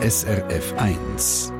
SRF 0.00 0.74
1. 0.78 1.52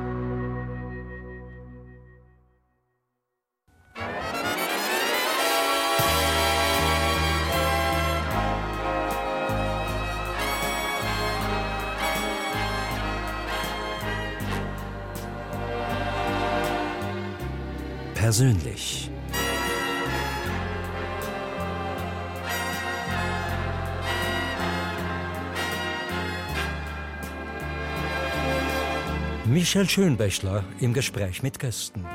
Persönlich. 18.15 19.08
Michel 29.59 29.89
Schönbächler 29.89 30.63
im 30.79 30.93
Gespräch 30.93 31.43
mit 31.43 31.59
Gästen. 31.59 32.05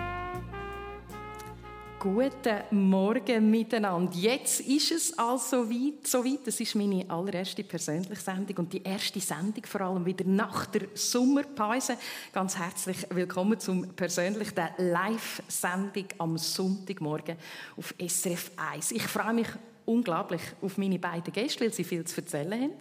Guten 1.99 2.89
Morgen 2.89 3.51
miteinander. 3.51 4.17
Jetzt 4.17 4.61
ist 4.61 4.91
es 4.91 5.19
also 5.19 5.69
weit, 5.69 6.07
so 6.07 6.25
weit. 6.25 6.47
Das 6.47 6.59
ist 6.59 6.75
meine 6.75 7.05
allererste 7.11 7.63
persönliche 7.63 8.17
Sendung 8.17 8.57
und 8.57 8.73
die 8.73 8.83
erste 8.83 9.21
Sendung 9.21 9.63
vor 9.67 9.83
allem 9.83 10.07
wieder 10.07 10.25
nach 10.25 10.65
der 10.65 10.89
Sommerpause. 10.95 11.99
Ganz 12.33 12.57
herzlich 12.57 12.97
willkommen 13.11 13.61
zum 13.61 13.89
persönlichen 13.89 14.65
Live-Sendung 14.79 16.07
am 16.17 16.39
Sonntagmorgen 16.39 17.37
auf 17.77 17.95
SRF 17.99 18.53
1. 18.57 18.93
Ich 18.93 19.03
freue 19.03 19.35
mich 19.35 19.49
unglaublich 19.85 20.41
auf 20.63 20.79
meine 20.79 20.99
beiden 20.99 21.31
Gäste, 21.31 21.61
weil 21.61 21.75
sie 21.75 21.85
viel 21.85 22.05
zu 22.05 22.23
erzählen 22.23 22.55
haben 22.55 22.73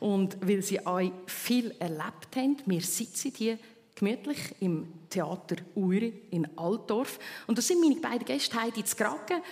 und 0.00 0.36
weil 0.40 0.62
sie 0.62 0.84
euch 0.84 1.12
viel 1.26 1.72
erlebt 1.78 2.34
haben. 2.34 2.56
Wir 2.66 2.80
sitzen 2.80 3.32
hier 3.36 3.58
gemütlich 3.98 4.38
im 4.60 4.86
Theater 5.10 5.56
Uri 5.74 6.22
in 6.30 6.46
Altdorf. 6.56 7.18
Und 7.46 7.58
das 7.58 7.66
sind 7.66 7.80
meine 7.80 7.96
beiden 7.96 8.24
Gäste, 8.24 8.60
Heidi 8.60 8.84
Zkrake. 8.84 9.42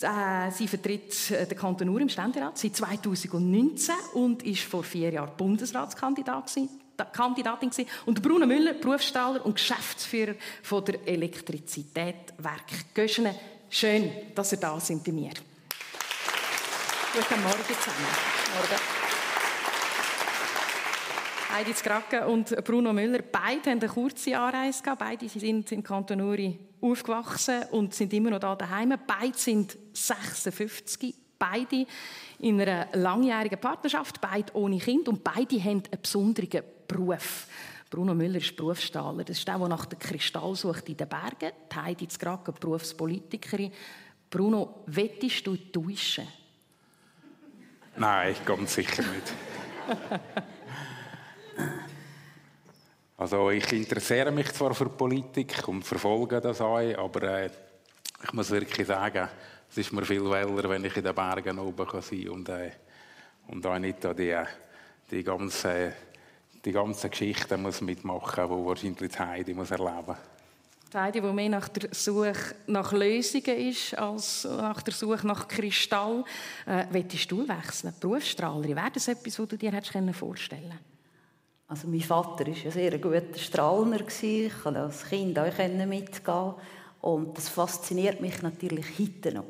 Äh, 0.00 0.50
sie 0.50 0.68
vertritt 0.68 1.30
äh, 1.30 1.46
den 1.46 1.56
Kanton 1.58 1.88
Uri 1.88 2.02
im 2.02 2.08
Ständerat 2.08 2.58
seit 2.58 2.76
2019 2.76 3.94
und 4.14 4.42
ist 4.42 4.62
vor 4.62 4.82
vier 4.82 5.10
Jahren 5.10 5.36
Bundesratskandidatin 5.36 6.68
und 8.06 8.22
Bruno 8.22 8.46
Müller, 8.46 8.74
Berufsstrahler 8.74 9.44
und 9.44 9.54
Geschäftsführer 9.54 10.34
von 10.62 10.84
der 10.84 11.06
Elektrizität 11.06 12.34
Werk 12.38 12.94
Göschene. 12.94 13.34
Schön, 13.70 14.10
dass 14.34 14.52
ihr 14.52 14.58
da 14.58 14.78
sind 14.78 15.02
bei 15.02 15.12
mir. 15.12 15.32
Guten 17.12 17.42
Morgen 17.42 17.64
zusammen. 17.64 18.06
Morgen. 18.54 19.03
Heidi 21.54 21.72
Skrake 21.72 22.26
und 22.26 22.64
Bruno 22.64 22.92
Müller, 22.92 23.20
beide 23.30 23.70
haben 23.70 23.78
eine 23.78 23.88
kurze 23.88 24.36
Anreise 24.36 24.82
gehabt. 24.82 24.98
Beide 24.98 25.28
sind 25.28 25.70
im 25.70 25.84
Kanton 25.84 26.20
Uri 26.20 26.58
aufgewachsen 26.80 27.62
und 27.70 27.94
sind 27.94 28.12
immer 28.12 28.30
noch 28.30 28.40
da 28.40 28.56
daheim. 28.56 28.94
Beide 29.06 29.38
sind 29.38 29.78
56, 29.92 31.14
beide 31.38 31.86
in 32.40 32.60
einer 32.60 32.88
langjährigen 32.94 33.60
Partnerschaft, 33.60 34.20
beide 34.20 34.52
ohne 34.56 34.78
Kind 34.78 35.06
und 35.06 35.22
beide 35.22 35.62
haben 35.62 35.84
einen 35.84 36.02
besonderen 36.02 36.64
Beruf. 36.88 37.46
Bruno 37.88 38.16
Müller 38.16 38.38
ist 38.38 38.56
Berufsstahler. 38.56 39.22
Das 39.22 39.38
ist 39.38 39.46
der, 39.46 39.56
der 39.56 39.68
nach 39.68 39.86
dem 39.86 40.00
Kristall 40.00 40.56
sucht 40.56 40.88
in 40.88 40.96
den 40.96 41.08
Bergen. 41.08 41.52
Die 41.70 41.76
Heidi 41.76 42.08
Skrake, 42.10 42.50
Berufspolitikerin. 42.50 43.70
Bruno, 44.28 44.82
wettest 44.86 45.46
du 45.46 45.56
täuschen? 45.56 46.26
Nein, 47.96 48.34
ganz 48.44 48.74
sicher 48.74 49.02
nicht. 49.02 49.32
Also 53.16 53.50
ich 53.50 53.72
interessiere 53.72 54.32
mich 54.32 54.52
zwar 54.52 54.74
für 54.74 54.88
Politik 54.88 55.68
und 55.68 55.84
verfolge 55.84 56.40
das 56.40 56.60
auch, 56.60 56.78
aber 56.78 57.22
äh, 57.22 57.50
ich 58.22 58.32
muss 58.32 58.50
wirklich 58.50 58.86
sagen, 58.86 59.28
es 59.70 59.78
ist 59.78 59.92
mir 59.92 60.04
viel 60.04 60.24
wähler, 60.24 60.68
wenn 60.68 60.84
ich 60.84 60.96
in 60.96 61.04
den 61.04 61.14
Bergen 61.14 61.58
oben 61.58 61.86
kann 61.86 62.02
sein 62.02 62.28
und, 62.28 62.48
äh, 62.48 62.72
und 63.48 63.64
auch 63.66 63.78
nicht 63.78 64.02
die, 64.18 64.36
die 65.10 65.22
ganze 65.22 65.92
die 66.64 66.72
ganze 66.72 67.10
Geschichte 67.10 67.56
muss 67.56 67.80
mitmachen, 67.80 68.44
die 68.44 68.64
wahrscheinlich 68.64 69.12
die 69.12 69.18
Heidi 69.18 69.54
muss 69.54 69.70
erleben 69.70 70.06
muss. 70.06 70.16
Die 70.92 70.96
Heidi, 70.96 71.20
die 71.20 71.32
mehr 71.32 71.48
nach 71.48 71.68
der 71.68 71.88
Suche 71.92 72.54
nach 72.66 72.92
Lösungen 72.92 73.58
ist, 73.58 73.98
als 73.98 74.44
nach 74.44 74.80
der 74.82 74.94
Suche 74.94 75.26
nach 75.26 75.48
Kristall. 75.48 76.24
Äh, 76.66 76.86
willst 76.90 77.30
du 77.30 77.46
wechseln? 77.46 77.92
Berufsstrahlerin, 78.00 78.76
wäre 78.76 78.90
das 78.92 79.08
etwas, 79.08 79.38
was 79.38 79.48
du 79.48 79.58
dir 79.58 79.72
hättest 79.72 79.92
vorstellen 80.16 80.70
können? 80.70 80.93
Also 81.66 81.88
mein 81.88 82.00
Vater 82.00 82.46
war 82.46 82.54
ein 82.54 82.70
sehr 82.70 82.98
guter 82.98 83.38
Strahlner. 83.38 84.00
Ich 84.22 84.52
konnte 84.62 84.80
als 84.80 85.04
Kind 85.04 85.38
auch 85.38 85.86
mitgehen. 85.86 86.54
Und 87.00 87.36
das 87.36 87.48
fasziniert 87.48 88.20
mich 88.20 88.42
natürlich 88.42 88.86
heute 88.98 89.34
noch. 89.34 89.44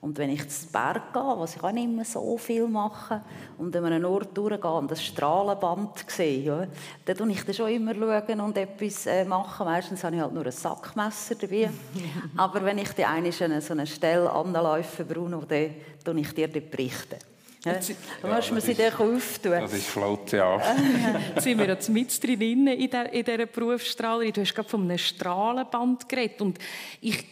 Und 0.00 0.16
wenn 0.16 0.30
ich 0.30 0.48
zu 0.48 0.68
Berg 0.68 1.12
gehe, 1.12 1.22
was 1.22 1.56
ich 1.56 1.62
auch 1.62 1.72
nicht 1.72 1.88
mehr 1.88 2.04
so 2.04 2.38
viel 2.38 2.68
mache, 2.68 3.20
und 3.58 3.74
an 3.74 3.86
einem 3.86 4.04
Ort 4.04 4.36
durchgehe 4.36 4.70
und 4.70 4.90
das 4.90 5.04
Strahlenband 5.04 6.04
sehe, 6.06 6.40
ja, 6.44 6.66
dann 7.04 7.16
schaue 7.16 7.30
ich 7.30 7.44
dann 7.44 7.54
schon 7.54 7.68
immer 7.68 7.94
schauen 7.94 8.40
und 8.40 8.56
etwas 8.56 9.06
äh, 9.06 9.24
machen. 9.24 9.66
Meistens 9.66 10.04
habe 10.04 10.16
ich 10.16 10.22
halt 10.22 10.32
nur 10.32 10.46
ein 10.46 10.52
Sackmesser 10.52 11.34
dabei. 11.34 11.70
Aber 12.36 12.64
wenn 12.64 12.78
ich 12.78 12.92
die 12.92 13.04
eine 13.04 13.32
so 13.32 13.44
eine 13.44 13.86
Stelle 13.86 14.30
anläufe, 14.30 15.04
Bruno, 15.04 15.42
dann 15.48 15.74
berichte 16.04 16.20
ich 16.20 16.32
dir 16.32 16.48
berichten. 16.48 17.16
Jetzt, 17.64 17.90
ja, 18.22 18.34
musst 18.34 18.52
man 18.52 18.60
sie 18.60 18.74
dann 18.74 18.92
auftun. 18.92 19.52
Das 19.52 19.72
ist 19.72 19.86
flott, 19.86 20.32
ja. 20.32 20.56
Jetzt 21.34 21.42
sind 21.42 21.58
wir 21.58 21.66
jetzt 21.66 21.88
mit 21.88 22.22
drin 22.22 22.68
in, 22.68 22.90
der, 22.90 23.12
in 23.12 23.24
dieser 23.24 23.46
Berufsstrahlerei. 23.46 24.30
Du 24.30 24.42
hast 24.42 24.54
gerade 24.54 24.68
von 24.68 24.82
einem 24.82 24.98
Strahlenband 24.98 26.08
geredet. 26.08 26.40
Und 26.40 26.58
ich 27.00 27.26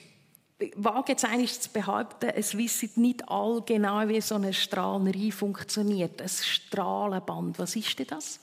wage 0.74 1.12
jetzt 1.12 1.24
eigentlich 1.24 1.60
zu 1.60 1.70
behaupten, 1.70 2.30
es 2.30 2.56
wissen 2.56 2.90
nicht 2.96 3.28
all 3.28 3.62
genau, 3.64 4.08
wie 4.08 4.20
so 4.20 4.34
eine 4.34 4.52
Strahlerei 4.52 5.30
funktioniert. 5.30 6.20
Ein 6.20 6.28
Strahlenband, 6.28 7.58
was 7.58 7.76
ist 7.76 7.96
denn 7.98 8.06
das? 8.08 8.40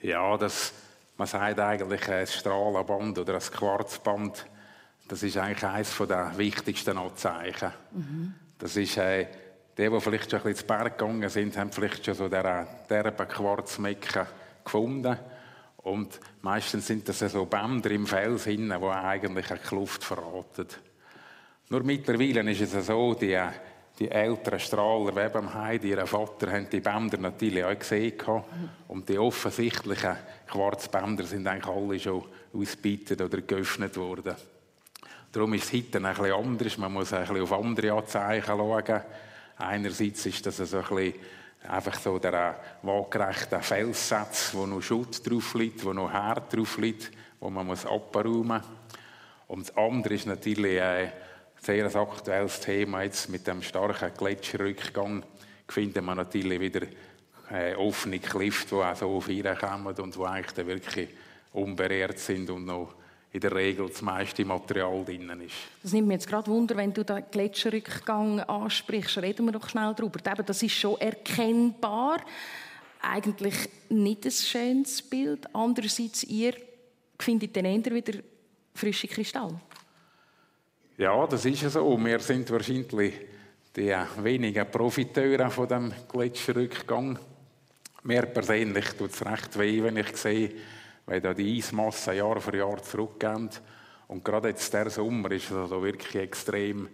Ja, 0.00 0.36
das, 0.36 0.72
man 1.16 1.28
sagt 1.28 1.60
eigentlich 1.60 2.08
ein 2.08 2.26
Strahlenband 2.26 3.18
oder 3.18 3.34
ein 3.34 3.40
Quarzband, 3.40 4.46
das 5.06 5.22
ist 5.22 5.36
eigentlich 5.36 5.64
eines 5.64 5.96
der 5.96 6.32
wichtigsten 6.36 6.98
Anzeichen. 6.98 7.70
Mhm. 7.92 8.34
Das 8.58 8.76
ist 8.76 8.96
äh, 8.96 9.26
die, 9.78 9.88
die 9.88 10.00
vielleicht 10.00 10.30
schon 10.30 10.40
ein 10.40 10.44
bisschen 10.44 10.60
zu 10.60 10.66
Berg 10.66 10.98
gegangen 10.98 11.28
sind, 11.28 11.56
haben 11.56 11.72
vielleicht 11.72 12.04
schon 12.04 12.14
so 12.14 12.28
diese 12.28 12.66
derben 12.88 13.28
Quarzmecken 13.28 14.26
gefunden. 14.64 15.18
Und 15.78 16.20
meistens 16.42 16.86
sind 16.86 17.08
das 17.08 17.18
so 17.18 17.44
Bänder 17.46 17.90
im 17.90 18.06
Fels 18.06 18.44
die 18.44 18.72
eigentlich 18.72 19.50
eine 19.50 19.60
Kluft 19.60 20.04
verraten. 20.04 20.68
Nur 21.68 21.82
mittlerweile 21.82 22.48
ist 22.50 22.74
es 22.74 22.86
so, 22.86 23.14
die, 23.14 23.38
die 23.98 24.10
älteren 24.10 24.60
Strahler, 24.60 25.16
wie 25.16 25.32
beim 25.32 25.52
Heidi, 25.52 25.90
ihren 25.90 26.06
Vater, 26.06 26.52
haben 26.52 26.68
die 26.70 26.80
Bänder 26.80 27.18
natürlich 27.18 27.64
auch 27.64 27.78
gesehen. 27.78 28.14
Und 28.88 29.08
die 29.08 29.18
offensichtlichen 29.18 30.16
Quarzbänder 30.46 31.24
sind 31.24 31.46
eigentlich 31.46 31.74
alle 31.74 31.98
schon 31.98 32.24
ausgebietet 32.52 33.20
oder 33.20 33.40
geöffnet 33.40 33.96
worden. 33.96 34.36
Darum 35.32 35.54
ist 35.54 35.64
es 35.64 35.72
heute 35.72 35.98
ein 35.98 36.14
bisschen 36.14 36.32
anders. 36.32 36.78
Man 36.78 36.92
muss 36.92 37.12
ein 37.12 37.20
bisschen 37.20 37.42
auf 37.42 37.52
andere 37.52 37.92
Anzeichen 37.92 38.46
schauen. 38.46 39.00
Einerseits 39.62 40.26
ist 40.26 40.44
das 40.44 40.56
so 40.56 40.78
ein 40.78 40.82
bisschen 40.82 41.14
einfach 41.68 41.98
so 41.98 42.18
der 42.18 42.58
waagerechte 42.82 43.60
Felssatz, 43.60 44.52
wo 44.54 44.66
noch 44.66 44.82
Schutt 44.82 45.28
drauf 45.28 45.54
liegt, 45.54 45.84
wo 45.84 45.92
noch 45.92 46.12
Herd 46.12 46.54
drauf 46.54 46.78
liegt, 46.78 47.10
wo 47.40 47.50
man 47.50 47.66
muss 47.66 47.86
abräumen 47.86 48.46
muss. 48.46 48.62
Und 49.48 49.68
das 49.68 49.76
andere 49.76 50.14
ist 50.14 50.26
natürlich 50.26 50.80
ein 50.80 51.12
sehr 51.60 51.94
aktuelles 51.94 52.60
Thema 52.60 53.02
jetzt 53.02 53.28
mit 53.28 53.46
dem 53.46 53.62
starken 53.62 54.12
Gletscherrückgang. 54.16 55.24
Finden 55.68 56.04
wir 56.04 56.14
natürlich 56.14 56.60
wieder 56.60 56.82
äh, 57.50 57.74
offene 57.76 58.18
Klifte, 58.18 58.76
die 58.76 58.82
auch 58.82 58.96
so 58.96 59.16
auf 59.16 59.28
kommen 59.60 59.94
und 59.94 60.16
die 60.16 60.24
eigentlich 60.24 60.66
wirklich 60.66 61.08
unberehrt 61.52 62.18
sind 62.18 62.50
und 62.50 62.64
noch 62.64 62.94
in 63.32 63.40
der 63.40 63.54
Regel 63.54 63.88
das 63.88 64.02
meiste 64.02 64.44
Material 64.44 65.04
drin 65.04 65.30
ist. 65.40 65.54
Das 65.82 65.92
nimmt 65.92 66.08
mir 66.08 66.14
jetzt 66.14 66.28
gerade 66.28 66.50
Wunder, 66.50 66.76
wenn 66.76 66.92
du 66.92 67.02
den 67.02 67.24
Gletscherrückgang 67.30 68.40
ansprichst. 68.40 69.18
Reden 69.18 69.46
wir 69.46 69.52
doch 69.52 69.68
schnell 69.68 69.94
darüber. 69.96 70.18
das 70.18 70.62
ist 70.62 70.72
schon 70.72 71.00
erkennbar. 71.00 72.20
Eigentlich 73.00 73.54
nicht 73.88 74.26
ein 74.26 74.30
schönes 74.30 75.00
Bild. 75.02 75.46
Andererseits, 75.54 76.24
ihr 76.24 76.54
findet 77.18 77.56
dann 77.56 77.64
eher 77.64 77.94
wieder 77.94 78.18
frische 78.74 79.08
Kristall. 79.08 79.58
Ja, 80.98 81.26
das 81.26 81.46
ist 81.46 81.70
so. 81.70 81.98
Wir 82.04 82.20
sind 82.20 82.50
wahrscheinlich 82.50 83.14
die 83.74 83.94
wenigen 84.18 84.70
Profiteure 84.70 85.50
von 85.50 85.68
dem 85.68 85.92
Gletscherrückgang. 86.06 87.18
Mir 88.04 88.22
persönlich 88.26 88.90
tut 88.90 89.10
es 89.10 89.24
recht 89.24 89.58
weh, 89.58 89.82
wenn 89.82 89.96
ich 89.96 90.16
sehe, 90.16 90.50
weil 91.06 91.20
da 91.20 91.34
die 91.34 91.58
Eismassen 91.58 92.16
Jahr 92.16 92.40
für 92.40 92.56
Jahr 92.56 92.82
zurückgehen. 92.82 93.50
Und 94.08 94.24
gerade 94.24 94.48
jetzt 94.48 94.72
der 94.72 94.90
Sommer 94.90 95.30
ist 95.32 95.50
es 95.50 95.56
also 95.56 95.82
wirklich 95.82 96.14
extrem. 96.16 96.88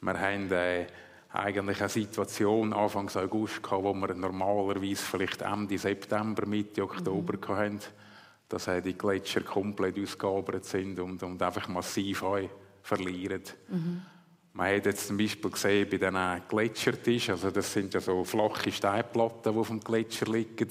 Wir 0.00 0.20
haben 0.20 0.50
äh, 0.50 0.86
eigentlich 1.32 1.80
eine 1.80 1.88
Situation 1.88 2.72
Anfang 2.72 3.08
August 3.14 3.62
gehabt, 3.62 3.84
wo 3.84 3.94
wir 3.94 4.14
normalerweise 4.14 5.04
vielleicht 5.04 5.42
Ende 5.42 5.78
September, 5.78 6.46
Mitte 6.46 6.82
Oktober 6.82 7.34
mhm. 7.34 7.56
hatten. 7.56 7.80
dass 8.48 8.68
die 8.82 8.98
Gletscher 8.98 9.42
komplett 9.42 9.96
ausgeobert 9.96 10.64
sind 10.64 10.98
und, 10.98 11.22
und 11.22 11.40
einfach 11.40 11.68
massiv 11.68 12.24
verlieren. 12.82 13.42
Mhm. 13.68 14.02
Man 14.52 14.74
hat 14.74 14.86
jetzt 14.86 15.06
zum 15.06 15.16
Beispiel 15.16 15.50
gesehen 15.50 15.88
bei 15.88 15.98
diesen 15.98 16.48
Gletschertischen, 16.48 17.34
also 17.34 17.52
das 17.52 17.72
sind 17.72 17.94
ja 17.94 18.00
so 18.00 18.24
flache 18.24 18.72
Steinplatten, 18.72 19.52
die 19.52 19.58
auf 19.58 19.68
dem 19.68 19.78
Gletscher 19.78 20.26
liegen. 20.26 20.68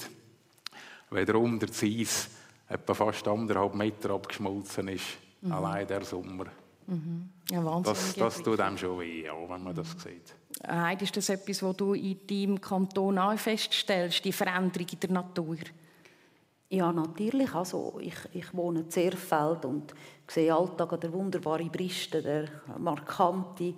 Wenn 1.08 1.34
unter 1.34 1.66
das 1.66 1.82
Eis 1.82 2.28
etwa 2.70 2.94
fast 2.94 3.26
anderthalb 3.26 3.74
Meter 3.74 4.10
abgeschmolzen 4.10 4.88
ist, 4.88 5.18
mhm. 5.42 5.52
allein 5.52 5.86
der 5.86 6.04
Sommer. 6.04 6.46
Mhm. 6.86 7.28
Ja, 7.50 7.64
Wahnsinn. 7.64 7.92
Das, 7.92 8.14
das 8.14 8.42
tut 8.42 8.60
einem 8.60 8.78
schon 8.78 8.98
weh, 8.98 9.24
ja, 9.24 9.32
wenn 9.48 9.62
man 9.62 9.74
das 9.74 9.90
sieht. 9.92 10.34
Heidi, 10.66 11.04
ist 11.04 11.16
das 11.16 11.28
etwas, 11.28 11.62
was 11.62 11.76
du 11.76 11.94
in 11.94 12.26
deinem 12.26 12.60
Kanton 12.60 13.18
auch 13.18 13.36
feststellst, 13.38 14.24
die 14.24 14.32
Veränderung 14.32 14.86
in 14.92 15.00
der 15.00 15.10
Natur? 15.10 15.56
Ja, 16.68 16.92
natürlich. 16.92 17.52
Also 17.54 17.98
ich, 18.00 18.14
ich 18.32 18.54
wohne 18.54 18.80
in 18.80 18.90
Zerfeld 18.90 19.64
und 19.64 19.92
sehe 20.28 20.54
Alltag 20.54 21.00
der 21.00 21.12
wunderbaren 21.12 21.70
Briste, 21.70 22.22
der 22.22 22.48
markante 22.78 23.74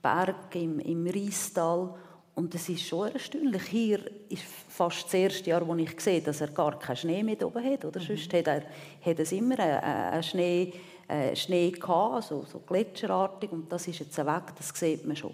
Berg 0.00 0.54
im, 0.54 0.78
im 0.78 1.06
Riestal. 1.06 1.94
Und 2.36 2.54
es 2.54 2.68
ist 2.68 2.86
schon 2.86 3.10
erstaunlich. 3.10 3.62
Hier 3.62 3.98
ist 4.28 4.42
fast 4.68 5.06
das 5.06 5.14
erste 5.14 5.48
Jahr, 5.48 5.66
wo 5.66 5.74
ich 5.74 5.98
sehe, 5.98 6.20
dass 6.20 6.42
er 6.42 6.48
gar 6.48 6.78
keinen 6.78 6.96
Schnee 6.96 7.22
mit 7.22 7.42
oben 7.42 7.64
hat. 7.64 7.82
Oder? 7.86 7.98
Mhm. 7.98 8.04
Sonst 8.04 8.32
hat 8.34 8.46
er 8.46 8.62
hat 9.00 9.18
es 9.18 9.32
immer 9.32 9.58
einen 9.58 10.22
Schnee, 10.22 10.74
äh, 11.08 11.34
Schnee 11.34 11.70
gehabt, 11.70 12.14
also 12.14 12.44
so 12.44 12.58
gletscherartig. 12.58 13.50
Und 13.50 13.72
das 13.72 13.88
ist 13.88 14.00
jetzt 14.00 14.18
weg, 14.18 14.42
das 14.54 14.68
sieht 14.68 15.06
man 15.06 15.16
schon. 15.16 15.32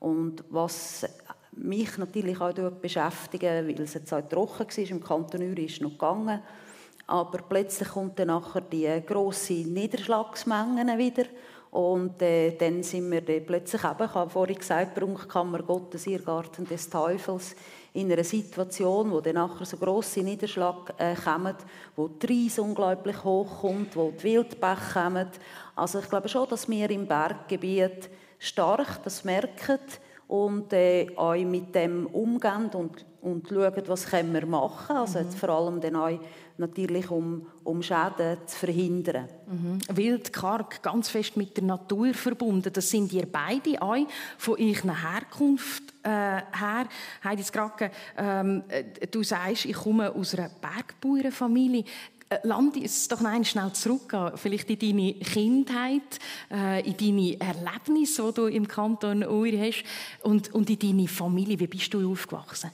Und 0.00 0.42
was 0.48 1.06
mich 1.52 1.98
natürlich 1.98 2.40
auch 2.40 2.54
dort 2.54 2.80
beschäftigen, 2.80 3.68
weil 3.68 3.82
es 3.82 3.92
jetzt 3.92 4.14
auch 4.14 4.26
trocken 4.26 4.68
war, 4.74 4.90
im 4.90 5.04
Kanton 5.04 5.50
Uri 5.50 5.66
ist 5.66 5.82
noch 5.82 5.90
gegangen, 5.90 6.40
aber 7.08 7.38
plötzlich 7.46 7.88
kommt 7.88 8.18
dann 8.18 8.28
nachher 8.28 8.62
die 8.62 9.02
grosse 9.06 9.52
Niederschlagsmengen 9.52 10.96
wieder 10.96 11.24
und 11.70 12.20
äh, 12.22 12.56
dann 12.56 12.82
sind 12.82 13.10
wir 13.10 13.20
dann 13.20 13.44
plötzlich 13.44 13.84
eben, 13.84 14.04
ich 14.04 14.14
habe 14.14 14.30
vorhin 14.30 14.56
gesagt, 14.56 14.94
Prunkkammer 14.94 15.62
Gottes, 15.62 16.06
Irrgarten 16.06 16.66
des 16.66 16.88
Teufels, 16.88 17.54
in 17.94 18.12
einer 18.12 18.24
Situation, 18.24 19.10
wo 19.10 19.20
dann 19.20 19.34
nachher 19.34 19.64
so 19.64 19.76
grosse 19.76 20.20
Niederschlag 20.20 20.94
äh, 20.98 21.14
kommen, 21.14 21.54
wo 21.96 22.08
die 22.08 22.44
Reis 22.44 22.58
unglaublich 22.58 23.24
hoch 23.24 23.60
kommt, 23.60 23.96
wo 23.96 24.10
die 24.10 24.24
Wildbäche 24.24 24.92
kommen. 24.92 25.28
Also 25.74 25.98
ich 25.98 26.08
glaube 26.08 26.28
schon, 26.28 26.48
dass 26.48 26.68
wir 26.68 26.90
im 26.90 27.06
Berggebiet 27.06 28.08
stark 28.38 29.02
das 29.04 29.24
merken, 29.24 29.80
und 30.28 30.74
äh, 30.74 31.06
euch 31.16 31.44
mit 31.44 31.74
dem 31.74 32.06
umgehen 32.06 32.68
und, 32.74 33.04
und 33.22 33.48
schauen, 33.48 33.82
was 33.86 34.06
können 34.06 34.34
wir 34.34 34.46
machen 34.46 34.86
können. 34.86 35.00
Also 35.00 35.20
mhm. 35.20 35.30
vor 35.30 35.48
allem 35.48 35.80
dann 35.80 35.96
auch 35.96 36.20
natürlich, 36.58 37.10
um, 37.10 37.46
um 37.64 37.82
Schäden 37.82 38.38
zu 38.46 38.56
verhindern. 38.56 39.28
Mhm. 39.46 39.78
Wild, 39.96 40.32
karg, 40.32 40.82
ganz 40.82 41.08
fest 41.08 41.36
mit 41.36 41.56
der 41.56 41.64
Natur 41.64 42.12
verbunden. 42.12 42.72
Das 42.72 42.90
sind 42.90 43.12
ihr 43.12 43.26
beide 43.26 43.80
auch 43.80 43.96
von 44.36 44.56
eurer 44.58 45.02
Herkunft 45.02 45.82
äh, 46.02 46.08
her. 46.08 46.88
Heidi 47.24 47.42
Skrake, 47.42 47.90
ähm, 48.16 48.64
äh, 48.68 49.06
du 49.06 49.22
sagst, 49.22 49.64
ich 49.66 49.76
komme 49.76 50.12
aus 50.12 50.34
einer 50.34 50.50
Bergbauernfamilie. 50.50 51.84
Äh, 52.30 52.38
lande 52.42 52.84
es 52.84 53.08
doch 53.08 53.20
noch 53.20 53.44
schnell 53.44 53.72
zurück, 53.72 54.14
vielleicht 54.34 54.68
in 54.68 54.78
deine 54.78 55.14
Kindheit, 55.14 56.18
äh, 56.50 56.86
in 56.86 56.96
deine 56.96 57.40
Erlebnisse, 57.40 58.28
die 58.28 58.34
du 58.34 58.46
im 58.46 58.68
Kanton 58.68 59.24
Uri 59.24 59.56
hast 59.58 59.84
und, 60.22 60.52
und 60.54 60.68
in 60.68 60.78
deine 60.78 61.08
Familie. 61.08 61.58
Wie 61.58 61.66
bist 61.66 61.94
du 61.94 62.12
aufgewachsen? 62.12 62.70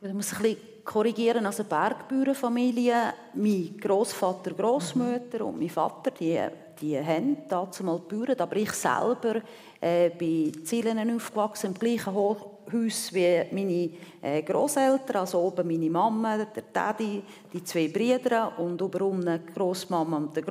Ich 0.00 0.12
muss 0.12 0.32
ein 0.32 0.42
bisschen 0.42 0.56
korrigieren. 0.88 1.44
Also 1.44 1.64
Bergbauernfamilie, 1.64 3.12
mein 3.34 3.76
Großvater, 3.78 4.52
Großmutter 4.52 5.44
und 5.44 5.58
mein 5.58 5.68
Vater, 5.68 6.10
die, 6.10 6.40
die 6.80 6.98
haben 6.98 7.36
dazu 7.46 7.84
mal 7.84 7.98
Bauern, 7.98 8.38
aber 8.38 8.56
ich 8.56 8.72
selber 8.72 9.42
äh, 9.80 10.10
bin 10.10 10.46
in 10.46 10.64
Zielen 10.64 11.14
aufgewachsen, 11.14 11.68
im 11.68 11.74
gleichen 11.74 12.14
Haus 12.14 12.38
wie 13.12 13.44
meine 13.50 13.90
äh, 14.22 14.42
Großeltern, 14.42 15.16
also 15.16 15.40
oben 15.40 15.66
meine 15.66 15.90
Mama, 15.90 16.36
der 16.36 16.64
Daddy, 16.72 17.22
die 17.52 17.64
zwei 17.64 17.88
Brüder 17.88 18.58
und 18.58 18.80
oben 18.80 19.24
die 19.24 19.52
Großmama 19.54 20.16
und 20.16 20.36
der 20.36 20.42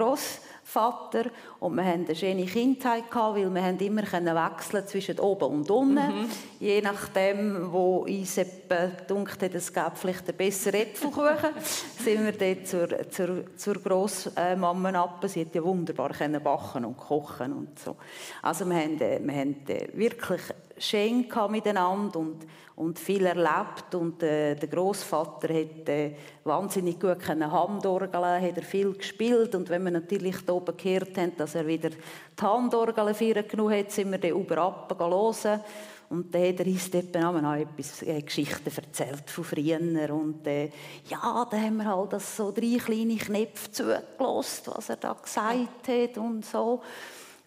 Großvater. 0.67 1.31
Und 1.59 1.75
wir 1.75 1.85
hatten 1.85 2.05
eine 2.05 2.15
schöne 2.15 2.45
Kindheit, 2.45 3.09
gehabt, 3.09 3.35
weil 3.35 3.53
wir 3.53 3.63
haben 3.63 3.79
immer 3.79 4.03
wechseln 4.03 4.87
zwischen 4.87 5.19
oben 5.19 5.45
und 5.45 5.71
unten. 5.71 5.95
Mhm. 5.95 6.29
Je 6.59 6.81
nachdem, 6.81 7.71
wo 7.71 7.99
uns 7.99 8.35
gedacht 8.35 9.41
hat, 9.41 9.53
es 9.55 9.73
gäbe 9.73 9.91
vielleicht 9.95 10.27
einen 10.27 10.37
besseren 10.37 10.81
Äpfelkuchen, 10.81 11.53
sind 12.03 12.25
wir 12.25 12.31
dann 12.33 12.65
zur, 12.65 13.09
zur, 13.09 13.55
zur 13.55 13.75
Großmama 13.75 14.91
ab. 14.91 15.23
Sie 15.27 15.41
hat 15.41 15.55
ja 15.55 15.63
wunderbar 15.63 16.09
backen 16.43 16.85
und 16.85 16.97
kochen 16.97 17.53
und 17.53 17.79
so. 17.79 17.95
Also 18.41 18.65
wir 18.65 18.75
haben, 18.75 18.99
äh, 19.01 19.19
wir 19.21 19.35
haben 19.35 19.55
äh, 19.67 19.87
wirklich 19.93 20.41
schön 20.79 21.27
miteinander 21.49 22.19
und, 22.19 22.45
und 22.75 22.99
viel 22.99 23.25
erlebt. 23.25 23.93
Und 23.95 24.21
äh, 24.23 24.55
der 24.55 24.69
Großvater 24.69 25.53
hat 25.53 25.89
äh, 25.89 26.15
wahnsinnig 26.43 26.99
gut 26.99 27.19
können 27.19 27.51
Handorgeln, 27.51 28.41
hat 28.41 28.57
er 28.57 28.63
viel 28.63 28.93
gespielt. 28.93 29.55
Und 29.55 29.69
wenn 29.69 29.83
wir 29.83 29.91
natürlich 29.91 30.37
hier 30.45 30.53
oben 30.53 30.75
gehört 30.77 31.17
haben, 31.17 31.35
dass 31.37 31.55
er 31.55 31.67
wieder 31.67 31.89
die 31.89 32.43
Handorgel 32.43 33.43
genug 33.43 33.71
hat, 33.71 33.91
sind 33.91 34.11
wir 34.11 34.19
dann 34.19 34.31
über 34.31 34.55
hören. 34.99 35.61
Und 36.09 36.33
dann 36.33 36.47
hat 36.47 36.59
er 36.61 36.65
uns 36.67 36.89
dort 36.89 37.17
auch 37.17 37.53
etwas 37.53 38.01
äh, 38.03 38.21
Geschichten 38.21 38.71
erzählt 38.73 39.29
von 39.29 39.43
früher. 39.43 40.13
Und 40.13 40.47
äh, 40.47 40.69
ja, 41.09 41.45
da 41.49 41.57
haben 41.57 41.77
wir 41.77 41.85
halt 41.85 42.13
das 42.13 42.37
so 42.37 42.51
drei 42.51 42.77
kleine 42.77 43.17
Knöpfe 43.17 43.71
zugelassen, 43.71 44.71
was 44.73 44.89
er 44.89 44.95
da 44.95 45.13
gesagt 45.13 45.87
hat 45.87 46.17
und 46.17 46.45
so 46.45 46.81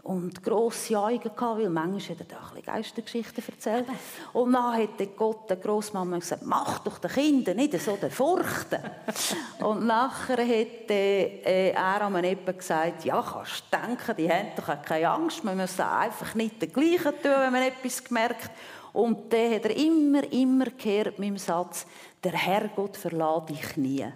und 0.02 0.42
grosse 0.42 0.98
Augen 0.98 1.20
gehabt, 1.20 1.40
weil 1.40 1.68
manchmal 1.68 2.18
hat 2.18 2.32
er 2.32 2.38
auch 2.38 2.56
ein 2.56 2.62
Geistergeschichten 2.62 3.44
erzählt. 3.46 3.86
Und 4.32 4.52
dann 4.52 4.76
hat 4.76 5.16
Gott 5.16 5.48
der 5.50 5.58
Großmama 5.58 6.18
gesagt, 6.18 6.42
mach 6.44 6.78
doch 6.80 6.98
den 6.98 7.10
Kindern 7.10 7.56
nicht 7.56 7.78
so 7.80 7.96
den 7.96 8.10
Furchten. 8.10 8.80
und 9.60 9.86
nachher 9.86 10.38
hat 10.38 10.90
äh, 10.90 11.70
er 11.70 12.02
an 12.02 12.24
eben 12.24 12.56
gesagt, 12.56 13.04
ja, 13.04 13.22
kannst 13.22 13.64
du 13.70 13.76
denken, 13.76 14.16
die 14.16 14.30
haben 14.30 14.48
doch 14.56 14.82
keine 14.82 15.10
Angst, 15.10 15.44
man 15.44 15.58
muss 15.58 15.78
einfach 15.78 16.34
nicht 16.34 16.62
den 16.62 16.72
Gleichen 16.72 17.12
tun, 17.22 17.32
wenn 17.36 17.52
man 17.52 17.62
etwas 17.62 18.02
gemerkt 18.02 18.50
Und 18.92 19.32
dann 19.32 19.54
hat 19.54 19.64
er 19.66 19.76
immer, 19.76 20.32
immer 20.32 20.66
gehört 20.76 21.18
mit 21.18 21.28
dem 21.28 21.38
Satz, 21.38 21.86
der 22.24 22.32
Herrgott 22.32 22.96
verlässt 22.96 23.50
dich 23.50 23.76
nie. 23.76 24.06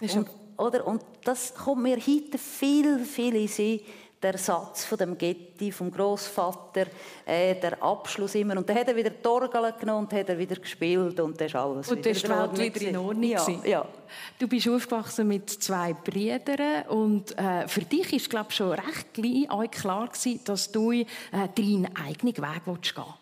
Und, 0.00 0.28
oder? 0.56 0.86
und 0.86 1.02
das 1.24 1.54
kommt 1.54 1.82
mir 1.82 1.96
heute 1.96 2.38
viel, 2.38 3.04
viel 3.04 3.36
in 3.36 3.48
Sinn, 3.48 3.80
der 4.22 4.36
Satz 4.36 4.84
von 4.84 4.98
dem 4.98 5.16
Getty, 5.16 5.72
vom 5.72 5.90
Großvater, 5.90 6.86
äh, 7.24 7.54
der 7.54 7.82
Abschluss 7.82 8.34
immer. 8.34 8.56
Und 8.56 8.68
dann 8.68 8.76
hat 8.76 8.88
er 8.88 8.96
wieder 8.96 9.10
die 9.10 9.26
Orgel 9.26 9.72
genommen 9.78 10.06
und 10.06 10.12
hat 10.12 10.28
er 10.28 10.38
wieder 10.38 10.56
gespielt 10.56 11.18
und 11.20 11.40
dann 11.40 11.46
ist 11.46 11.54
alles 11.54 11.88
und 11.88 11.98
wieder, 11.98 12.10
ist 12.10 12.24
wieder 12.24 12.88
in 12.88 12.96
Ordnung. 12.96 13.30
Ja, 13.30 13.46
ja. 13.64 13.86
Du 14.38 14.48
bist 14.48 14.68
aufgewachsen 14.68 15.28
mit 15.28 15.48
zwei 15.48 15.94
Brüdern 15.94 16.86
und 16.88 17.36
äh, 17.38 17.66
für 17.66 17.82
dich 17.82 18.12
ist 18.12 18.28
glaube 18.28 18.52
schon 18.52 18.72
recht 18.72 19.14
gleich 19.14 19.70
klar 19.70 20.08
gewesen, 20.08 20.40
dass 20.44 20.70
du 20.70 20.92
äh, 20.92 21.06
deinen 21.32 21.88
eigenen 21.96 22.36
Weg 22.36 22.64
gehen 22.64 22.76
willst. 22.76 23.19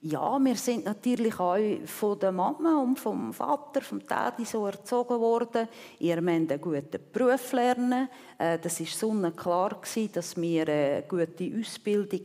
Ja, 0.00 0.38
wir 0.38 0.54
sind 0.54 0.84
natürlich 0.84 1.40
auch 1.40 1.58
von 1.84 2.18
der 2.20 2.30
Mama 2.30 2.80
und 2.80 3.00
vom 3.00 3.32
Vater, 3.32 3.80
vom 3.80 3.98
Daddy 4.06 4.44
so 4.44 4.64
erzogen 4.64 5.18
worden. 5.18 5.66
Ihr 5.98 6.20
müsst 6.20 6.52
einen 6.52 6.60
guten 6.60 7.00
Beruf 7.12 7.52
lernen. 7.52 8.08
Äh, 8.38 8.60
das 8.60 8.78
war 8.78 8.86
sonnenklar, 8.86 9.80
dass 10.12 10.36
wir 10.36 10.68
eine 10.68 11.04
gute 11.08 11.52
Ausbildung 11.58 12.20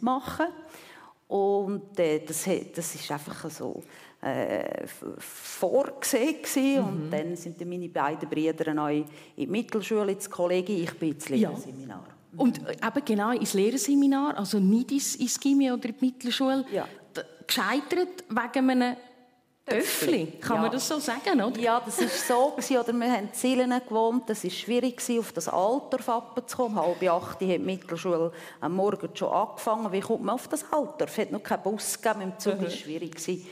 machen 0.00 0.46
Und 1.28 1.98
äh, 1.98 2.20
das, 2.26 2.46
ist 2.46 3.10
einfach 3.10 3.50
so 3.50 3.82
äh, 4.20 4.86
vorgesehen. 4.86 6.82
Mhm. 6.82 6.84
Und 6.84 7.10
dann 7.10 7.36
sind 7.36 7.58
meine 7.66 7.88
beiden 7.88 8.28
Brüder 8.28 8.82
auch 8.82 8.88
in 8.88 9.06
die 9.34 9.46
Mittelschule, 9.46 10.12
ins 10.12 10.28
Kollegium. 10.28 10.82
Ich 10.82 10.98
bin 10.98 11.16
Lehrerseminar. 11.26 12.04
Ja. 12.06 12.15
Und 12.36 12.58
eben 12.58 13.04
genau 13.04 13.30
ins 13.30 13.54
Lehrerseminar, 13.54 14.36
also 14.36 14.58
nicht 14.58 14.92
ins, 14.92 15.16
ins 15.16 15.40
Gimmi 15.40 15.70
oder 15.72 15.88
in 15.88 15.94
die 15.98 16.04
Mittelschule, 16.06 16.64
ja. 16.72 16.86
gescheitert 17.46 18.24
wegen 18.28 18.70
einem 18.70 18.96
Töffli. 19.64 20.26
Kann 20.40 20.56
ja. 20.56 20.62
man 20.62 20.70
das 20.70 20.86
so 20.86 20.98
sagen, 21.00 21.42
oder? 21.42 21.58
Ja, 21.58 21.80
das 21.84 22.00
war 22.00 22.08
so. 22.60 22.78
Oder 22.78 22.92
wir 22.92 23.12
haben 23.12 23.24
in 23.24 23.32
Zielen 23.32 23.70
gewohnt. 23.88 24.30
Es 24.30 24.44
war 24.44 24.50
schwierig, 24.50 25.02
auf 25.18 25.32
das 25.32 25.48
Alter 25.48 25.98
zu 26.46 26.56
kommen. 26.56 26.76
Halb 26.76 27.02
acht 27.02 27.32
hat 27.32 27.40
die 27.40 27.58
Mittelschule 27.58 28.30
am 28.60 28.74
Morgen 28.76 29.08
schon 29.14 29.28
angefangen. 29.28 29.90
Wie 29.90 30.00
kommt 30.00 30.22
man 30.22 30.36
auf 30.36 30.46
das 30.46 30.64
Alter? 30.70 31.06
Es 31.06 31.18
hat 31.18 31.32
noch 31.32 31.42
keinen 31.42 31.62
Bus 31.62 32.00
gegeben. 32.00 32.20
Dem 32.20 32.38
Zug 32.38 32.52
war 32.52 32.60
mhm. 32.60 32.66
es 32.66 32.76
schwierig. 32.76 33.46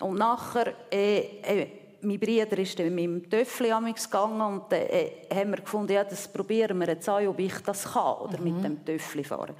Und 0.00 0.18
nachher... 0.18 0.74
Äh, 0.90 1.18
äh, 1.42 1.81
mein 2.02 2.18
Bruder 2.18 2.58
ist 2.58 2.78
dann 2.78 2.94
mit 2.94 3.04
dem 3.04 3.30
Töffel 3.30 3.68
gegangen 3.68 4.40
und 4.40 4.64
dann 4.70 4.80
äh, 4.80 5.10
haben 5.32 5.50
wir 5.50 5.58
gefunden, 5.58 5.92
ja, 5.92 6.04
das 6.04 6.28
probieren 6.28 6.78
wir 6.80 6.88
jetzt 6.88 7.08
an, 7.08 7.26
ob 7.26 7.38
ich 7.38 7.54
das 7.64 7.92
kann, 7.92 8.16
oder 8.16 8.38
mhm. 8.38 8.44
mit 8.44 8.64
dem 8.64 8.84
Töffel 8.84 9.24
fahren. 9.24 9.54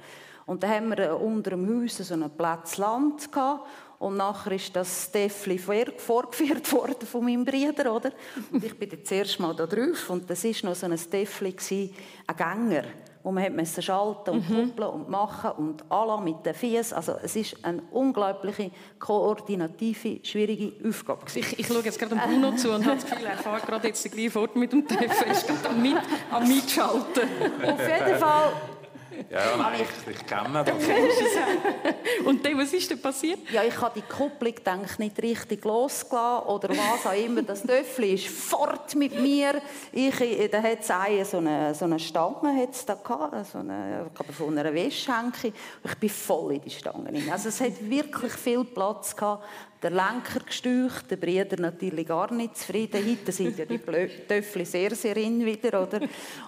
Und 0.45 0.61
dann 0.61 0.71
haben 0.71 0.89
wir 0.89 0.99
äh, 0.99 1.09
unter 1.09 1.51
dem 1.51 1.83
Haus 1.83 1.97
so 1.97 2.13
einen 2.13 2.29
Platz 2.29 2.77
Land 2.77 3.31
gehabt 3.31 3.65
Und 3.99 4.17
nachher 4.17 4.51
ist 4.51 4.75
das 4.75 5.05
Steffli 5.05 5.57
vorgeführt 5.57 6.71
worden 6.73 7.07
von 7.07 7.23
meinem 7.23 7.45
Bruder, 7.45 7.95
oder? 7.95 8.11
Und 8.51 8.63
ich 8.63 8.77
bin 8.77 8.89
dann 8.89 9.05
zuerst 9.05 9.39
mal 9.39 9.55
da 9.55 9.65
drauf 9.65 10.09
und 10.09 10.29
das 10.29 10.43
war 10.43 10.69
noch 10.69 10.75
so 10.75 10.85
ein 10.85 10.97
Steffli, 10.97 11.55
ein 12.27 12.35
Gänger 12.35 12.83
wo 13.23 13.31
man 13.31 13.55
musste 13.55 13.81
schalten 13.81 14.31
und 14.31 14.49
mhm. 14.49 14.67
kuppeln 14.67 14.89
und 14.89 15.09
machen 15.09 15.51
und 15.51 15.83
alle 15.89 16.21
mit 16.21 16.45
den 16.45 16.53
Füßen. 16.53 16.95
Also 16.95 17.15
es 17.23 17.35
ist 17.35 17.55
eine 17.63 17.81
unglaubliche 17.91 18.71
koordinative, 18.99 20.19
schwierige 20.23 20.73
Aufgabe. 20.87 21.21
Ich, 21.33 21.59
ich 21.59 21.67
schaue 21.67 21.81
jetzt 21.83 21.97
gerade 21.97 22.15
Bruno 22.15 22.51
zu 22.55 22.71
und 22.71 22.85
habe 22.85 22.97
das 22.97 23.09
Gefühl, 23.09 23.25
er 23.25 23.37
fährt 23.37 23.65
gerade 23.65 23.87
jetzt 23.87 24.11
gleich 24.11 24.31
fort 24.31 24.55
mit 24.55 24.73
dem 24.73 24.87
Treffen, 24.87 25.31
ist 25.31 25.47
gerade 25.47 25.69
am, 25.69 25.81
mit, 25.81 25.97
am 26.31 26.47
Mitschalten. 26.47 27.23
Auf 27.63 27.79
jeden 27.79 28.19
Fall 28.19 28.51
ja, 29.29 29.57
nein, 29.57 29.81
ich, 29.81 30.15
ich 30.15 30.25
kenne 30.25 30.63
das. 30.63 30.75
Und 32.25 32.45
dann, 32.45 32.57
was 32.57 32.73
ist 32.73 32.89
denn 32.89 33.01
passiert? 33.01 33.39
Ja, 33.51 33.63
ich 33.63 33.79
habe 33.79 33.99
die 33.99 34.07
Kupplung 34.07 34.55
denke, 34.65 34.95
nicht 34.97 35.21
richtig 35.21 35.63
losgelassen 35.65 36.47
oder 36.47 36.69
was 36.69 37.05
auch 37.05 37.17
immer. 37.17 37.41
Das 37.41 37.61
Töffel 37.61 38.13
ist 38.13 38.27
fort 38.27 38.95
mit 38.95 39.19
mir. 39.19 39.61
Ich, 39.91 40.19
äh, 40.21 40.47
da 40.47 40.61
hat 40.61 40.79
es 40.81 41.31
so 41.31 41.37
eine, 41.37 41.73
so 41.73 41.85
eine 41.85 41.99
Stange 41.99 42.55
hat's 42.61 42.85
da 42.85 42.95
gehabt, 42.95 43.47
so 43.51 43.59
eine, 43.59 44.09
von 44.31 44.57
einer 44.57 44.73
Wäschhänke. 44.73 45.53
Ich 45.83 45.95
bin 45.95 46.09
voll 46.09 46.53
in 46.53 46.61
die 46.61 46.69
Stange 46.69 47.05
rein. 47.05 47.29
Also 47.31 47.49
es 47.49 47.61
hat 47.61 47.89
wirklich 47.89 48.33
viel 48.33 48.63
Platz 48.63 49.15
gehabt. 49.15 49.43
Der 49.83 49.91
Lenker 49.91 50.39
gesteucht, 50.45 51.11
der 51.11 51.17
Brüder 51.17 51.59
natürlich 51.59 52.07
gar 52.07 52.33
nicht 52.33 52.57
zufrieden. 52.57 53.05
Heute 53.05 53.33
sind 53.33 53.57
ja 53.57 53.65
die 53.65 53.79
Töffel 53.79 54.65
sehr, 54.65 54.95
sehr 54.95 55.17
in 55.17 55.45
wieder, 55.45 55.83
oder? 55.83 55.99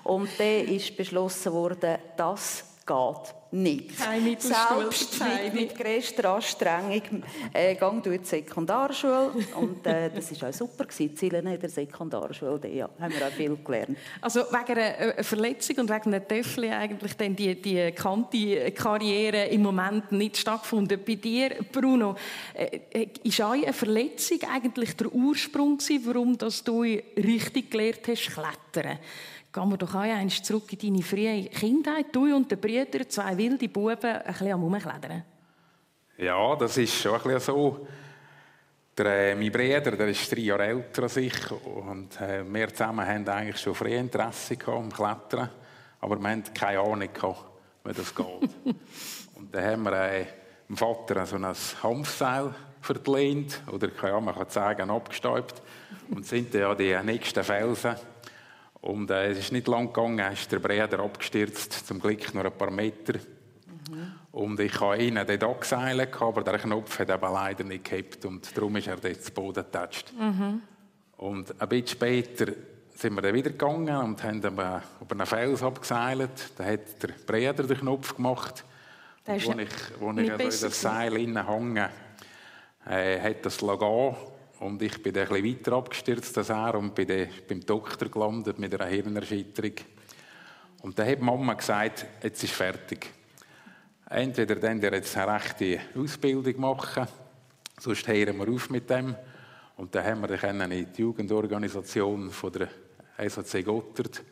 Und 0.06 0.30
dann 0.38 0.66
ist 0.66 0.96
beschlossen 0.96 1.52
worden, 1.52 1.98
das 2.16 2.64
geht 2.86 3.36
nicht. 3.56 3.98
Kein. 3.98 4.38
Selbst 4.40 5.20
mit, 5.20 5.54
mit 5.54 5.78
grösster 5.78 6.36
Anstrengung 6.36 7.24
äh, 7.54 7.76
gang 7.76 8.04
durch 8.04 8.22
die 8.22 8.28
Sekundarschule 8.28 9.32
und 9.60 9.86
äh, 9.88 10.10
das 10.14 10.42
war 10.42 10.50
auch 10.50 10.54
super 10.54 10.86
gewesen. 10.86 11.16
Ziele 11.16 11.40
in 11.40 11.60
der 11.60 11.70
Sekundarschule, 11.70 12.60
da 12.60 12.68
ja, 12.68 12.90
haben 13.00 13.14
wir 13.14 13.28
auch 13.28 13.32
viel 13.32 13.58
gelernt. 13.64 13.98
Also 14.22 14.42
wegen 14.42 14.80
einer 14.80 15.24
Verletzung 15.24 15.78
und 15.78 15.90
wegen 15.90 16.14
einer 16.14 16.28
Töffel 16.28 16.66
eigentlich 16.66 17.16
dann 17.16 17.36
die, 17.36 17.62
die 17.62 17.92
Kanti-Karriere 17.92 19.46
im 19.46 19.64
Moment 19.64 20.12
nicht 20.12 20.38
stattgefunden. 20.38 21.00
Bei 21.06 21.16
dir, 21.16 21.52
Bruno, 21.72 22.16
äh, 22.54 22.80
äh 22.92 23.08
ist 23.24 23.42
auch 23.42 23.52
eine 23.52 23.74
Verletzung 23.74 24.40
eigentlich 24.54 24.96
der 24.96 25.12
Ursprung 25.14 25.78
gewesen, 25.78 26.04
warum 26.06 26.38
dass 26.38 26.64
du 26.64 26.82
richtig 26.82 27.72
gelernt 27.72 28.08
hast, 28.08 28.32
klettern? 28.32 29.00
Gehen 29.56 29.70
wir 29.70 29.78
doch 29.78 29.96
einmal 29.96 30.28
zurück 30.28 30.74
in 30.74 30.80
deine 30.80 31.02
frühe 31.02 31.46
Kindheit. 31.46 32.08
Du 32.12 32.36
und 32.36 32.52
der 32.52 32.58
Brüder, 32.58 33.08
zwei 33.08 33.38
wilde 33.38 33.70
Buben, 33.70 34.04
ein 34.04 34.22
bisschen 34.26 34.52
am 34.52 34.64
Rumklettern. 34.64 35.24
Ja, 36.18 36.56
das 36.58 36.76
ist 36.76 36.96
schon 36.96 37.14
ein 37.14 37.22
bisschen 37.22 37.40
so. 37.40 37.88
Der, 38.98 39.32
äh, 39.32 39.36
mein 39.36 39.54
Bruder 39.54 39.92
der 39.92 40.10
ist 40.10 40.30
drei 40.30 40.42
Jahre 40.42 40.66
älter 40.66 41.04
als 41.04 41.16
ich 41.16 41.52
und 41.52 42.20
äh, 42.20 42.44
wir 42.46 42.68
zusammen 42.68 43.08
haben 43.08 43.26
eigentlich 43.30 43.58
schon 43.58 43.76
früh 43.76 43.96
Interesse 43.96 44.58
am 44.68 44.92
Klettern, 44.92 45.50
aber 46.02 46.20
wir 46.20 46.30
hatten 46.30 46.54
keine 46.54 46.80
Ahnung, 46.82 47.10
wie 47.86 47.94
das 47.94 48.14
geht. 48.14 48.50
und 49.36 49.56
dann 49.56 49.64
haben 49.64 49.84
wir 49.84 49.94
äh, 49.94 50.26
dem 50.68 50.76
Vater 50.76 51.26
so 51.26 51.38
ein 51.38 51.46
Hanfseil 51.82 52.54
verlehnt, 52.82 53.62
oder 53.72 53.90
ja, 54.04 54.20
man 54.20 54.36
kann 54.36 54.50
sagen, 54.50 54.90
abgestäubt 54.90 55.62
und 56.10 56.26
sind 56.26 56.54
dann 56.54 56.64
an 56.64 56.78
die 56.78 56.94
nächsten 57.04 57.44
Felsen 57.44 57.96
und 58.86 59.10
äh, 59.10 59.32
es 59.32 59.40
ist 59.40 59.52
nicht 59.52 59.68
lang 59.68 59.92
gegangen, 59.92 60.32
ist 60.32 60.52
der 60.52 60.60
Breder 60.60 61.00
abgestürzt, 61.00 61.88
zum 61.88 62.00
Glück 62.00 62.34
nur 62.36 62.46
ein 62.46 62.52
paar 62.52 62.70
Meter. 62.70 63.14
Mhm. 63.90 64.14
Und 64.32 64.60
ich 64.60 64.80
habe 64.80 65.02
ihn 65.02 65.16
dann 65.16 65.42
angeseilt, 65.42 66.22
aber 66.22 66.44
der 66.44 66.60
Knopf 66.60 67.00
hat 67.00 67.10
eben 67.10 67.34
leider 67.34 67.64
nicht 67.64 67.84
gehabt 67.84 68.26
und 68.26 68.56
darum 68.56 68.76
ist 68.76 68.88
er 68.88 68.98
dort 68.98 69.24
zu 69.24 69.32
Boden 69.32 69.64
getatscht. 69.64 70.14
Mhm. 70.14 70.62
Und 71.18 71.60
ein 71.60 71.70
bisschen 71.70 71.88
später 71.88 72.52
sind 72.94 73.16
wir 73.16 73.22
dann 73.24 73.34
wieder 73.34 73.50
gegangen 73.50 73.98
und 73.98 74.24
haben 74.24 74.38
über 74.38 74.82
einen 75.10 75.26
Fels 75.26 75.64
abgeseilt. 75.64 76.52
Da 76.56 76.66
hat 76.66 77.02
der 77.02 77.10
Breder 77.26 77.64
den 77.64 77.78
Knopf 77.78 78.16
gemacht. 78.16 78.64
Und 79.26 79.46
wo 79.48 79.52
ich, 79.54 79.70
wo 80.00 80.12
ich 80.12 80.32
also 80.32 80.44
in 80.44 80.50
das 80.50 80.82
Seil 80.82 81.16
hänge, 81.16 81.90
äh, 82.88 83.20
hat 83.20 83.46
das 83.46 83.58
gehen 83.58 84.16
und 84.66 84.82
ich 84.82 85.02
bin 85.02 85.14
dann 85.14 85.28
ein 85.28 85.42
bisschen 85.42 85.60
weiter 85.60 85.74
abgestürzt 85.74 86.38
als 86.38 86.50
er 86.50 86.76
und 86.76 86.96
bin 86.96 87.08
dann 87.08 87.28
beim 87.48 87.66
Doktor 87.66 88.10
gelandet 88.10 88.58
mit 88.58 88.74
einer 88.74 88.90
Hirnerschütterung. 88.90 89.76
Und 90.82 90.98
dann 90.98 91.08
hat 91.08 91.22
Mama 91.22 91.54
gesagt, 91.54 92.06
jetzt 92.24 92.44
ist 92.44 92.54
fertig. 92.54 93.12
Entweder 94.10 94.56
dann 94.56 94.82
der 94.82 94.94
jetzt 94.94 95.16
eine 95.18 95.34
rechte 95.34 95.80
Ausbildung 95.96 96.60
machen, 96.60 97.08
sonst 97.80 98.08
hören 98.08 98.38
wir 98.38 98.50
auf 98.50 98.70
mit 98.70 98.90
dem. 98.90 99.16
Und 99.78 99.94
dann 99.94 100.06
haben 100.06 100.22
wir 100.22 100.38
dann 100.38 100.72
in 100.72 100.92
die 100.92 101.02
Jugendorganisation 101.02 102.32
von 102.32 102.52
der 102.52 102.70
SAC 103.30 103.64
Gottert 103.64 104.24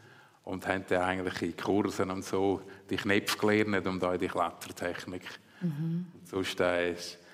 und 0.45 0.67
haben 0.67 0.85
dann 0.87 1.01
eigentlich 1.01 1.41
in 1.41 1.57
Kursen 1.57 2.11
und 2.11 2.25
so 2.25 2.61
die 2.89 2.97
Knöpfe 2.97 3.37
gelernt 3.37 3.87
und 3.87 4.03
auch 4.03 4.17
die 4.17 4.27
Klettertechnik. 4.27 5.23
Mhm. 5.61 6.07
sonst 6.25 6.59
äh, 6.59 6.93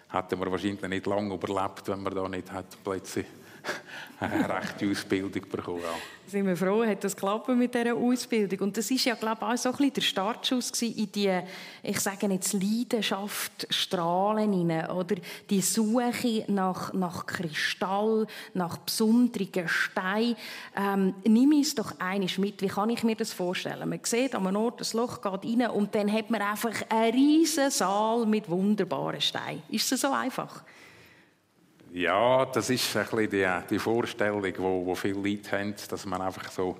hätten 0.09 0.39
wir 0.39 0.51
wahrscheinlich 0.51 0.81
nicht 0.87 1.05
lange 1.05 1.33
überlebt, 1.33 1.87
wenn 1.87 2.03
wir 2.03 2.11
da 2.11 2.27
nicht 2.27 2.49
plötzlich 2.83 3.25
eine 4.19 4.49
rechte 4.49 4.89
Ausbildung 4.89 5.49
bekommen. 5.49 5.81
Ja. 5.81 5.95
Sind 6.27 6.45
wir 6.45 6.55
froh, 6.55 6.85
hat 6.85 7.03
das 7.03 7.15
geklappt 7.15 7.47
mit 7.49 7.73
dieser 7.73 7.95
Ausbildung. 7.95 8.59
Und 8.59 8.77
das 8.77 8.91
ist 8.91 9.05
ja, 9.05 9.15
glaube 9.15 9.37
ich, 9.41 9.47
auch 9.47 9.57
so 9.57 9.69
ein 9.69 9.77
bisschen 9.77 9.93
der 9.93 10.01
Startschuss 10.01 10.81
in 10.81 11.11
die, 11.11 11.39
ich 11.81 11.99
sage 11.99 12.27
jetzt, 12.27 12.53
Leidenschaft, 12.53 13.65
Strahlen 13.69 14.53
hinein, 14.53 14.89
oder 14.91 15.15
die 15.49 15.61
Suche 15.61 16.43
nach, 16.47 16.93
nach 16.93 17.25
Kristall, 17.25 18.27
nach 18.53 18.77
besonderen 18.77 19.67
Steinen. 19.67 20.35
Ähm, 20.75 21.15
nimm 21.23 21.53
es 21.53 21.73
doch 21.73 21.99
einiges 21.99 22.37
mit. 22.37 22.61
Wie 22.61 22.67
kann 22.67 22.91
ich 22.91 23.03
mir 23.03 23.15
das 23.15 23.33
vorstellen? 23.33 23.89
Man 23.89 23.99
sieht 24.03 24.35
an 24.35 24.45
einem 24.45 24.57
Ort, 24.57 24.81
das 24.81 24.93
Loch 24.93 25.21
geht 25.21 25.45
rein 25.45 25.69
und 25.71 25.95
dann 25.95 26.11
hat 26.11 26.29
man 26.29 26.41
einfach 26.41 26.75
einen 26.89 27.13
riesen 27.13 27.71
Saal 27.71 28.25
mit 28.27 28.47
wunderbaren 28.49 29.21
Steinen. 29.21 29.63
Ist 29.69 29.91
es 29.91 30.01
so 30.01 30.11
einfach? 30.11 30.63
Ja, 31.91 32.45
das 32.45 32.69
ist 32.69 32.95
ein 32.95 33.03
bisschen 33.05 33.29
die, 33.29 33.47
die 33.69 33.79
Vorstellung, 33.79 34.43
die 34.43 34.57
wo, 34.59 34.85
wo 34.85 34.95
viele 34.95 35.19
Leute 35.19 35.51
haben, 35.51 35.73
dass 35.89 36.05
man 36.05 36.21
einfach 36.21 36.51
so, 36.51 36.77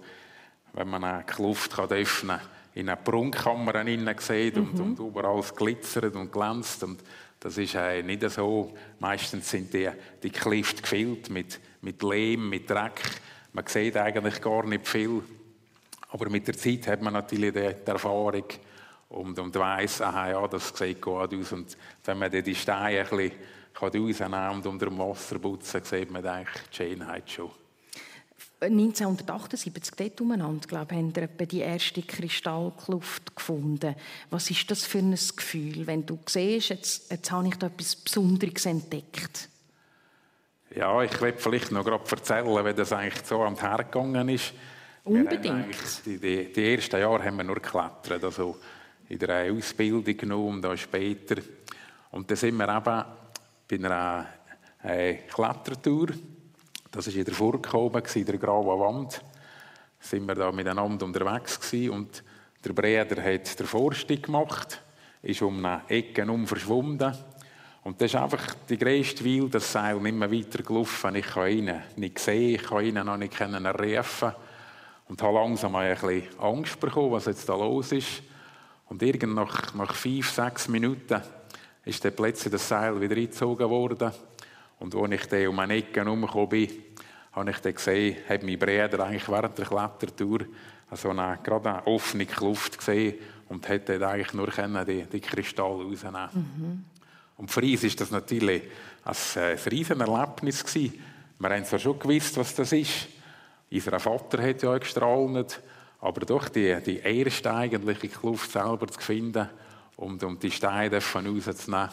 wenn 0.74 0.88
man 0.88 1.04
eine 1.04 1.24
Kluft 1.24 1.76
kann 1.76 1.90
öffnen 1.90 2.38
kann, 2.38 2.48
in 2.76 2.90
eine 2.90 2.98
Prunkkammer 2.98 3.84
sieht 4.20 4.56
mhm. 4.56 4.62
und, 4.62 4.80
und 4.80 5.00
überall 5.00 5.42
glitzert 5.56 6.16
und 6.16 6.32
glänzt. 6.32 6.84
Und 6.84 7.02
das 7.40 7.58
ist 7.58 7.76
äh, 7.76 8.04
nicht 8.04 8.30
so. 8.30 8.74
Meistens 9.00 9.50
sind 9.50 9.74
die, 9.74 9.90
die 10.22 10.30
Klifte 10.30 10.82
gefüllt 10.82 11.30
mit, 11.30 11.60
mit 11.82 12.02
Lehm, 12.04 12.50
mit 12.50 12.70
Dreck. 12.70 13.02
Man 13.54 13.66
sieht 13.66 13.98
eigentlich 13.98 14.40
gar 14.42 14.66
nicht 14.66 14.88
viel. 14.88 15.24
Aber 16.12 16.30
mit 16.30 16.48
der 16.48 16.58
Zeit 16.58 16.88
hat 16.88 17.02
man 17.02 17.14
natürlich 17.14 17.54
die, 17.54 17.74
die 17.86 17.92
Erfahrung 17.92 18.46
und, 19.10 19.40
und 19.40 19.56
weiss, 19.56 20.02
aha, 20.02 20.32
ja, 20.32 20.48
das 20.48 20.70
sieht 20.70 21.02
gut 21.02 21.34
aus. 21.34 21.52
Und 21.52 21.76
wenn 22.06 22.20
man 22.20 22.32
die 22.32 22.56
Steine 22.56 23.00
ein 23.00 23.10
bisschen 23.10 23.32
kann 23.74 23.90
rausnehmen 23.90 24.50
und 24.50 24.66
unter 24.66 24.88
dem 24.88 25.00
Wasser 25.00 25.40
putzen, 25.40 25.84
sieht 25.84 26.12
man 26.12 26.26
eigentlich 26.26 26.64
die 26.72 26.76
Schönheit 26.76 27.30
schon. 27.30 27.52
1978 28.62 29.96
dort 29.96 30.22
umeinander, 30.22 30.68
glaube 30.68 30.94
ich, 30.94 30.98
haben 30.98 31.16
wir 31.16 31.48
die 31.48 31.62
erste 31.62 32.02
Kristallkluft 32.02 33.34
gefunden. 33.36 33.96
Was 34.30 34.52
ist 34.52 34.70
das 34.70 34.84
für 34.84 34.98
ein 34.98 35.12
Gefühl, 35.12 35.88
wenn 35.88 36.06
du 36.06 36.20
siehst, 36.26 36.70
jetzt, 36.70 37.10
jetzt 37.10 37.32
habe 37.32 37.48
ich 37.48 37.56
da 37.56 37.68
etwas 37.68 37.96
Besonderes 37.96 38.66
entdeckt? 38.66 39.48
Ja, 40.76 41.02
ich 41.02 41.22
will 41.22 41.34
vielleicht 41.38 41.72
noch 41.72 41.86
gerade 41.86 42.04
erzählen, 42.12 42.66
wie 42.66 42.74
das 42.74 42.92
eigentlich 42.92 43.26
so 43.26 43.42
am 43.42 43.60
hergegangen 43.60 44.30
ist. 44.30 44.54
Unbedingt. 45.04 46.06
Die, 46.06 46.18
die, 46.18 46.54
die, 46.54 46.76
ersten 46.76 47.00
Jahre 47.00 47.24
haben 47.24 47.38
wir 47.38 47.44
nur 47.44 47.56
geklettert, 47.56 48.24
also 48.24 48.58
in 49.08 49.18
der 49.18 49.52
Ausbildung 49.52 50.18
genommen 50.18 50.56
und 50.56 50.62
dann 50.62 50.78
später. 50.78 51.42
Und 52.12 52.30
dann 52.30 52.38
sind 52.38 52.56
wir 52.58 52.70
eben 52.70 53.04
bei 53.70 53.76
einer 53.76 54.26
äh, 54.84 55.16
Klettertour. 55.28 56.08
Das 56.92 57.06
war 57.06 57.16
in 57.16 57.24
der 57.24 57.34
Furka 57.34 57.78
oben, 57.78 58.02
in 58.16 58.26
der 58.26 58.38
grauen 58.38 58.80
Wand. 58.80 59.24
sind 60.00 60.26
wir 60.26 60.34
da 60.34 60.52
miteinander 60.52 61.06
unterwegs 61.06 61.60
gewesen 61.60 61.92
und 61.92 62.24
der 62.66 62.74
Breder 62.74 63.24
hat 63.24 63.60
den 63.60 63.68
Vorstieg 63.68 64.24
gemacht, 64.24 64.82
ist 65.22 65.42
um 65.44 65.64
eine 65.64 65.84
Ecke 65.88 66.24
herum 66.24 66.48
verschwunden. 66.48 67.16
Und 67.84 68.02
das 68.02 68.12
ist 68.12 68.20
einfach 68.20 68.56
die 68.68 68.78
grösste 68.78 69.24
Weil, 69.24 69.50
das 69.50 69.72
Seil 69.72 70.00
nicht 70.00 70.16
mehr 70.16 70.32
weiter 70.32 70.64
gelaufen. 70.64 71.16
Ich 71.16 71.28
kann 71.28 71.50
ihn 71.50 71.74
nicht 71.96 72.20
sehen, 72.20 72.56
ich 72.56 72.64
kann 72.64 72.86
ihn 72.86 72.96
noch 72.96 73.18
nicht 73.18 73.40
rufen. 73.40 74.34
Und 75.08 75.22
habe 75.22 75.34
langsam 75.36 75.76
ein 75.76 75.94
bisschen 75.94 76.24
Angst 76.40 76.80
bekommen, 76.80 77.12
was 77.12 77.26
jetzt 77.26 77.48
da 77.48 77.56
los 77.56 77.92
ist. 77.92 78.24
Und 78.88 79.02
irgend 79.02 79.36
nach, 79.36 79.74
nach 79.76 79.94
fünf, 79.94 80.30
sechs 80.32 80.68
Minuten 80.68 81.22
ist 81.86 82.04
dann 82.04 82.16
plötzlich 82.16 82.52
das 82.52 82.68
Seil 82.68 83.00
wieder 83.00 83.16
eingezogen 83.16 83.70
worden. 83.70 84.12
Und 84.80 84.96
als 84.96 85.12
ich 85.12 85.26
dann 85.28 85.48
um 85.48 85.60
eine 85.60 85.76
Ecke 85.76 86.04
herumgekommen 86.04 86.50
bin, 86.50 86.70
habe 87.34 87.52
ich 87.52 87.60
dann 87.60 87.74
gesehen, 87.74 88.18
hat 88.28 88.44
mein 88.44 88.60
Bruder 88.60 89.06
eigentlich 89.06 89.30
während 89.30 89.58
der 89.58 89.66
Klettertour 89.66 90.40
so 90.92 91.10
eine, 91.10 91.40
gerade 91.44 91.70
eine 91.70 91.88
offene 91.88 92.26
Kluft 92.26 92.78
gesehen 92.78 93.16
und 93.50 93.68
dann 93.68 94.04
eigentlich 94.04 94.34
nur 94.34 94.48
die, 94.48 95.04
die 95.04 95.20
Kristalle 95.20 95.84
rausnehmen 95.84 96.30
mhm. 96.34 96.86
Und 97.38 97.50
für 97.50 97.62
uns 97.62 97.84
ist 97.86 98.02
das 98.02 98.12
natürlich 98.12 98.64
ein, 99.06 99.16
äh, 99.36 99.52
ein 99.52 99.58
riesen 99.72 100.02
Erlebnis 100.02 100.66
gewesen. 100.66 101.02
Wir 101.40 101.50
haben 101.50 101.64
zwar 101.64 101.80
schon 101.80 101.98
gewusst, 101.98 102.36
was 102.36 102.54
das 102.54 102.74
ist. 102.74 103.08
Unser 103.72 104.00
Vater 104.00 104.44
hat 104.44 104.62
ja 104.62 104.78
gestrahlt, 104.78 105.62
aber 106.02 106.26
doch 106.26 106.50
die, 106.50 106.76
die 106.86 106.98
erste 106.98 107.54
eigentliche 107.54 108.10
Kluft 108.10 108.52
selber 108.52 108.88
zu 108.88 109.00
finden 109.00 109.48
und, 110.00 110.24
und 110.24 110.42
die 110.42 110.52
Steine 110.52 110.96
rauszunehmen. 110.96 111.90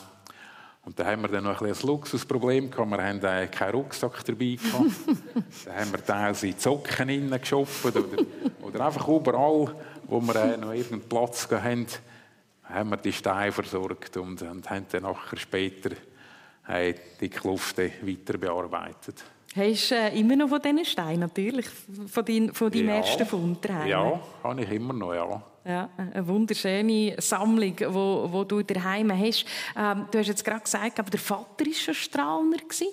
Und 0.84 0.96
da 0.96 1.04
haben 1.04 1.22
wir 1.22 1.28
dann 1.28 1.42
noch 1.42 1.60
ein, 1.60 1.66
ein 1.66 1.76
Luxusproblem 1.82 2.70
gehabt. 2.70 2.90
Wir 2.92 3.02
haben 3.02 3.24
äh, 3.24 3.48
keinen 3.48 3.72
Rucksack 3.72 4.24
dabei 4.24 4.56
gehabt. 4.62 4.90
da 5.64 5.74
haben 5.74 5.90
wir 5.90 6.04
teilweise 6.04 6.46
in 6.46 6.58
Socken 6.58 7.08
hineingeschopft 7.08 7.86
oder, 7.86 8.04
oder 8.62 8.86
einfach 8.86 9.08
überall, 9.08 9.74
wo 10.04 10.20
wir 10.20 10.36
äh, 10.36 10.56
noch 10.56 10.72
irgendeinen 10.72 11.08
Platz 11.08 11.48
haben, 11.50 11.86
haben 12.62 12.90
wir 12.90 12.96
die 12.98 13.12
Steine 13.12 13.50
versorgt 13.50 14.16
und, 14.16 14.40
und 14.42 14.70
haben 14.70 14.86
dann 14.92 15.02
nachher 15.02 15.36
später 15.36 15.90
äh, 16.68 16.94
die 17.20 17.28
Klufte 17.28 17.90
weiter 18.02 18.38
bearbeitet. 18.38 19.24
Hast 19.54 19.90
du 19.90 19.94
äh, 19.94 20.18
immer 20.18 20.36
noch 20.36 20.48
von 20.48 20.60
diesen 20.60 20.84
Steinen, 20.84 21.20
natürlich, 21.20 21.66
von, 22.06 22.24
dein, 22.24 22.52
von 22.52 22.70
deinem 22.70 22.88
ja, 22.88 22.96
ersten 22.96 23.24
Fund 23.24 23.64
daheim? 23.64 23.88
Ja, 23.88 24.20
habe 24.42 24.62
ich 24.62 24.70
immer 24.70 24.92
noch, 24.92 25.14
ja. 25.14 25.42
Ja, 25.66 25.88
eine 25.96 26.28
wunderschöne 26.28 27.16
Sammlung, 27.18 27.74
die 27.74 27.92
wo, 27.92 28.28
wo 28.30 28.44
du 28.44 28.62
daheim 28.62 29.10
hast. 29.10 29.44
Ähm, 29.76 30.06
du 30.12 30.18
hast 30.18 30.28
jetzt 30.28 30.44
gerade 30.44 30.60
gesagt, 30.60 31.00
aber 31.00 31.10
der 31.10 31.18
Vater 31.18 31.66
war 31.66 31.72
schon 31.72 31.94
Strahlner. 31.94 32.58
Gewesen. 32.58 32.86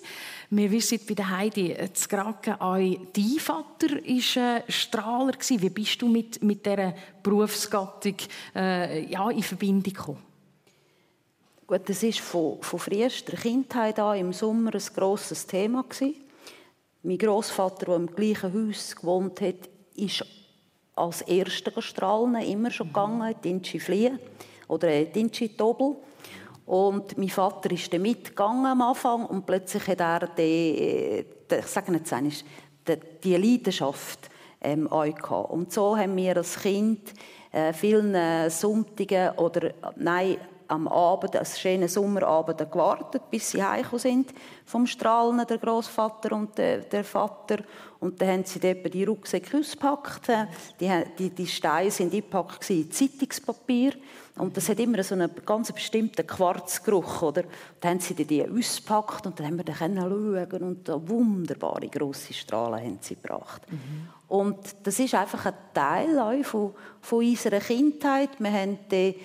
Wir 0.50 0.72
wissen 0.72 1.00
bei 1.08 1.14
der 1.14 1.30
Heidi 1.30 1.76
zu 1.94 2.08
Gragen, 2.08 2.54
auch 2.60 2.78
dein 2.78 3.40
Vater 3.40 3.90
war 3.92 4.44
ein 4.44 4.64
Strahler. 4.70 5.34
Gewesen. 5.34 5.62
Wie 5.62 5.70
bist 5.70 6.02
du 6.02 6.08
mit, 6.08 6.42
mit 6.42 6.66
dieser 6.66 6.96
Berufsgattung 7.22 8.16
äh, 8.56 9.06
ja, 9.06 9.30
in 9.30 9.44
Verbindung 9.44 9.94
gekommen? 9.94 10.24
Gut, 11.68 11.88
das 11.88 12.02
war 12.02 12.12
von, 12.12 12.62
von 12.62 12.80
frühester 12.80 13.38
Kindheit 13.38 14.00
an 14.00 14.18
im 14.18 14.34
Sommer 14.34 14.74
ein 14.74 14.82
grosses 14.96 15.46
Thema. 15.46 15.84
Gewesen. 15.84 16.23
Mein 17.06 17.18
Großvater, 17.18 17.88
der 17.88 17.96
im 17.98 18.08
gleichen 18.08 18.54
Haus 18.54 18.96
gewohnt 18.96 19.42
hat, 19.42 19.70
ist 19.96 20.26
als 20.96 21.22
Erster 21.24 21.82
strahlen, 21.82 22.36
immer 22.36 22.72
schon 22.72 22.88
gegangen, 22.88 23.36
Dinschi 23.44 23.78
fliehen 23.78 24.20
oder 24.70 25.04
Dinschi 25.04 25.50
Tobel. 25.50 25.98
Und 26.66 27.18
mein 27.18 27.28
Vater 27.28 27.72
ist 27.72 27.92
dann 27.92 28.04
mitgegangen 28.04 28.66
am 28.66 28.82
Anfang 28.82 29.26
und 29.26 29.46
plötzlich 29.46 29.86
hat 29.86 30.00
er 30.00 30.28
die, 30.28 31.26
die 31.52 31.56
ich 31.56 31.66
sage 31.66 31.92
nicht 31.92 32.12
einmal, 32.14 32.32
die, 32.88 32.98
die 33.22 33.36
Leidenschaft 33.36 34.30
ähm, 34.62 34.88
gehabt. 34.90 35.52
Und 35.52 35.74
so 35.74 35.98
haben 35.98 36.16
wir 36.16 36.38
als 36.38 36.58
Kind 36.62 37.14
äh, 37.52 37.74
vielen 37.74 38.50
Sonntagen 38.50 39.38
oder 39.40 39.74
nein, 39.98 40.38
am 40.74 40.88
Abend, 40.88 41.36
einen 41.36 41.46
schönen 41.46 41.88
Sommerabend 41.88 42.58
gewartet, 42.72 43.24
bis 43.30 43.52
sie 43.52 43.64
heimgekommen 43.64 44.00
sind 44.00 44.34
vom 44.66 44.88
Strahlen, 44.88 45.46
der 45.48 45.58
Großvater 45.58 46.32
und 46.34 46.58
der, 46.58 46.80
der, 46.80 47.04
Vater. 47.04 47.60
Und 48.00 48.20
dann 48.20 48.30
haben 48.30 48.46
sie 48.46 48.60
dort 48.60 48.94
die 48.94 49.04
Rucksäcke 49.04 49.60
ausgepackt. 49.60 50.28
Die, 50.80 50.92
die, 51.18 51.30
die 51.30 51.48
Steine 51.48 51.92
sind 51.92 52.14
eingepackt 52.14 52.70
in 52.70 52.92
Zeitungspapier. 52.92 53.94
Und 54.36 54.58
das 54.58 54.68
hat 54.68 54.80
immer 54.80 55.04
so 55.04 55.14
einen 55.14 55.30
ganz 55.46 55.72
bestimmten 55.72 56.26
Quarzgeruch, 56.26 57.22
oder? 57.22 57.44
Dann 57.80 57.92
haben 57.92 58.00
sie 58.00 58.16
die 58.16 58.44
ausgepackt 58.44 59.28
und 59.28 59.40
dann 59.40 59.48
haben 59.48 59.58
wir 59.58 59.64
dann 59.64 59.96
schauen 59.96 60.64
und 60.64 61.10
wunderbare 61.10 61.88
grosse 61.88 62.34
Strahlen 62.34 62.84
haben 62.84 63.00
sie 63.02 63.16
gebracht. 63.16 63.62
Mhm. 63.72 64.10
Und 64.28 64.58
das 64.82 65.00
ist 65.00 65.14
einfach 65.14 65.46
ein 65.46 65.54
Teil 65.74 66.44
von, 66.44 66.74
von 67.02 67.20
unserer 67.20 67.60
Kindheit. 67.60 68.32
Wir 68.40 68.52
haben 68.52 68.80
die 68.90 69.16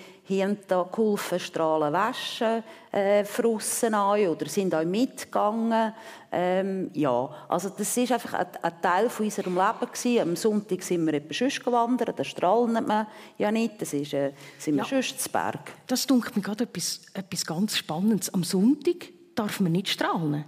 haben 0.42 0.58
da 0.66 0.82
geholfen, 0.82 1.40
Strahlen 1.40 1.92
waschen, 1.92 2.62
äh, 2.92 3.24
Frussen 3.24 3.94
an 3.94 4.26
oder 4.28 4.46
sind 4.46 4.74
auch 4.74 4.84
mitgegangen. 4.84 5.92
Ähm, 6.30 6.90
ja, 6.94 7.30
also 7.48 7.70
das 7.70 7.96
ist 7.96 8.12
einfach 8.12 8.34
ein, 8.34 8.46
ein, 8.62 8.82
Teil 8.82 9.10
von 9.10 9.26
unserem 9.26 9.54
Leben 9.54 9.92
gewesen. 9.92 10.20
Am 10.20 10.36
Sonntag 10.36 10.82
sind 10.82 11.06
wir 11.06 11.14
eben 11.14 11.32
sonst 11.32 11.64
gewandert, 11.64 12.18
da 12.18 12.24
strahlen 12.24 12.86
wir 12.86 13.06
ja 13.38 13.50
nicht, 13.50 13.80
das 13.80 13.92
ist, 13.92 14.12
äh, 14.14 14.32
sind 14.58 14.76
wir 14.76 14.84
ja, 14.84 14.88
sonst 14.88 15.20
zu 15.20 15.30
Berg. 15.30 15.72
Das 15.86 16.06
dunkelt 16.06 16.36
mir 16.36 16.42
gerade 16.42 16.64
etwas, 16.64 17.00
etwas 17.14 17.46
ganz 17.46 17.76
Spannendes. 17.76 18.32
Am 18.32 18.44
Sonntag 18.44 19.08
darf 19.34 19.60
man 19.60 19.72
nicht 19.72 19.88
strahlen. 19.88 20.44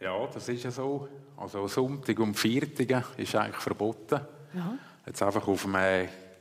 Ja, 0.00 0.26
das 0.26 0.48
ist 0.48 0.62
ja 0.62 0.70
so. 0.70 1.08
Also 1.36 1.66
Sonntag 1.68 2.18
um 2.18 2.34
Viertige 2.34 3.04
ist 3.16 3.34
eigentlich 3.34 3.56
verboten. 3.56 4.20
Ja. 4.54 4.78
Jetzt 5.06 5.22
einfach 5.22 5.46
auf 5.46 5.62
dem 5.62 5.76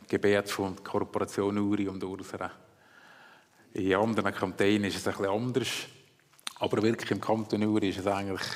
Gebet 0.07 0.49
von 0.49 0.75
der 0.75 0.83
Korporation 0.83 1.57
Uri 1.57 1.87
und 1.87 2.03
Ursera. 2.03 2.51
In 3.75 3.93
anderen 3.93 4.33
Kantonen 4.33 4.85
ist 4.85 4.95
es 4.95 5.07
ein 5.07 5.13
bisschen 5.13 5.31
anders. 5.31 5.69
Aber 6.59 6.81
wirklich 6.81 7.11
im 7.11 7.19
Kanton 7.19 7.63
Uri 7.63 7.89
ist 7.89 7.99
es 7.99 8.07
eigentlich 8.07 8.47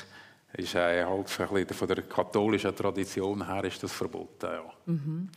ist 0.54 0.74
äh, 0.74 1.04
halt 1.04 1.30
von 1.30 1.88
der 1.88 2.02
katholischen 2.02 2.74
Tradition 2.74 3.46
her 3.46 3.62
ist 3.64 3.80
das 3.82 3.92
verboten. 3.92 4.46
Ja. 4.46 4.64
Mhm. 4.86 5.28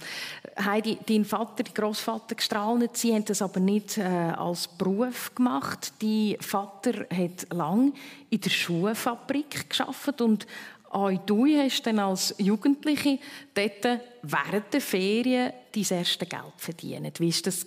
Heidi, 0.60 0.98
dein 1.06 1.24
Vater, 1.24 1.64
dein 1.64 1.74
Großvater 1.74 2.34
gestrahlt, 2.34 2.98
sie 2.98 3.14
haben 3.14 3.26
das 3.26 3.42
aber 3.42 3.60
nicht 3.60 4.00
äh, 4.00 4.02
als 4.02 4.68
Beruf 4.68 5.36
gemacht. 5.36 5.94
Dein 6.02 6.38
Vater 6.40 7.06
hat 7.16 7.54
lang 7.54 7.94
in 8.32 8.42
der 8.42 8.50
Schuhfabrik 8.50 9.70
geschafft 9.70 10.20
und 10.22 10.48
auch 10.90 11.12
du 11.26 11.46
hast 11.46 11.84
dann 11.84 12.00
als 12.00 12.34
Jugendliche 12.40 13.20
dort 13.54 14.00
während 14.24 14.74
der 14.74 14.82
Ferien 14.82 15.54
dein 15.74 15.98
erstes 15.98 16.30
Geld 16.30 16.54
verdient. 16.58 17.20
Wie 17.20 17.32
war 17.32 17.42
das? 17.44 17.66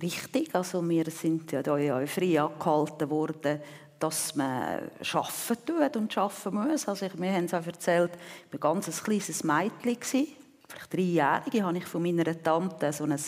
Richtig, 0.00 0.54
also 0.54 0.88
wir 0.88 1.10
sind 1.10 1.50
ja 1.50 1.62
da 1.62 1.76
frei 2.06 2.40
angehalten 2.40 3.10
worden, 3.10 3.60
dass 3.98 4.36
man 4.36 4.90
arbeiten 5.12 5.66
tut 5.66 5.96
und 5.96 6.16
arbeiten 6.16 6.54
muss. 6.54 6.86
Also 6.86 7.06
ich, 7.06 7.20
wir 7.20 7.32
haben 7.32 7.46
es 7.46 7.54
auch 7.54 7.66
erzählt, 7.66 8.12
ich 8.14 8.60
war 8.60 8.70
ein 8.70 8.80
ganz 8.80 9.02
kleines 9.02 9.42
Mädchen, 9.42 10.28
vielleicht 10.68 10.94
dreijährige, 10.94 11.64
habe 11.64 11.78
ich 11.78 11.86
von 11.86 12.02
meiner 12.02 12.40
Tante 12.40 12.92
so 12.92 13.04
ein 13.04 13.18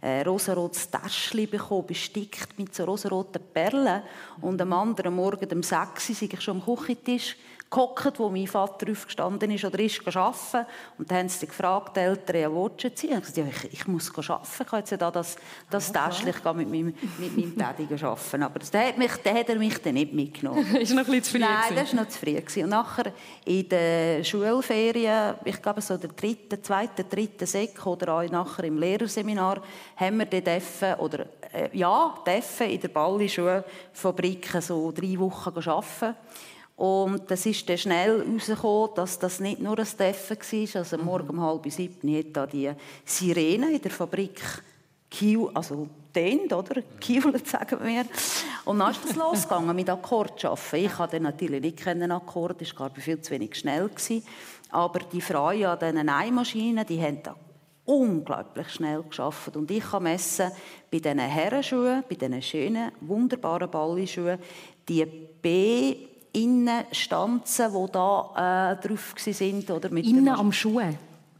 äh, 0.00 0.22
rosarotes 0.22 0.90
Täschchen 0.90 1.50
bekommen, 1.50 1.86
bestickt 1.86 2.58
mit 2.58 2.74
so 2.74 2.84
rosaroten 2.84 3.42
Perlen. 3.52 4.02
Und 4.40 4.60
am 4.62 4.72
anderen 4.72 5.14
Morgen, 5.14 5.52
um 5.52 5.62
6 5.62 6.10
Uhr, 6.10 6.16
ich 6.22 6.40
schon 6.40 6.56
am 6.56 6.64
Küchentisch 6.64 7.36
gehockt, 7.68 8.18
wo 8.18 8.28
mein 8.28 8.46
Vater 8.46 8.90
aufgestanden 8.90 9.50
ist 9.50 9.64
oder 9.64 9.78
ist 9.80 10.00
arbeiten. 10.16 10.66
Und 10.98 11.10
dann 11.10 11.18
haben 11.18 11.28
sie 11.28 11.46
gefragt, 11.46 11.96
die 11.96 12.00
Eltern, 12.00 12.40
ja, 12.40 12.50
willst 12.52 12.84
du 12.84 13.06
Ich 13.06 13.10
habe 13.10 13.20
gesagt, 13.20 13.36
ja, 13.36 13.44
ich, 13.46 13.72
ich 13.72 13.86
muss 13.86 14.10
arbeiten. 14.16 14.46
Ich 14.60 14.66
kann 14.66 14.78
jetzt 14.78 14.90
ja 14.90 14.96
da 14.96 15.10
das, 15.10 15.36
das 15.68 15.92
ja, 15.92 16.08
Täschchen 16.08 16.56
mit 16.56 16.70
meinem, 16.70 16.94
mit 17.18 17.36
meinem 17.36 17.56
Daddy 17.56 17.88
arbeiten. 18.04 18.42
Aber 18.42 18.58
das, 18.58 18.70
der, 18.70 18.88
hat 18.88 18.98
mich, 18.98 19.12
der 19.16 19.34
hat 19.34 19.48
er 19.48 19.56
mich 19.56 19.78
dann 19.82 19.94
nicht 19.94 20.12
mitgenommen. 20.12 20.76
ist 20.76 20.92
noch 20.92 20.98
ein 21.00 21.06
bisschen 21.06 21.22
zu 21.24 21.30
früh 21.32 21.38
Nein, 21.40 21.74
das 21.74 21.94
war 21.94 22.02
noch 22.02 22.08
zu 22.08 22.18
früh. 22.18 22.62
Und 22.62 22.70
nachher 22.70 23.12
in 23.44 23.68
den 23.68 24.24
Schulferien, 24.24 25.34
ich 25.44 25.60
glaube 25.60 25.80
so 25.80 25.96
der 25.96 26.10
dritte, 26.10 26.62
zweite, 26.62 27.04
dritte 27.04 27.46
Sek 27.46 27.84
oder 27.84 28.14
auch 28.14 28.30
nachher 28.30 28.64
im 28.64 28.78
Lehrerseminar, 28.78 29.60
haben 29.96 30.18
wir 30.18 30.26
dürfen, 30.26 30.94
oder 30.94 31.26
äh, 31.52 31.68
ja, 31.72 32.14
dürfen 32.26 32.70
in 32.70 32.80
der 32.80 32.88
Balli-Schulfabrik 32.88 34.48
so 34.60 34.92
drei 34.92 35.18
Wochen 35.18 35.50
arbeiten. 35.68 36.14
Und 36.76 37.30
es 37.30 37.46
ist 37.46 37.68
dann 37.68 37.78
schnell 37.78 38.24
herausgekommen, 38.24 38.90
dass 38.94 39.18
das 39.18 39.40
nicht 39.40 39.60
nur 39.60 39.78
ein 39.78 39.86
Treffen 39.86 40.36
war. 40.36 40.80
Also 40.80 40.98
morgen 40.98 41.30
um 41.30 41.40
halb 41.40 41.70
sieben 41.72 42.16
hat 42.16 42.26
da 42.34 42.46
die 42.46 42.70
Sirene 43.04 43.72
in 43.72 43.80
der 43.80 43.90
Fabrik 43.90 44.42
Kiel, 45.08 45.48
also 45.54 45.88
den, 46.14 46.52
oder? 46.52 46.82
Kiewelt, 47.00 47.46
sagen 47.48 47.78
wir. 47.82 48.04
Und 48.64 48.80
dann 48.80 48.90
ist 48.90 49.04
es 49.04 49.16
losgegangen 49.16 49.74
mit 49.74 49.88
Akkord 49.88 50.44
arbeiten. 50.44 50.76
Ich 50.76 50.98
hatte 50.98 51.20
natürlich 51.20 51.62
nicht 51.62 51.78
kennen 51.78 52.10
Akkord, 52.10 52.60
das 52.60 52.78
war 52.78 52.90
viel 52.90 53.20
zu 53.20 53.30
wenig 53.30 53.54
schnell. 53.54 53.88
Gewesen. 53.88 54.22
Aber 54.70 54.98
die 55.00 55.20
Frauen 55.20 55.64
an 55.64 55.78
diesen 55.78 56.08
Eimaschinen, 56.08 56.84
die 56.84 57.00
haben 57.00 57.22
da 57.22 57.36
unglaublich 57.84 58.68
schnell 58.68 59.02
geschafft. 59.02 59.56
Und 59.56 59.70
ich 59.70 59.84
kann 59.84 60.02
messen, 60.02 60.50
bei 60.90 60.98
diesen 60.98 61.20
Herrenschuhen, 61.20 62.04
bei 62.08 62.16
diesen 62.16 62.42
schönen, 62.42 62.92
wunderbaren 63.00 63.70
Ballischuhen, 63.70 64.38
die 64.88 65.04
B 65.06 65.96
Innenstanzen, 66.36 67.72
die 67.72 67.92
da 67.92 68.76
äh, 68.76 68.86
drauf 68.86 69.14
waren. 69.16 69.76
Oder 69.76 69.90
mit 69.90 70.06
Innen 70.06 70.28
am 70.28 70.52
Schuh? 70.52 70.80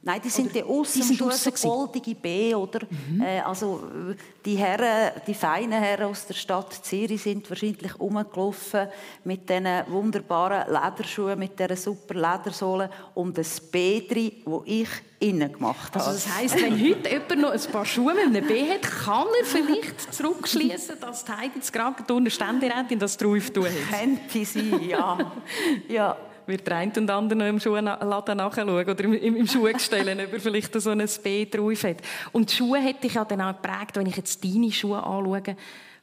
Nein, 0.06 0.20
die 0.22 0.28
sind 0.28 0.54
die 0.54 0.62
aussen 0.62 1.00
die 1.00 1.32
sind 1.32 1.58
so 1.58 1.68
goldige 1.68 2.14
B, 2.14 2.54
oder? 2.54 2.78
Mhm. 2.88 3.20
Äh, 3.20 3.40
also 3.40 3.82
die 4.44 4.54
Herren, 4.54 5.10
die 5.26 5.34
feinen 5.34 5.82
Herren 5.82 6.04
aus 6.04 6.28
der 6.28 6.34
Stadt 6.34 6.72
Zürich 6.74 7.20
sind 7.20 7.50
wahrscheinlich 7.50 7.98
rumgelaufen 7.98 8.86
mit 9.24 9.50
diesen 9.50 9.66
wunderbaren 9.88 10.72
Lederschuhen, 10.72 11.36
mit 11.36 11.58
dieser 11.58 11.74
super 11.74 12.14
Ledersohle 12.14 12.88
und 13.14 13.36
das 13.36 13.60
B 13.60 14.06
drin, 14.06 14.30
das 14.44 14.60
ich 14.66 14.88
innen 15.18 15.52
gemacht 15.52 15.92
habe. 15.92 16.04
Also 16.04 16.12
das 16.12 16.38
heisst, 16.38 16.62
wenn 16.62 16.80
heute 16.80 17.08
jemand 17.08 17.40
noch 17.40 17.50
ein 17.50 17.72
paar 17.72 17.84
Schuhe 17.84 18.14
mit 18.14 18.26
einem 18.26 18.46
B 18.46 18.70
hat, 18.70 18.82
kann 18.82 19.26
er 19.40 19.44
vielleicht 19.44 20.14
zurückschließen, 20.14 21.00
dass 21.00 21.24
die 21.24 21.32
Heidi 21.32 21.58
gerade 21.72 22.14
unter 22.14 22.30
Ständerätin 22.30 23.00
das 23.00 23.16
drauf 23.16 23.50
tun 23.50 23.64
hat? 23.64 23.98
Könnte 24.00 24.44
sein, 24.44 24.80
ja. 24.88 25.18
ja 25.88 26.16
wird 26.46 26.66
der 26.66 26.76
eine 26.76 26.92
und 26.96 27.10
andere 27.10 27.38
noch 27.38 27.46
im 27.46 27.60
Schuhladen 27.60 28.36
nachschauen 28.36 28.88
oder 28.88 29.04
im, 29.04 29.14
im, 29.14 29.46
Schuhgestell, 29.46 30.08
ob 30.26 30.32
er 30.32 30.40
vielleicht 30.40 30.80
so 30.80 30.90
ein 30.90 31.08
B 31.22 31.46
drauf 31.46 31.84
hat. 31.84 31.98
Und 32.32 32.50
die 32.50 32.56
Schuhe 32.56 32.78
hätte 32.78 33.06
ich 33.06 33.14
ja 33.14 33.24
dann 33.24 33.40
auch 33.40 33.60
geprägt, 33.60 33.96
wenn 33.96 34.06
ich 34.06 34.16
jetzt 34.16 34.44
deine 34.44 34.70
Schuhe 34.70 35.02
anschaue. 35.02 35.56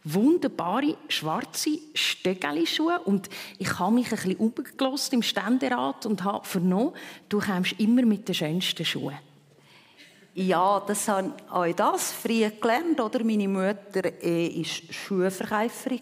wunderbare 0.04 0.98
schwarze 1.08 1.80
Stöckeli-Schuhe 1.94 3.00
und 3.06 3.30
ich 3.58 3.80
habe 3.80 3.94
mich 3.94 4.12
ein 4.12 4.16
bisschen 4.18 4.36
umgelost 4.36 5.14
im 5.14 5.22
Ständerat 5.22 6.06
und 6.06 6.24
habe 6.24 6.46
vernommen, 6.46 6.94
du 7.30 7.40
kommst 7.40 7.80
immer 7.80 8.04
mit 8.04 8.28
den 8.28 8.36
schönsten 8.36 8.86
Schuhen. 8.86 9.18
Ja, 10.36 10.82
das 10.88 11.08
habe 11.08 11.34
ich 11.70 11.76
das 11.76 12.12
früh 12.12 12.50
gelernt. 12.50 13.00
Oder? 13.00 13.24
Meine 13.24 13.48
Mutter 13.48 14.04
war 14.04 14.24
äh, 14.24 14.64
Schuhverkäuferin. 14.64 16.02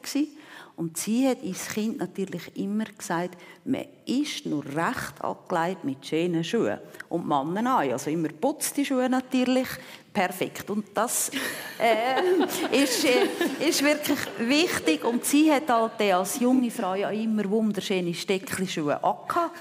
Und 0.76 0.98
sie 0.98 1.28
hat 1.28 1.44
ins 1.44 1.68
Kind 1.68 2.00
natürlich 2.00 2.56
immer 2.56 2.86
gesagt, 2.86 3.38
man 3.66 3.86
ist 4.06 4.46
nur 4.46 4.66
recht 4.66 5.22
angelegt 5.22 5.84
mit 5.84 6.06
schönen 6.06 6.44
Schuhen. 6.44 6.80
Und 7.10 7.24
die 7.24 7.46
Männer 7.52 7.78
auch. 7.78 7.92
Also 7.92 8.10
immer 8.10 8.30
putzte 8.30 8.84
Schuhe 8.84 9.10
natürlich. 9.10 9.68
Perfekt. 10.14 10.70
Und 10.70 10.86
das 10.94 11.32
äh, 11.80 12.76
ist, 12.84 13.06
äh, 13.06 13.70
ist 13.70 13.82
wirklich 13.82 14.20
wichtig. 14.40 15.06
Und 15.06 15.24
sie 15.24 15.50
hat 15.50 15.70
halt 15.70 16.02
als 16.14 16.40
junge 16.40 16.70
Frau 16.70 16.96
ja 16.96 17.10
immer 17.12 17.50
wunderschöne 17.50 18.14
Stecklischuhe 18.14 19.02
angehabt. 19.02 19.58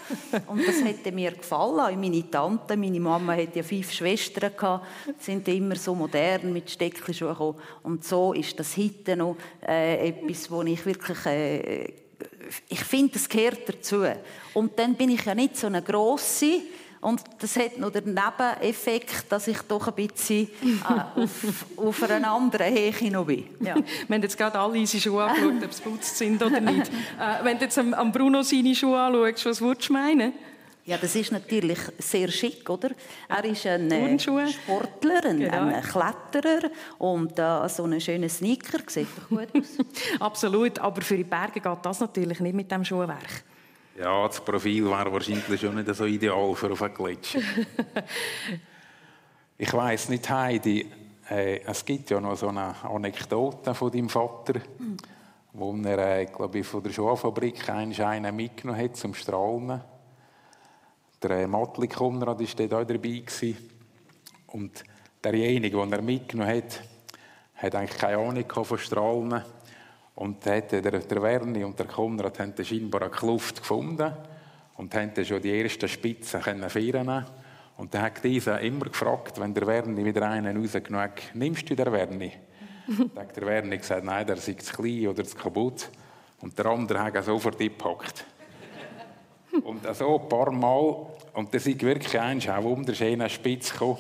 Und 0.49 0.67
das 0.67 0.83
hätte 0.83 1.13
mir 1.13 1.33
gefallen. 1.33 1.79
Auch 1.79 1.97
meine 1.97 2.29
Tante, 2.29 2.77
meine 2.77 2.99
Mama 2.99 3.35
hat 3.35 3.55
ja 3.55 3.63
fünf 3.63 3.93
Schwestern 3.93 4.51
gehabt, 4.57 4.87
sind 5.21 5.47
immer 5.47 5.77
so 5.77 5.95
modern 5.95 6.53
mit 6.53 6.69
Stecklischuhen 6.69 7.31
gekommen. 7.31 7.59
Und 7.85 8.05
so 8.05 8.33
ist 8.33 8.59
das 8.59 8.77
heute 8.77 9.17
noch 9.17 9.37
äh, 9.65 10.09
etwas, 10.09 10.51
wo 10.51 10.63
ich 10.63 10.80
wirklich 10.87 11.27
äh, 11.27 11.93
ich 12.69 12.81
finde, 12.81 13.13
das 13.15 13.29
gehört 13.29 13.69
dazu. 13.69 14.05
Und 14.55 14.79
dann 14.79 14.95
bin 14.95 15.11
ich 15.11 15.25
ja 15.25 15.35
nicht 15.35 15.57
so 15.57 15.67
eine 15.67 15.83
grosse. 15.83 16.61
Und 17.01 17.23
das 17.39 17.57
hat 17.57 17.79
noch 17.79 17.91
den 17.91 18.15
Nebeneffekt, 18.15 19.25
dass 19.31 19.49
ich 19.49 19.59
doch 19.63 19.89
ein 19.89 19.95
bisschen 19.95 20.49
äh, 20.63 21.21
auf, 21.21 21.31
auf 21.77 22.03
einer 22.03 22.31
anderen 22.31 22.75
Höhe 22.75 23.11
noch 23.11 23.25
bin. 23.25 23.47
Ja. 23.61 23.75
Wir 23.75 24.17
haben 24.17 24.23
jetzt 24.23 24.37
gerade 24.37 24.59
alle 24.59 24.79
unsere 24.79 25.01
Schuhe 25.01 25.25
angeschaut, 25.25 25.65
ob 25.65 25.73
sie 25.73 25.83
geputzt 25.83 26.19
sind 26.19 26.43
oder 26.43 26.61
nicht. 26.61 26.91
Äh, 27.21 27.45
wenn 27.45 27.59
du 27.59 27.65
jetzt 27.65 27.79
am 27.79 28.13
Bruno 28.13 28.43
seine 28.43 28.75
Schuhe 28.75 28.99
anschaust, 28.99 29.45
was 29.45 29.61
würdest 29.61 29.89
du 29.89 29.93
meinen? 29.93 30.33
Ja, 30.85 30.97
das 30.97 31.15
ist 31.15 31.31
natürlich 31.31 31.79
sehr 31.99 32.29
schick, 32.29 32.69
oder? 32.69 32.91
Er 33.29 33.45
ist 33.45 33.67
ein 33.67 33.91
äh, 33.91 34.19
Sportler, 34.19 35.25
ein, 35.25 35.41
genau. 35.41 35.67
ein, 35.67 35.83
Kletterer 35.83 36.71
und 36.99 37.39
äh, 37.39 37.69
so 37.69 37.85
einen 37.85 38.01
schönen 38.01 38.29
Sneaker 38.29 38.79
sieht 38.87 39.09
doch 39.17 39.29
gut 39.29 39.49
aus. 39.55 39.79
Absolut, 40.21 40.79
aber 40.79 41.03
für 41.03 41.17
die 41.17 41.25
Berge 41.25 41.61
geht 41.61 41.79
das 41.83 42.01
natürlich 42.01 42.41
nicht 42.41 42.55
mit 42.55 42.73
dem 42.73 42.85
Schuhwerk. 42.85 43.45
Ja, 43.99 44.27
das 44.27 44.41
Profil 44.41 44.87
wäre 44.87 45.13
wahrscheinlich 45.13 45.61
schon 45.61 45.75
nicht 45.75 45.95
so 45.95 46.07
ideal 46.07 46.55
für 46.55 46.73
auf 46.73 46.83
einen 46.83 46.95
Gletscher. 46.95 47.41
ich 49.59 49.73
weiß 49.73 50.09
nicht, 50.09 50.31
Heidi, 50.31 50.91
äh, 51.29 51.61
es 51.61 51.85
gibt 51.85 52.11
ja 52.11 52.21
noch 52.21 52.37
so 52.37 52.49
eine 52.49 52.75
Anekdote 52.83 53.75
von 53.75 53.93
deinem 53.93 54.09
Vater, 54.09 54.55
mhm. 54.79 54.97
wo 55.53 55.77
er, 55.85 56.21
äh, 56.21 56.27
glaube 56.27 56.61
ich, 56.61 56.67
von 56.67 56.83
der 56.83 56.91
Schuhfabrik 56.91 57.69
einen 57.69 57.93
Schein 57.93 58.35
mitgenommen 58.35 58.81
hat 58.81 58.97
zum 58.97 59.13
Strahlen. 59.13 59.83
Der 61.23 61.31
äh, 61.33 61.47
Matli 61.47 61.87
Konrad 61.87 62.41
war 62.41 62.67
dort 62.67 62.75
auch 62.75 62.87
dabei. 62.87 63.23
Und 64.47 64.85
derjenige, 65.23 65.77
den 65.77 65.93
er 65.93 66.03
mitgenommen 66.03 66.57
hat, 66.57 66.83
hat 67.57 67.75
eigentlich 67.75 67.99
keine 67.99 68.19
Ahnung 68.19 68.65
von 68.65 68.79
Strahlen. 68.79 69.43
Und 70.15 70.45
der, 70.45 70.63
der 70.63 71.23
Werni 71.23 71.65
und 71.65 71.79
der 71.79 71.87
Konrad 71.87 72.39
haben 72.39 72.55
scheinbar 72.63 73.03
eine 73.03 73.11
Kluft 73.11 73.61
gefunden 73.61 74.13
und 74.77 74.95
haben 74.95 75.25
schon 75.25 75.43
die 75.43 75.61
ersten 75.61 75.89
Spitzen 75.89 76.41
feiern 76.41 77.27
Und 77.77 77.93
dann 77.93 78.03
hat 78.03 78.25
dieser 78.25 78.61
immer 78.61 78.87
gefragt, 78.87 79.39
wenn 79.41 79.55
der 79.55 79.67
Werni 79.67 80.05
wieder 80.05 80.29
einen 80.29 80.57
rausgenommen 80.57 81.05
hat, 81.05 81.35
nimmst 81.35 81.69
du 81.69 81.77
den 81.77 81.93
Werni? 81.93 82.33
dann 83.15 83.25
hat 83.25 83.37
der 83.37 83.47
Werni 83.47 83.77
gesagt, 83.77 84.05
nein, 84.05 84.27
der 84.27 84.37
ist 84.37 84.47
zu 84.47 84.75
klein 84.75 85.09
oder 85.09 85.25
zu 85.25 85.37
kaputt. 85.37 85.91
Und 86.41 86.59
der 86.59 86.67
andere 86.67 87.03
hat 87.03 87.23
sofort 87.25 87.61
eingepackt. 87.61 88.25
Und 89.65 89.95
so 89.95 90.21
ein 90.21 90.29
paar 90.29 90.51
Mal, 90.51 91.07
und 91.35 91.55
das 91.55 91.67
ist 91.67 91.83
wirklich 91.83 92.19
ein 92.19 92.41
auch 92.49 92.63
wunderschöner 92.63 93.29
Spitz 93.29 93.73
gekommen. 93.73 93.99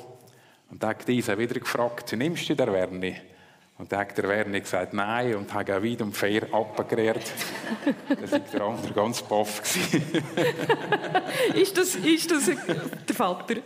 Und 0.71 0.83
dann 0.83 0.91
hat 0.91 1.09
dieser 1.09 1.37
wieder 1.39 1.59
gefragt, 1.59 2.13
nimmst 2.13 2.49
du 2.49 2.55
den 2.55 2.73
Werni? 2.73 3.17
Und 3.79 3.91
dann 3.91 4.01
hat 4.01 4.19
der 4.19 4.29
Werni 4.29 4.61
gesagt, 4.61 4.93
nein, 4.93 5.35
und 5.37 5.53
hat 5.55 5.71
auch 5.71 5.83
weit 5.83 6.03
und 6.03 6.15
fair 6.15 6.43
abgekehrt. 6.53 7.33
da 8.09 8.31
war 8.31 8.39
der 8.39 8.61
andere 8.61 8.93
ganz 8.93 9.23
baff. 9.23 9.63
ist, 11.55 11.77
das, 11.79 11.95
ist 11.97 12.31
das 12.31 12.51
der 13.09 13.17
Vater? 13.17 13.57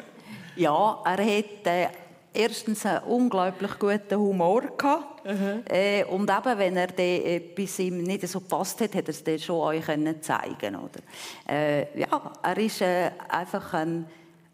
Ja, 0.57 1.03
er 1.05 1.11
hat 1.11 1.67
äh, 1.67 1.89
erstens 2.35 2.85
einen 2.85 3.05
unglaublich 3.05 3.79
guten 3.79 4.19
Humor 4.19 4.63
gehabt. 4.77 5.27
Äh, 5.71 6.05
und 6.05 6.31
eben, 6.31 6.59
wenn 6.59 6.77
er 6.77 6.99
etwas 6.99 7.79
ihm 7.79 8.03
nicht 8.03 8.29
so 8.29 8.41
gepasst 8.41 8.81
hat, 8.81 8.95
hat 8.95 9.05
er 9.05 9.09
es 9.09 9.25
dann 9.25 9.39
schon 9.39 9.61
euch 9.61 9.87
können 9.87 10.21
zeigen 10.21 10.77
oder? 10.77 11.01
Äh, 11.49 11.99
ja, 11.99 12.33
er 12.43 12.59
ist 12.59 12.83
äh, 12.83 13.11
einfach 13.29 13.73
ein, 13.75 14.07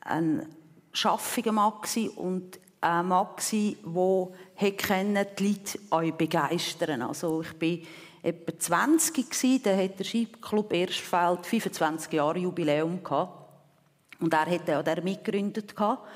ein 0.02 0.46
schaffiger 0.92 1.52
Mann 1.52 1.72
und 2.16 2.60
ein 2.80 3.08
Mann 3.08 3.26
der 3.50 5.24
die 5.24 5.48
Leute 5.48 5.78
euch 5.90 6.14
begeistern 6.14 7.02
Also 7.02 7.42
ich 7.42 7.52
bin 7.54 7.82
etwa 8.22 8.58
20 8.58 9.30
gsi, 9.30 9.60
da 9.62 9.74
hat 9.76 9.98
der 9.98 10.04
Skiclub 10.04 10.72
Erstfeld 10.72 11.46
25 11.46 12.12
Jahre 12.12 12.38
Jubiläum 12.38 13.02
gehabt. 13.02 13.38
Und 14.20 14.32
er 14.34 14.46
hat 14.46 14.68
ja 14.68 14.82
der 14.82 15.02
mitgegründet 15.02 15.74
gehabt. 15.74 16.06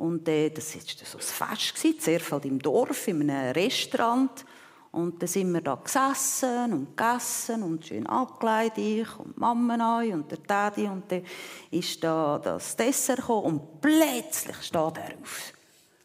Und 0.00 0.26
äh, 0.28 0.48
das 0.48 0.74
war 0.74 0.80
so 1.04 1.18
ein 1.18 1.20
Fest, 1.20 1.74
gewesen, 1.74 2.00
zuerst 2.00 2.32
halt 2.32 2.46
im 2.46 2.58
Dorf, 2.58 3.06
in 3.06 3.30
einem 3.30 3.52
Restaurant. 3.52 4.46
Und 4.92 5.20
dann 5.20 5.28
sind 5.28 5.52
wir 5.52 5.60
da 5.60 5.74
gesessen 5.74 6.72
und 6.72 6.96
gegessen 6.96 7.62
und 7.62 7.86
schön 7.86 8.06
angelegt, 8.06 8.78
ich 8.78 9.18
und 9.18 9.36
Mama 9.36 9.74
an 9.74 10.12
und 10.12 10.30
der 10.30 10.38
Daddy. 10.38 10.86
Und 10.86 11.12
dann 11.12 11.22
ist 11.70 12.02
da 12.02 12.40
das 12.42 12.74
Dessert 12.76 13.18
gekommen 13.18 13.44
und 13.44 13.80
plötzlich 13.82 14.56
steht 14.62 14.96
er 14.96 15.18
auf. 15.20 15.52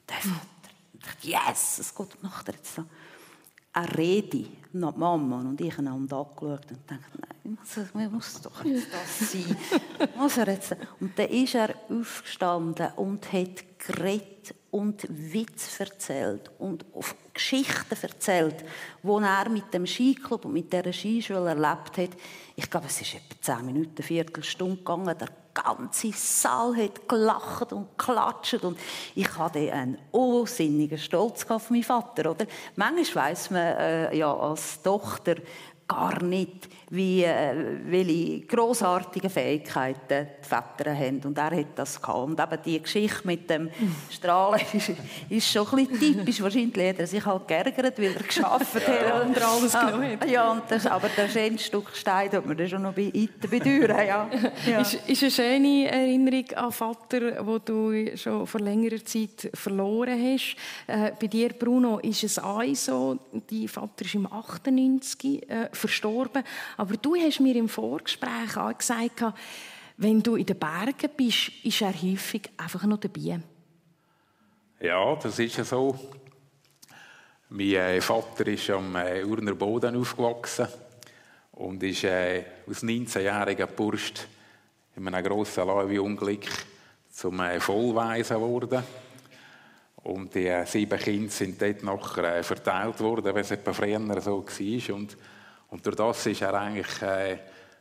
Der 0.10 0.18
Vater. 0.18 0.74
Und 0.92 1.00
ich 1.00 1.06
dachte, 1.06 1.28
yes, 1.28 1.80
es 1.80 1.96
geht 1.96 2.22
nachher 2.22 2.54
jetzt 2.54 2.76
so. 2.76 2.84
Eine 3.76 3.98
Rede 3.98 4.46
nach 4.72 4.94
die 4.94 5.00
Mama 5.00 5.40
und 5.40 5.60
ich 5.60 5.78
einander 5.78 6.18
angeschaut 6.18 6.72
und 6.72 6.80
dachte, 6.88 7.20
nein, 7.44 7.58
was 7.62 8.12
muss 8.12 8.42
doch 8.42 8.64
jetzt 8.64 8.88
das 8.92 9.32
sein? 9.32 9.58
muss 10.18 10.38
er 10.38 10.48
jetzt? 10.48 10.78
Und 11.02 11.20
dann 11.20 11.30
ist 11.30 11.56
er 11.56 11.76
aufgestanden 11.90 12.88
und 12.96 13.32
hat 13.34 13.66
geredet 13.80 14.56
und 14.72 15.06
Witz 15.10 15.80
erzählt 15.80 16.52
und 16.58 16.86
auf 16.94 17.16
Geschichten 17.34 17.96
erzählt, 18.02 18.64
die 19.04 19.08
er 19.10 19.50
mit 19.50 19.74
dem 19.74 19.86
Skiclub 19.86 20.46
und 20.46 20.54
mit 20.54 20.72
dieser 20.72 20.94
Skischule 20.94 21.50
erlebt 21.50 21.98
hat. 21.98 22.10
Ich 22.56 22.70
glaube, 22.70 22.88
es 22.88 23.02
ist 23.02 23.16
etwa 23.16 23.42
zehn 23.42 23.66
Minuten, 23.66 23.96
eine 23.98 24.06
Viertelstunde 24.06 24.78
gegangen. 24.78 25.18
Der 25.18 25.30
ganze 25.56 26.12
Saal 26.12 26.76
hat 26.76 27.10
gelacht 27.10 27.74
und 27.74 27.98
geklatscht 27.98 28.64
und 28.64 28.78
ich 29.16 29.38
hatte 29.38 29.72
einen 29.72 29.98
unsinnigen 30.12 30.98
Stolz 31.00 31.50
auf 31.50 31.72
meinen 31.72 31.84
Vater, 31.84 32.30
oder? 32.30 32.46
Manchmal 32.76 33.32
weiss 33.32 33.50
man 33.50 33.62
äh, 33.62 34.16
ja 34.16 34.32
als 34.32 34.82
Tochter 34.84 35.36
gar 35.88 36.24
nicht, 36.24 36.68
wie, 36.90 37.24
äh, 37.24 37.78
welche 37.86 38.42
grossartigen 38.42 39.30
Fähigkeiten 39.30 40.28
die 40.44 40.48
Väter 40.48 40.96
haben. 40.96 41.22
Und 41.24 41.38
er 41.38 41.52
hat 41.52 41.68
das 41.76 42.02
gehabt. 42.02 42.20
Und 42.20 42.40
eben 42.40 42.60
die 42.66 42.82
Geschichte 42.82 43.22
mit 43.24 43.50
dem 43.50 43.70
Strahlen 44.10 44.62
ist, 44.74 44.92
ist 45.30 45.52
schon 45.52 45.68
ein 45.68 45.88
bisschen 45.88 46.18
typisch. 46.18 46.42
Wahrscheinlich 46.42 46.90
hat 46.90 47.00
er 47.00 47.08
sich 47.08 47.26
halt 47.26 47.48
geärgert, 47.48 48.00
weil 48.00 48.16
er 48.16 48.24
geschafft 48.24 48.76
hat. 48.76 48.84
Ja, 49.06 49.22
und 49.22 49.42
alles 49.42 49.74
genommen 49.74 50.20
hat. 50.20 50.30
Ja, 50.30 50.52
und 50.52 50.64
das, 50.70 50.86
aber 50.88 51.10
das 51.16 51.32
schöne 51.32 51.60
Stück 51.60 51.90
Stein 51.94 52.32
hat 52.32 52.46
man 52.46 52.58
dann 52.58 52.70
schon 52.70 52.82
noch 52.82 52.94
bei 52.94 53.12
bedeuern. 53.42 54.08
Ja. 54.08 54.30
Ja. 54.68 54.82
Ist, 54.82 54.94
ist 55.08 55.22
eine 55.24 55.32
schöne 55.32 55.92
Erinnerung 55.92 56.46
an 56.56 56.72
Vater, 56.72 57.46
wo 57.46 57.60
du 57.60 58.16
schon 58.16 58.48
vor 58.48 58.62
längerer 58.62 59.04
Zeit 59.04 59.50
verloren 59.54 60.20
hast. 60.20 60.56
Äh, 60.88 61.12
bei 61.20 61.28
dir, 61.28 61.50
Bruno, 61.50 62.00
ist 62.00 62.24
es 62.24 62.40
auch 62.40 62.64
so, 62.74 63.18
dein 63.50 63.68
Vater 63.68 64.06
ist 64.06 64.16
im 64.16 64.32
98 64.32 65.50
äh, 65.50 65.70
verstorben. 65.76 66.44
Aber 66.78 66.98
du 66.98 67.16
hast 67.16 67.40
mir 67.40 67.56
im 67.56 67.70
Vorgespräch 67.70 68.58
auch 68.58 68.78
gesagt, 68.78 69.24
wenn 69.98 70.22
du 70.22 70.36
in 70.36 70.46
den 70.46 70.60
Bergen 70.60 71.10
bist, 71.16 71.52
ist 71.64 71.82
er 71.82 71.94
häufig 71.94 72.50
einfach 72.58 72.84
noch 72.84 73.00
dabei. 73.00 73.40
Ja, 74.80 75.16
das 75.16 75.40
ist 75.40 75.58
ja 75.58 75.64
so. 75.64 75.98
Mein 77.50 77.74
äh, 77.74 78.02
Vater 78.02 78.48
ist 78.48 78.70
am 78.72 78.96
äh, 78.96 79.24
Urner 79.24 79.54
Boden 79.54 79.96
aufgewachsen 79.96 80.68
und 81.54 81.82
ist 81.84 82.04
äh, 82.04 82.44
aus 82.68 82.84
19-jähriger 82.84 83.68
Bursch 83.68 84.14
in 84.96 85.08
einem 85.08 85.24
grossen 85.24 85.66
Leuwe-Unglück 85.66 86.48
zum 87.12 87.40
Vollweisen 87.60 88.36
geworden. 88.38 88.84
Und 90.04 90.36
die 90.36 90.52
sieben 90.66 91.00
Kinder 91.00 91.32
sind 91.32 91.62
dort 91.62 91.84
nachher 91.84 92.44
verteilt 92.44 93.00
worden, 93.00 93.34
wie 93.34 93.40
es 93.40 93.52
etwa 93.52 93.74
früher 93.74 94.22
so 94.22 94.46
war. 94.46 94.96
Und 94.96 95.18
und 95.76 95.86
durch 95.86 95.98
das 95.98 96.26
ist 96.26 96.42
er 96.42 96.54
eigentlich 96.54 97.02
äh, 97.02 97.38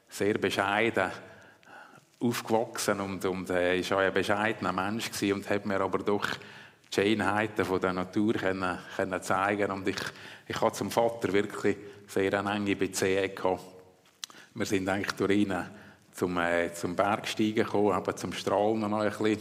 sehr 0.09 0.35
bescheiden 0.35 1.13
aufgewachsen 2.19 2.99
und, 2.99 3.25
und 3.25 3.51
äh, 3.51 3.79
ist 3.79 3.93
auch 3.93 3.99
ein 3.99 4.13
bescheidener 4.13 4.73
Mensch 4.73 5.13
gewesen 5.13 5.35
und 5.35 5.49
hat 5.49 5.65
mir 5.65 5.81
aber 5.81 5.99
doch 5.99 6.27
die 6.91 6.93
Schönheiten 6.93 7.81
der 7.81 7.93
Natur 7.93 8.33
können, 8.33 8.79
können 8.97 9.23
zeigen 9.23 9.71
Und 9.71 9.87
ich, 9.87 10.01
ich 10.49 10.61
hatte 10.61 10.79
zum 10.79 10.91
Vater 10.91 11.33
wirklich 11.33 11.77
sehr 12.09 12.37
eine 12.37 12.57
enge 12.57 12.75
Beziehung. 12.75 13.61
Wir 14.55 14.67
sind 14.67 14.89
eigentlich 14.89 15.13
durch 15.13 15.31
ihn 15.31 15.55
zum, 16.11 16.37
äh, 16.39 16.73
zum 16.75 16.97
Bergsteigen 16.97 17.65
gekommen, 17.65 17.93
aber 17.93 18.17
zum 18.17 18.33
Strahlen 18.33 18.91
noch 18.91 19.03
ein 19.03 19.09
bisschen. 19.11 19.39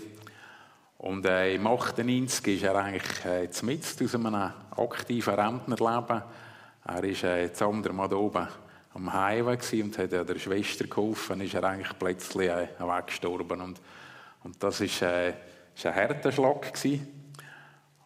Und 0.99 1.25
äh, 1.25 1.55
im 1.55 1.65
98 1.65 2.57
ist 2.57 2.63
er 2.65 2.75
eigentlich 2.75 3.25
äh, 3.25 3.49
mitten 3.63 4.05
aus 4.05 4.13
einem 4.13 4.53
aktiven 4.77 5.33
Rentnerleben. 5.33 6.21
Er 6.86 7.02
war 7.02 7.04
äh, 7.04 7.50
das 7.50 7.62
andere 7.62 7.93
Mal 7.93 8.13
oben 8.13 8.48
am 8.93 9.13
Highway 9.13 9.82
und 9.82 9.98
hat 9.98 10.12
der 10.12 10.39
Schwester 10.39 10.86
geholfen. 10.86 11.41
ist 11.41 11.54
er 11.54 11.63
eigentlich 11.63 11.98
plötzlich 11.98 12.50
äh, 12.50 12.67
weggestorben. 12.80 13.62
Und, 13.62 13.82
und 14.43 14.62
das 14.62 14.82
war 14.82 15.10
äh, 15.10 15.34
ein 15.84 15.96
harter 15.96 16.32
Schlag. 16.32 16.74
Gewesen. 16.74 17.08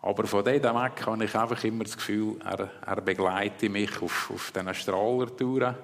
Aber 0.01 0.25
von 0.25 0.45
dort 0.45 0.63
weg 0.63 1.05
habe 1.05 1.25
ich 1.25 1.35
einfach 1.35 1.63
immer 1.63 1.83
das 1.83 1.97
Gefühl, 1.97 2.37
er, 2.45 2.69
er 2.85 3.01
begleitet 3.01 3.71
mich 3.71 4.01
auf, 4.01 4.31
auf 4.31 4.51
diesen 4.51 4.73
Strahlertouren. 4.73 5.75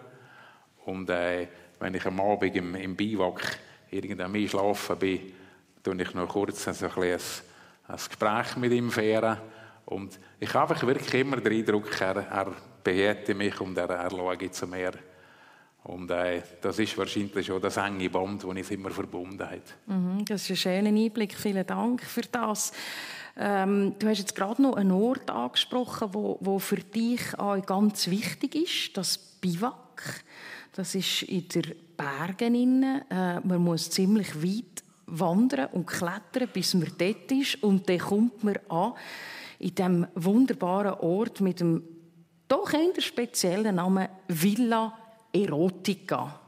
Und 0.86 1.10
äh, 1.10 1.48
wenn 1.80 1.96
ich 1.96 2.06
am 2.06 2.20
Abend 2.22 2.56
im, 2.56 2.76
im 2.76 2.96
Biwak 2.96 3.58
irgendwann 3.90 4.48
schlafen 4.48 4.98
bin, 4.98 5.34
tue 5.84 6.02
ich 6.02 6.14
noch 6.14 6.30
kurz 6.30 6.68
ein, 6.68 6.76
ein, 6.76 7.02
ein 7.02 7.96
Gespräch 7.96 8.56
mit 8.58 8.72
ihm 8.72 8.92
führen. 8.92 9.38
Und 9.86 10.18
ich 10.40 10.54
habe 10.54 10.74
einfach 10.74 10.88
wirklich 10.88 11.14
immer 11.16 11.38
den 11.38 11.60
Eindruck, 11.60 12.00
er, 12.00 12.16
er 12.16 12.54
behält 12.84 13.36
mich 13.36 13.60
und 13.62 13.78
er, 13.78 13.90
er 13.90 14.10
schaut 14.10 14.54
zu 14.54 14.68
mir. 14.68 14.92
Und 15.84 16.10
äh, 16.12 16.42
das 16.62 16.80
ist 16.80 16.98
wahrscheinlich 16.98 17.46
schon 17.46 17.62
das 17.62 17.78
enge 17.78 18.10
Band, 18.10 18.44
das 18.44 18.50
uns 18.50 18.72
immer 18.72 18.90
verbunden 18.90 19.50
hat. 19.50 19.76
Mhm, 19.86 20.24
das 20.26 20.44
ist 20.44 20.52
ein 20.52 20.56
schöner 20.56 20.90
Einblick. 20.90 21.36
Vielen 21.36 21.68
Dank 21.68 22.02
für 22.04 22.22
das. 22.22 22.72
Ähm, 23.36 23.96
du 24.00 24.08
hast 24.08 24.20
jetzt 24.20 24.36
gerade 24.36 24.62
noch 24.62 24.76
einen 24.76 24.92
Ort 24.92 25.30
angesprochen, 25.30 26.10
wo, 26.14 26.38
wo 26.40 26.60
für 26.60 26.78
dich 26.78 27.38
auch 27.38 27.62
ganz 27.66 28.10
wichtig 28.10 28.56
ist, 28.56 28.96
das 28.96 29.18
Biwak. 29.18 30.24
Das 30.74 30.96
ist 30.96 31.24
in 31.24 31.48
den 31.50 31.76
Bergen. 31.98 32.84
Äh, 33.10 33.42
man 33.42 33.62
muss 33.62 33.90
ziemlich 33.90 34.42
weit 34.42 34.84
wandern 35.06 35.68
und 35.74 35.86
klettern, 35.86 36.48
bis 36.54 36.74
man 36.76 36.92
dort 36.98 37.32
ist. 37.32 37.62
Und 37.62 37.90
dann 37.90 38.00
kommt 38.00 38.44
man 38.44 38.58
an 38.70 38.94
in 39.60 39.76
diesem 39.76 40.08
wunderbaren 40.16 41.00
Ort 41.00 41.42
mit 41.42 41.60
dem 41.60 41.84
doch 42.54 42.72
eher 42.72 43.02
speziellen 43.02 43.76
Namen 43.76 44.08
Villa 44.28 44.94
Erotica. 45.34 46.40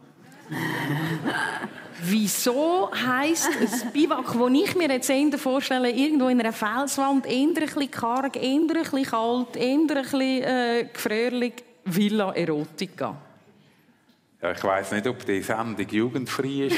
Wieso 2.03 2.91
heisst 2.93 3.49
ein 3.49 3.91
Biwak, 3.91 4.25
das 4.25 4.51
ich 4.51 4.75
mir 4.75 4.89
jetzt 4.89 5.09
eher 5.09 5.39
vorstelle, 5.39 5.89
irgendwo 5.89 6.27
in 6.27 6.39
einer 6.39 6.53
Felswand, 6.53 7.25
eher 7.25 7.47
ein 7.47 7.53
bisschen 7.55 7.89
karg, 7.89 8.35
eher 8.35 8.53
ein 8.53 8.67
bisschen 8.67 9.03
kalt, 9.03 9.55
eher 9.55 9.73
ein 9.73 9.87
bisschen 9.87 10.21
äh, 10.21 10.89
gefrierlich, 10.93 11.53
Villa 11.85 12.31
Erotica? 12.33 13.15
Ja, 14.41 14.51
ich 14.51 14.63
weiß 14.63 14.91
nicht, 14.91 15.07
ob 15.07 15.25
die 15.25 15.41
Sendung 15.41 15.89
jugendfrei 15.89 16.67
ist. 16.67 16.77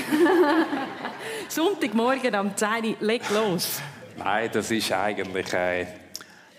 Sonntagmorgen 1.49 2.33
am 2.33 2.55
10 2.55 2.69
Uhr, 2.69 2.95
leg 3.01 3.23
los. 3.31 3.81
Nein, 4.17 4.49
das 4.53 4.71
ist 4.71 4.91
eigentlich 4.93 5.51
äh, 5.51 5.87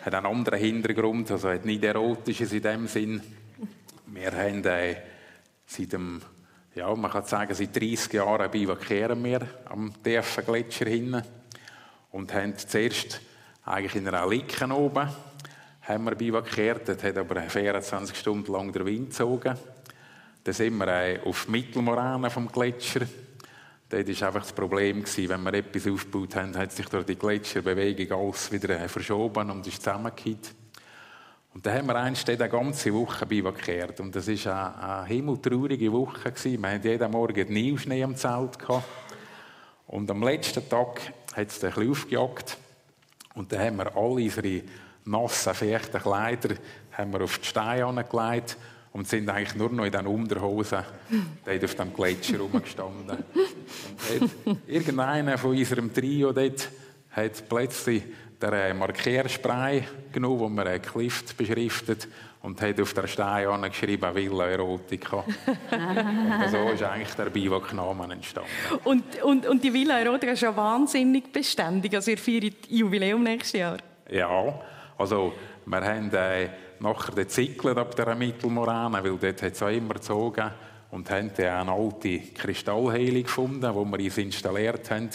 hat 0.08 0.24
einen 0.24 0.26
anderen 0.26 0.58
Hintergrund, 0.58 1.30
also 1.30 1.50
hat 1.50 1.66
nicht 1.66 1.84
erotisches 1.84 2.52
in 2.52 2.62
dem 2.62 2.86
Sinn. 2.86 3.20
Wir 4.06 4.32
haben 4.32 4.64
äh, 4.64 4.96
seit 5.66 5.92
dem 5.92 6.22
ja, 6.74 6.94
man 6.94 7.10
kann 7.10 7.24
sagen, 7.24 7.54
seit 7.54 7.74
30 7.74 8.12
Jahren 8.12 8.50
bivakieren 8.50 9.22
wir 9.24 9.40
am 9.66 9.92
tiefen 10.02 10.44
Gletscher 10.44 10.86
hin 10.86 11.20
und 12.12 12.32
haben 12.32 12.56
zuerst 12.56 13.20
eigentlich 13.64 13.96
in 13.96 14.06
einer 14.06 14.28
Licke 14.28 14.64
oben 14.72 15.08
haben 15.82 16.04
wir 16.04 16.14
bivakiert, 16.14 16.88
das 16.88 17.02
hat 17.02 17.16
aber 17.18 17.40
24 17.42 18.16
Stunden 18.16 18.52
lang 18.52 18.72
der 18.72 18.86
Wind 18.86 19.10
gezogen. 19.10 19.56
Dann 20.44 20.54
sind 20.54 20.76
wir 20.76 20.88
äh, 20.88 21.20
auf 21.24 21.46
die 21.46 21.50
Mittelmoräne 21.50 22.30
vom 22.30 22.50
Gletscher. 22.52 23.00
Dort 23.90 24.06
war 24.06 24.26
einfach 24.28 24.42
das 24.42 24.52
Problem, 24.52 25.02
wenn 25.02 25.42
wir 25.42 25.54
etwas 25.54 25.86
aufgebaut 25.86 26.36
haben, 26.36 26.54
hat 26.56 26.72
sich 26.72 26.86
durch 26.86 27.06
die 27.06 27.16
Gletscherbewegung 27.16 28.20
alles 28.20 28.52
wieder 28.52 28.78
äh, 28.78 28.86
verschoben 28.86 29.50
und 29.50 29.66
ist 29.66 29.82
zusammengekippt. 29.82 30.54
Und 31.54 31.64
da 31.64 31.72
haben 31.72 31.86
wir 31.86 31.96
einst 31.96 32.28
eine 32.28 32.48
ganze 32.50 32.92
Woche 32.92 33.24
bivakert. 33.24 34.00
Und 34.00 34.14
das 34.14 34.28
war 34.28 34.76
eine, 34.76 34.98
eine 34.98 35.06
himmeltraurige 35.06 35.90
Woche. 35.90 36.32
Wir 36.44 36.70
hatten 36.70 36.86
jeden 36.86 37.10
Morgen 37.10 37.52
Nilschnee 37.52 38.04
am 38.04 38.14
Zelt. 38.14 38.58
Gehabt. 38.58 38.84
Und 39.86 40.10
am 40.10 40.22
letzten 40.22 40.68
Tag 40.68 41.00
hat 41.34 41.48
es 41.48 41.64
ein 41.64 41.70
bisschen 41.70 41.90
aufgejagt. 41.90 42.58
Und 43.34 43.50
dann 43.50 43.60
haben 43.60 43.76
wir 43.76 43.96
alle 43.96 44.22
unsere 44.22 44.62
nassen, 45.06 45.54
feuchten 45.54 46.02
Kleider 46.02 46.56
haben 46.92 47.12
wir 47.12 47.22
auf 47.22 47.38
die 47.38 47.46
Steine 47.46 48.04
gelegt 48.04 48.58
und 48.98 49.06
sind 49.06 49.30
eigentlich 49.30 49.54
nur 49.54 49.70
noch 49.70 49.84
in 49.84 49.92
den 49.92 50.06
Unterhosen 50.08 50.82
dort 51.44 51.64
auf 51.64 51.74
dem 51.76 51.94
Gletscher 51.94 52.38
rumgestanden. 52.38 53.18
Und 54.44 54.58
irgendeiner 54.66 55.38
von 55.38 55.50
unserem 55.50 55.94
Trio 55.94 56.32
dort 56.32 56.68
hat 57.12 57.48
plötzlich 57.48 58.02
den 58.42 58.52
äh, 58.52 58.74
Markierspray 58.74 59.84
genommen, 60.12 60.40
wo 60.40 60.48
man 60.48 60.82
Clift 60.82 61.36
beschriftet 61.36 62.08
und 62.42 62.60
hat 62.60 62.80
auf 62.80 62.92
der 62.92 63.06
Stein 63.06 63.62
geschrieben 63.62 64.14
Villa 64.14 64.46
Erotica. 64.46 65.18
und 65.26 66.50
so 66.50 66.68
ist 66.70 66.82
eigentlich 66.82 67.14
der 67.14 67.30
Biwak-Name 67.30 68.12
entstanden. 68.12 68.50
Und, 68.82 69.22
und, 69.22 69.46
und 69.46 69.62
die 69.62 69.72
Villa 69.72 70.00
Erotica 70.00 70.32
ist 70.32 70.42
ja 70.42 70.56
wahnsinnig 70.56 71.32
beständig. 71.32 71.94
Also 71.94 72.10
ihr 72.10 72.18
feiert 72.18 72.68
Jubiläum 72.68 73.22
nächstes 73.22 73.60
Jahr. 73.60 73.78
Ja, 74.10 74.60
also 74.96 75.34
wir 75.66 75.80
haben 75.84 76.12
äh, 76.12 76.48
nachher 76.80 77.14
den 77.14 77.28
Zyklen 77.28 77.78
ab 77.78 77.94
der 77.94 78.14
Mittelmoräne, 78.14 79.02
weil 79.02 79.18
dort 79.18 79.42
hat 79.42 79.52
es 79.52 79.62
auch 79.62 79.68
immer 79.68 79.94
gezogen 79.94 80.50
und 80.90 81.10
haben 81.10 81.30
dann 81.36 81.68
eine 81.68 81.72
alte 81.72 82.18
Kristallheilung 82.34 83.22
gefunden, 83.22 83.74
wo 83.74 83.84
wir 83.84 83.98
uns 84.04 84.18
installiert 84.18 84.90
haben. 84.90 85.10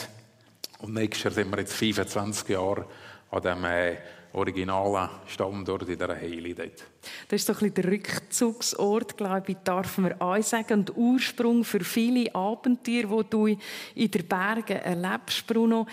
Und 0.79 0.93
nächstes 0.93 1.23
Jahr 1.23 1.33
sind 1.33 1.51
wir 1.51 1.59
jetzt 1.59 1.73
25 1.73 2.49
Jahre 2.49 2.85
an 3.31 3.41
dem 3.41 3.63
äh, 3.63 3.95
originalen 4.33 5.09
Standort 5.27 5.87
in 5.87 5.97
der 5.97 6.19
Heili 6.19 6.53
dort. 6.53 6.83
Das 7.27 7.41
ist 7.41 7.47
so 7.47 7.65
ein 7.65 7.73
der 7.73 7.85
Rückzugsort, 7.85 9.15
glaube 9.15 9.51
ich, 9.51 9.57
darf 9.63 9.97
man 9.97 10.19
auch 10.19 10.41
sagen, 10.41 10.79
und 10.79 10.97
Ursprung 10.97 11.63
für 11.63 11.81
viele 11.81 12.33
Abenteuer, 12.33 13.03
die 13.03 13.29
du 13.29 13.47
in 13.47 14.11
den 14.11 14.27
Bergen 14.27 14.77
erlebst, 14.77 15.45
Bruno. 15.47 15.85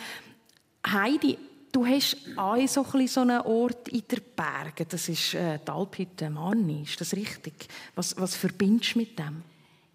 Heidi, 0.86 1.36
du 1.72 1.86
hast 1.86 2.16
auch 2.36 2.56
so, 2.66 2.84
ein 2.94 3.08
so 3.08 3.20
einen 3.20 3.40
Ort 3.42 3.88
in 3.88 4.02
den 4.10 4.20
Bergen, 4.34 4.86
das 4.88 5.08
ist 5.08 5.34
äh, 5.34 5.58
die 5.58 5.70
Alphütte 5.70 6.30
Manni, 6.30 6.82
ist 6.82 7.00
das 7.00 7.14
richtig? 7.14 7.68
Was, 7.94 8.18
was 8.18 8.34
verbindest 8.34 8.94
du 8.94 9.00
mit 9.00 9.18
dem? 9.18 9.42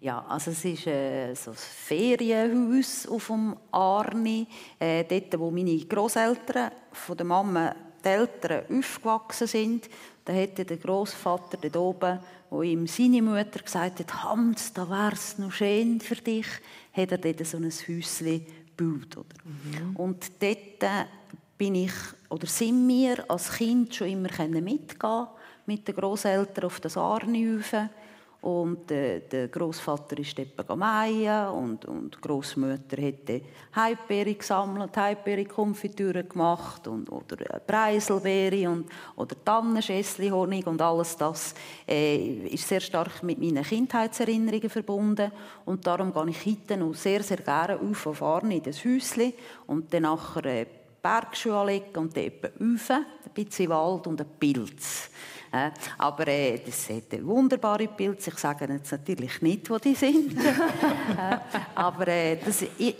Ja, 0.00 0.24
also 0.28 0.50
es 0.50 0.64
ist 0.64 0.86
äh, 0.86 1.34
so 1.34 1.52
ein 1.52 1.56
Ferienhaus 1.56 3.06
auf 3.06 3.26
dem 3.28 3.56
Arni, 3.72 4.46
äh, 4.78 5.04
dort, 5.04 5.38
wo 5.40 5.50
meine 5.50 5.78
Großeltern 5.78 6.70
von 6.92 7.16
der 7.16 7.26
Mama 7.26 7.74
die 8.04 8.08
Eltern 8.08 8.64
aufgewachsen 8.78 9.46
sind. 9.46 9.88
Da 10.24 10.32
hätte 10.32 10.64
der 10.64 10.76
Großvater 10.76 11.56
dort 11.60 11.76
oben, 11.76 12.20
wo 12.50 12.62
ihm 12.62 12.86
seine 12.86 13.22
Mutter 13.22 13.60
gesagt 13.60 14.00
hat, 14.00 14.24
Hans, 14.24 14.72
da 14.72 14.88
wär's 14.88 15.38
noch 15.38 15.52
schön 15.52 16.00
für 16.00 16.16
dich, 16.16 16.46
hat 16.92 17.12
er 17.12 17.18
dort 17.18 17.46
so 17.46 17.56
ein 17.56 17.64
Häuschen 17.64 18.46
gebaut. 18.76 19.16
Oder? 19.16 19.36
Mhm. 19.44 19.96
Und 19.96 20.30
dort 20.40 20.82
äh, 20.82 21.06
bin 21.56 21.74
ich, 21.74 21.92
oder 22.28 22.46
sind 22.46 22.86
wir 22.88 23.30
als 23.30 23.52
Kind 23.52 23.94
schon 23.94 24.08
immer 24.08 24.30
mitgehen 24.48 25.26
mit 25.66 25.86
den 25.86 25.94
Großeltern 25.94 26.64
auf 26.64 26.80
das 26.80 26.96
rauf. 26.96 27.74
Und 28.42 28.90
äh, 28.92 29.20
der 29.20 29.48
Großvater 29.48 30.18
ist 30.18 30.38
dort 30.38 30.78
mähen 30.78 31.48
und, 31.48 31.84
und 31.86 32.22
Großmutter 32.22 33.02
hat 33.02 33.42
Heibeere 33.74 34.34
gesammelt, 34.34 34.96
Heibeere-Konfitüre 34.96 36.22
gemacht 36.22 36.86
und, 36.86 37.10
oder 37.10 37.36
Preiselbeere 37.66 38.70
und, 38.70 38.86
oder 39.16 39.34
Tannenschässli-Honig 39.44 40.64
und 40.68 40.80
alles 40.80 41.16
das 41.16 41.54
äh, 41.88 42.46
ist 42.46 42.68
sehr 42.68 42.80
stark 42.80 43.20
mit 43.24 43.40
meinen 43.40 43.64
Kindheitserinnerungen 43.64 44.70
verbunden. 44.70 45.32
Und 45.64 45.84
darum 45.84 46.12
gehe 46.12 46.30
ich 46.30 46.46
heute 46.46 46.76
noch 46.76 46.94
sehr, 46.94 47.24
sehr 47.24 47.38
gerne 47.38 47.80
auf 47.80 48.16
fahre 48.16 48.52
in 48.52 48.62
das 48.62 48.84
Häuschen 48.84 49.32
und 49.66 49.92
dann 49.92 50.02
nachher 50.02 50.44
äh, 50.44 50.66
Bergschuhe 51.06 51.56
anlegen 51.56 51.96
und 51.96 52.16
dann 52.16 52.24
rauf, 52.24 52.90
ein 52.90 53.04
bisschen 53.32 53.68
Wald 53.68 54.06
und 54.08 54.20
ein 54.20 54.26
Pilz. 54.40 55.08
Äh, 55.52 55.70
aber 55.98 56.26
äh, 56.26 56.58
das 56.58 56.88
hat 56.88 57.24
wunderbare 57.24 57.86
Pilze. 57.86 58.30
Ich 58.30 58.38
sage 58.38 58.66
jetzt 58.66 58.90
natürlich 58.90 59.40
nicht, 59.40 59.70
wo 59.70 59.78
die 59.78 59.94
sind. 59.94 60.36
äh, 60.44 61.38
aber 61.76 62.08
äh, 62.08 62.36
das, 62.44 62.62
ich, 62.62 62.96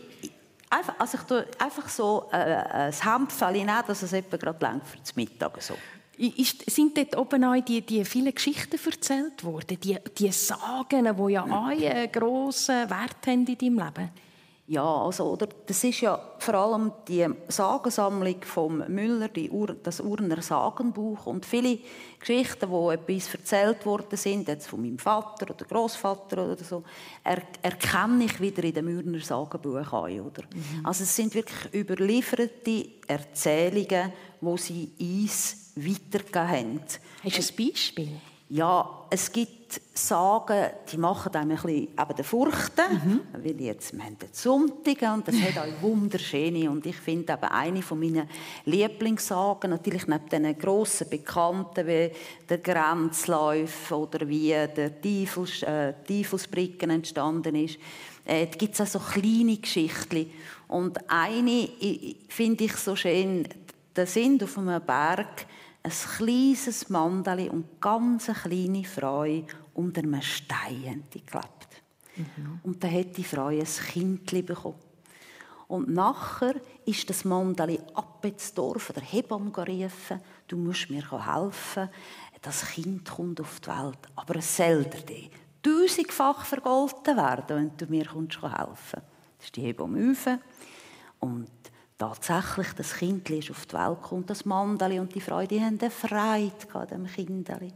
einfach, 0.71 0.95
also 0.99 1.19
ich 1.19 1.25
tue 1.25 1.47
einfach 1.59 1.88
so 1.88 2.29
äh, 2.31 2.37
ein 2.37 2.92
Hämpfchen 2.92 3.53
nehmen, 3.53 3.83
dass 3.85 4.03
es 4.03 4.12
etwa 4.12 4.37
gerade 4.37 4.64
lang 4.64 4.81
für 4.85 4.99
das 4.99 5.16
Mittag 5.16 5.61
so. 5.61 5.75
Ist, 6.19 6.71
sind 6.71 6.97
dort 6.97 7.16
oben 7.16 7.45
auch 7.45 7.61
die, 7.61 7.83
die 7.83 8.05
vielen 8.05 8.35
Geschichten 8.35 8.79
erzählt 8.83 9.45
worden? 9.45 9.79
Die, 9.81 9.99
die 10.16 10.33
Sagen, 10.33 11.14
die 11.16 11.33
ja 11.33 11.42
auch 11.42 11.66
einen 11.66 12.12
grossen 12.12 12.88
Wert 12.88 13.27
haben 13.27 13.47
in 13.47 13.59
deinem 13.59 13.79
Leben? 13.85 14.11
Ja, 14.68 14.85
also, 14.85 15.31
oder, 15.31 15.48
das 15.66 15.85
ist 15.85 16.00
ja 16.00 16.18
vor 16.38 16.55
allem 16.55 16.90
die 17.07 17.24
Sagensammlung 17.46 18.42
vom 18.42 18.79
Müller, 18.88 19.31
Ur, 19.50 19.76
das 19.81 20.00
Urner 20.00 20.42
Sagenbuch 20.42 21.26
und 21.26 21.46
viele 21.46 21.79
Geschichten, 22.18 22.68
wo 22.68 22.90
etwas 22.90 23.33
erzählt 23.33 23.87
worden 23.87 24.16
sind, 24.16 24.48
jetzt 24.48 24.66
von 24.66 24.83
meinem 24.83 24.98
Vater 24.98 25.55
oder 25.55 25.64
Großvater 25.64 26.44
oder 26.44 26.64
so, 26.64 26.83
er, 27.22 27.42
erkenne 27.62 28.24
ich 28.24 28.40
wieder 28.40 28.64
in 28.64 28.74
dem 28.74 28.88
Urner 28.88 29.20
Sagenbuch 29.20 29.92
ein, 29.92 30.20
oder? 30.20 30.42
Mhm. 30.52 30.85
Also 30.85 31.05
es 31.05 31.14
sind 31.14 31.33
wirklich 31.37 31.72
überlieferte 31.72 32.87
Erzählungen, 33.07 34.12
wo 34.40 34.57
sie 34.57 34.90
uns 34.98 35.72
weitergegeben 35.76 36.48
haben. 36.48 36.81
Hast 37.22 37.38
du 37.38 37.62
ein 37.62 37.68
Beispiel? 37.70 38.20
Ja, 38.48 39.06
es 39.11 39.32
gibt 39.32 39.56
Sagen, 39.94 40.70
die 40.92 40.98
machen 40.98 41.35
einem 41.35 41.50
ein 41.50 41.56
bisschen 41.56 41.88
eben 41.88 42.16
den 42.16 42.24
Furchten, 42.24 42.92
mhm. 42.92 43.20
weil 43.32 43.61
jetzt, 43.61 43.92
wir 43.92 44.04
haben 44.04 44.18
den 44.18 44.28
Sonntag 44.30 45.02
und 45.12 45.26
das 45.26 45.35
hat 45.40 45.59
auch 45.59 45.82
wunderschöne 45.82 46.70
und 46.70 46.87
ich 46.87 46.96
finde 46.96 47.32
eben 47.32 47.44
eine 47.44 47.82
von 47.82 47.98
meinen 47.98 48.28
Lieblingssagen, 48.66 49.70
natürlich 49.70 50.06
neben 50.06 50.28
diesen 50.28 50.59
grossen 50.59 51.09
Bekannten 51.09 51.87
wie 51.87 52.12
der 52.48 52.59
Grenzlauf 52.59 53.90
oder 53.90 54.28
wie 54.28 54.50
der 54.50 55.00
Teufels, 55.00 55.62
äh, 55.62 55.94
Teufelsbricken 56.06 56.90
entstanden 56.90 57.56
ist, 57.56 57.78
äh, 58.24 58.46
da 58.46 58.56
gibt 58.56 58.74
es 58.74 58.80
auch 58.80 58.87
so 58.87 59.00
kleine 59.00 59.56
Geschichten 59.56 60.30
und 60.68 60.98
eine 61.11 61.68
finde 62.28 62.64
ich 62.64 62.76
so 62.76 62.94
schön, 62.94 63.48
da 63.94 64.06
sind 64.06 64.44
auf 64.44 64.56
einem 64.59 64.80
Berg 64.82 65.46
ein 65.87 66.16
kleines 66.16 66.88
Mandeli 66.88 67.49
und 67.49 67.81
ganz 67.81 68.29
eine 68.29 68.38
kleine 68.38 68.85
Frau 68.85 69.25
unter 69.75 70.03
einem 70.03 70.20
Stein 70.20 71.05
geklebt. 71.11 71.83
Mhm. 72.16 72.61
Und 72.64 72.83
dann 72.83 72.92
hat 72.92 73.16
die 73.16 73.25
Frau 73.25 73.46
ein 73.46 73.64
Kind 73.64 74.46
bekommen. 74.46 74.79
Und 75.68 75.88
nachher 75.88 76.55
ist 76.85 77.09
das 77.11 77.25
Mandeli 77.25 77.81
ab 77.94 78.25
ins 78.25 78.53
Dorf 78.55 78.92
der 78.94 79.03
Hebamme 79.03 79.51
gerufen, 79.51 80.20
du 80.46 80.57
musst 80.57 80.90
mir 80.90 81.05
helfen, 81.11 81.88
das 82.42 82.66
Kind 82.66 83.09
kommt 83.09 83.40
auf 83.40 83.61
die 83.61 83.68
Welt, 83.68 83.99
aber 84.14 84.37
es 84.37 84.57
soll 84.57 84.85
dir 84.85 85.29
tausendfach 85.62 86.44
vergolten 86.44 87.16
werden, 87.16 87.57
wenn 87.57 87.77
du 87.77 87.87
mir 87.87 88.05
helfen 88.05 88.29
kommst. 88.40 88.94
Das 88.94 89.46
ist 89.46 89.57
die 89.57 89.62
Hebamme. 89.62 90.14
Und 91.18 91.51
tatsächlich 91.98 92.72
das 92.74 92.94
Kind 92.94 93.28
ist 93.30 93.50
auf 93.50 93.66
die 93.66 93.74
Welt 93.74 94.02
gekommen, 94.02 94.26
das 94.26 94.44
Mandeli 94.44 94.98
und 94.98 95.14
die 95.14 95.20
Freude, 95.20 95.54
die 95.54 95.61
haben 95.61 95.78
eine 95.80 95.90
Freude 95.90 96.52
an 96.74 96.88
dem 96.88 97.06
Kindeli. 97.06 97.72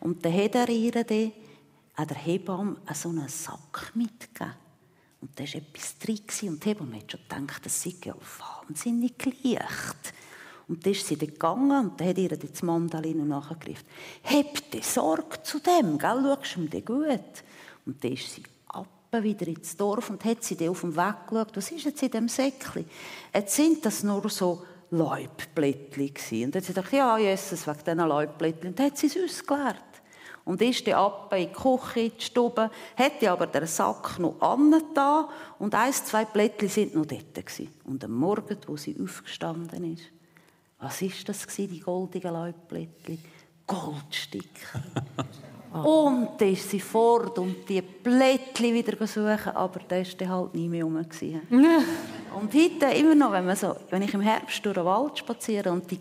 Und 0.00 0.24
dann 0.24 0.34
hat 0.34 0.54
er 0.54 0.68
ihr 0.68 0.92
dann, 0.92 1.32
an 1.96 2.08
der 2.08 2.16
Hebamme 2.16 2.76
so 2.92 3.08
einen 3.08 3.28
Sack 3.28 3.92
mitgegeben. 3.94 4.54
Und 5.20 5.38
da 5.38 5.44
war 5.44 5.54
etwas 5.54 5.98
drin 5.98 6.50
und 6.50 6.64
die 6.64 6.68
Hebamme 6.68 6.96
hat 6.96 7.12
schon 7.12 7.20
gedacht, 7.28 7.64
das 7.64 7.82
sei 7.82 7.94
ja 8.04 8.14
wahnsinnig 8.38 9.24
leicht. 9.24 10.12
Und 10.66 10.84
dann 10.84 10.92
ist 10.92 11.06
sie 11.06 11.16
dann 11.16 11.28
gegangen 11.28 11.90
und 11.90 12.00
dann 12.00 12.08
hat 12.08 12.18
ihr 12.18 12.36
das 12.36 12.62
Mandeli 12.62 13.14
nachgegriffen. 13.14 13.86
Hab 14.24 14.70
dir 14.70 14.82
Sorge 14.82 15.42
zu 15.42 15.60
dem, 15.60 15.98
gell? 15.98 16.22
schaust 16.22 16.56
du 16.56 16.60
ihm 16.60 16.84
gut? 16.84 17.44
Und 17.86 18.02
dann 18.02 18.12
ist 18.12 18.34
sie 18.34 18.42
wieder 19.22 19.46
ins 19.46 19.76
Dorf 19.76 20.10
und 20.10 20.24
hat 20.24 20.42
sie 20.42 20.68
auf 20.68 20.80
dem 20.80 20.96
Weg 20.96 21.14
geschaut, 21.28 21.56
was 21.56 21.70
ist 21.70 21.84
jetzt 21.84 22.02
in 22.02 22.10
dem 22.10 22.28
Säckchen? 22.28 22.84
Jetzt 23.32 23.56
sind 23.56 23.84
das 23.84 24.02
nur 24.02 24.28
so 24.28 24.62
Laubblättchen 24.90 26.14
gewesen. 26.14 26.44
Und 26.44 26.54
dann 26.54 26.60
hat 26.60 26.66
sie 26.66 26.74
gedacht, 26.74 26.92
ja, 26.92 27.18
Jesus, 27.18 27.66
wegen 27.66 27.78
diesen 27.78 27.98
Laubblättchen. 27.98 28.68
Und 28.68 28.78
dann 28.78 28.86
hat 28.86 28.98
sie 28.98 29.06
es 29.06 29.16
ausgeleert. 29.16 29.76
Und 30.44 30.60
ist 30.60 30.86
dann 30.86 30.94
ab 30.94 31.32
in 31.32 31.48
die 31.48 31.52
Küche, 31.52 32.00
in 32.00 32.12
die 32.18 32.24
Stube, 32.24 32.70
hätte 32.94 33.30
aber 33.30 33.46
den 33.46 33.66
Sack 33.66 34.18
noch 34.18 34.40
angetan 34.42 35.26
und 35.58 35.74
eins, 35.74 36.04
zwei 36.04 36.26
Blättchen 36.26 36.68
sind 36.68 36.94
noch 36.94 37.06
dort 37.06 37.34
gewesen. 37.34 37.72
Und 37.84 38.04
am 38.04 38.12
Morgen, 38.12 38.58
wo 38.66 38.76
sie 38.76 38.94
aufgestanden 39.02 39.94
ist, 39.94 40.04
was 40.78 41.00
ist 41.00 41.26
das 41.28 41.46
gewesen, 41.46 41.72
die 41.72 41.80
goldigen 41.80 42.32
Laubblättchen? 42.32 43.18
Goldstückchen. 45.74 46.28
Und 46.28 46.40
dann 46.40 46.52
ist 46.52 46.70
sie 46.70 46.80
fort 46.80 47.38
und 47.38 47.68
die 47.68 47.82
Blättchen 47.82 48.74
wieder 48.74 49.06
suchen, 49.06 49.54
aber 49.54 49.80
da 49.88 49.96
war 49.96 50.28
halt 50.28 50.54
nie 50.54 50.68
mehr 50.68 50.84
rum. 50.84 50.96
und 50.96 52.54
heute 52.54 52.86
immer 52.96 53.14
noch, 53.14 53.32
wenn, 53.32 53.46
man 53.46 53.56
so, 53.56 53.74
wenn 53.90 54.02
ich 54.02 54.14
im 54.14 54.20
Herbst 54.20 54.64
durch 54.64 54.74
den 54.74 54.84
Wald 54.84 55.18
spaziere 55.18 55.72
und 55.72 55.90
die 55.90 55.98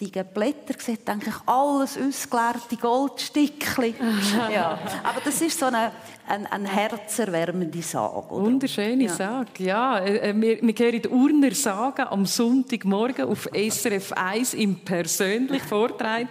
goldigen 0.00 0.26
Blätter 0.32 0.74
sehe, 0.78 0.96
denke 0.96 1.30
ich, 1.30 1.48
alles 1.48 1.98
ausgeleerte 1.98 2.76
Goldstückchen. 2.76 3.94
ja. 4.52 4.78
Aber 5.02 5.20
das 5.22 5.40
ist 5.42 5.58
so 5.58 5.66
eine, 5.66 5.92
eine, 6.26 6.50
eine 6.50 6.68
herzerwärmende 6.68 7.82
Sage. 7.82 8.30
Oder? 8.30 8.44
Wunderschöne 8.46 9.04
ja. 9.04 9.10
Sage, 9.10 9.64
ja. 9.64 9.98
Äh, 9.98 10.30
äh, 10.30 10.34
wir, 10.34 10.62
wir 10.62 10.74
hören 10.74 11.02
die 11.02 11.08
Urner 11.08 11.54
Sage 11.54 12.10
am 12.10 12.24
Sonntagmorgen 12.24 13.26
auf 13.26 13.48
SRF 13.52 14.12
1 14.12 14.54
im 14.54 14.80
persönlich 14.80 15.62
Vortrag 15.62 16.28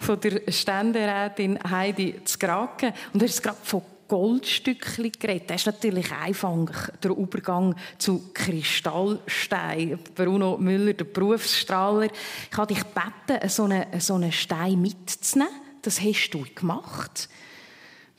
von 0.00 0.20
der 0.20 0.40
Ständerätin 0.52 1.58
Heidi 1.68 2.20
Zgraken. 2.24 2.92
Und 3.12 3.22
er 3.22 3.26
ist 3.28 3.42
gerade 3.42 3.58
von 3.62 3.82
Goldstückchen 4.08 5.12
geredet. 5.18 5.50
Das 5.50 5.62
ist 5.62 5.66
natürlich 5.66 6.12
einfach 6.12 6.90
der 7.02 7.10
Übergang 7.12 7.74
zu 7.98 8.30
Kristallstein. 8.32 9.98
Bruno 10.14 10.56
Müller, 10.58 10.94
der 10.94 11.04
Berufsstrahler, 11.04 12.08
ich 12.50 12.56
habe 12.56 12.74
dich 12.74 12.82
gebeten, 12.82 13.48
so 13.48 13.64
einen, 13.64 14.00
so 14.00 14.14
einen 14.14 14.32
Stein 14.32 14.80
mitzunehmen. 14.80 15.52
Das 15.82 16.00
hast 16.00 16.30
du 16.30 16.44
gemacht. 16.54 17.28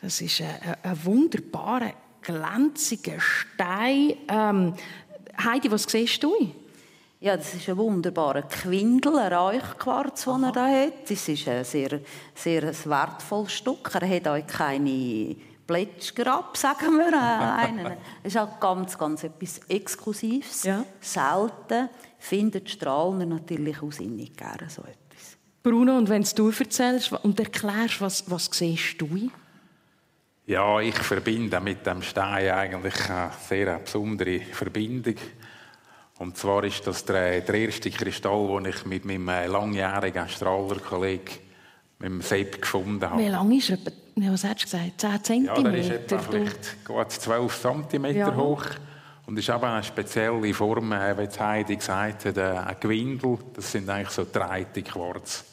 Das 0.01 0.21
ist 0.21 0.41
ein, 0.41 0.75
ein 0.83 1.05
wunderbarer, 1.05 1.93
glänziger 2.21 3.19
Stein. 3.19 4.13
Ähm, 4.27 4.73
Heidi, 5.43 5.71
was 5.71 5.83
siehst 5.83 6.23
du? 6.23 6.33
Ja, 7.19 7.35
das 7.35 7.55
ist 7.55 7.67
ein 7.67 7.77
wunderbarer 7.77 8.43
Quindel, 8.43 9.17
ein 9.17 9.33
Reichquarz, 9.33 10.25
den 10.25 10.43
er 10.43 10.51
da 10.51 10.67
hat. 10.67 11.09
Das 11.09 11.27
ist 11.27 11.47
ein 11.47 11.63
sehr, 11.63 11.99
sehr 12.35 12.61
wertvolles 12.85 13.53
Stück. 13.53 13.89
Er 13.95 14.07
hat 14.07 14.27
auch 14.27 14.45
keine 14.45 15.35
Plätschgrab, 15.67 16.55
sagen 16.57 16.97
wir. 16.97 17.21
Einen. 17.21 17.97
Es 18.23 18.33
ist 18.33 18.37
auch 18.37 18.59
ganz, 18.59 18.97
ganz 18.97 19.23
etwas 19.23 19.59
Exklusives. 19.67 20.63
Ja. 20.63 20.83
Selten 20.99 21.89
findet 22.17 22.69
Strahlner 22.69 23.25
natürlich 23.25 23.81
aus 23.83 23.99
nicht 23.99 24.37
gerne 24.37 24.69
so 24.69 24.81
etwas. 24.81 25.37
Bruno, 25.61 25.97
und 25.97 26.09
wenn 26.09 26.23
du 26.23 26.49
erzählst 26.49 27.11
und 27.11 27.39
erklärst, 27.39 27.99
was, 28.01 28.29
was 28.31 28.49
siehst 28.51 29.01
du? 29.01 29.29
Ja, 30.45 30.79
ich 30.79 30.95
verbinde 30.95 31.59
mit 31.59 31.85
dem 31.85 32.01
Stein 32.01 32.49
eigentlich 32.49 33.09
eine 33.09 33.31
sehr 33.47 33.79
besondere 33.79 34.39
Verbindung. 34.39 35.15
Und 36.19 36.37
zwar 36.37 36.63
ist 36.63 36.87
das 36.87 37.03
der, 37.03 37.41
der 37.41 37.55
erste 37.55 37.91
Kristall, 37.91 38.47
den 38.47 38.71
ich 38.71 38.85
mit 38.85 39.03
meinem 39.03 39.51
langjährigen 39.51 40.29
Strahlerkollegen, 40.29 41.35
mit 41.99 42.09
dem 42.09 42.21
Sepp, 42.21 42.61
gefunden 42.61 43.09
habe. 43.09 43.21
Wie 43.21 43.27
lang 43.27 43.51
ist 43.51 43.69
er? 43.71 43.77
Was 44.19 44.43
hast 44.43 44.61
du 44.61 44.65
gesagt? 44.65 45.01
10 45.01 45.23
cm? 45.23 45.45
Ja, 45.45 45.61
der 45.61 45.73
ist 45.75 45.89
etwa 45.91 46.17
vielleicht 46.17 46.85
gut 46.85 47.11
12 47.11 47.61
cm 47.61 48.05
ja. 48.15 48.35
hoch. 48.35 48.65
Und 49.27 49.37
ist 49.37 49.49
aber 49.49 49.69
eine 49.73 49.83
spezielle 49.83 50.53
Form, 50.53 50.91
äh, 50.91 51.15
wie 51.17 51.39
Heidi 51.39 51.75
gesagt 51.75 52.25
hat, 52.25 52.37
äh, 52.37 52.41
ein 52.41 52.75
Gewindel. 52.79 53.37
Das 53.53 53.71
sind 53.71 53.87
eigentlich 53.89 54.09
so 54.09 54.25
dreite 54.31 54.81
Quarz. 54.81 55.45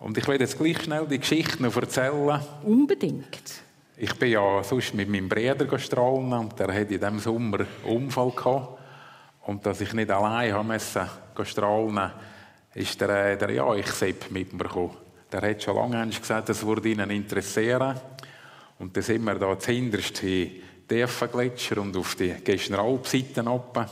Und 0.00 0.18
ich 0.18 0.26
werde 0.26 0.42
jetzt 0.42 0.58
gleich 0.58 0.82
schnell 0.82 1.06
die 1.06 1.20
Geschichte 1.20 1.62
noch 1.62 1.76
erzählen. 1.76 2.40
Unbedingt. 2.64 3.62
Ich 3.96 4.18
bin 4.18 4.32
ja 4.32 4.64
sonst 4.64 4.94
mit 4.94 5.08
meinem 5.08 5.28
Bruder 5.28 5.78
strahlen 5.78 6.32
und 6.32 6.58
der 6.58 6.68
hatte 6.68 6.94
in 6.94 7.00
diesem 7.00 7.18
Sommer 7.20 7.60
einen 7.60 7.96
Unfall 7.96 8.32
gehabt. 8.32 8.80
Und 9.42 9.64
dass 9.64 9.80
ich 9.80 9.92
nicht 9.92 10.10
allein 10.10 10.52
haben 10.52 10.68
musste 10.68 11.08
strahlen, 11.44 12.10
ist 12.74 13.00
der, 13.00 13.36
der 13.36 13.50
ja, 13.50 13.72
ich 13.74 13.86
Sepp 13.86 14.30
mit 14.30 14.52
mir 14.52 14.64
gekommen. 14.64 14.96
Der 15.32 15.50
hat 15.50 15.62
schon 15.62 15.76
lange 15.76 16.10
gesagt, 16.10 16.50
das 16.50 16.66
würde 16.66 16.90
ihn 16.90 17.00
interessieren. 17.00 17.98
Und 18.78 18.96
dann 18.96 19.02
sind 19.02 19.24
wir 19.24 19.34
da 19.36 19.58
zuhinterst 19.58 20.22
in 20.22 20.62
Gletscher 20.88 21.78
und 21.78 21.96
auf 21.96 22.14
die 22.16 22.34
Geschneralpseiten 22.44 23.48
oben. 23.48 23.86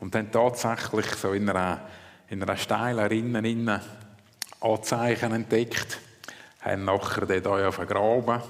Und 0.00 0.14
dann 0.14 0.32
tatsächlich 0.32 1.06
so 1.16 1.32
in 1.32 1.48
einer, 1.50 1.82
in 2.30 2.42
einer 2.42 2.56
steilen 2.56 3.06
Rinne 3.06 3.82
Anzeichen 4.60 5.32
entdeckt. 5.32 5.98
Haben 6.60 6.84
nachher 6.84 7.26
den 7.26 7.42
hier 7.42 7.68
auf 7.68 7.78
Graben 7.78 8.40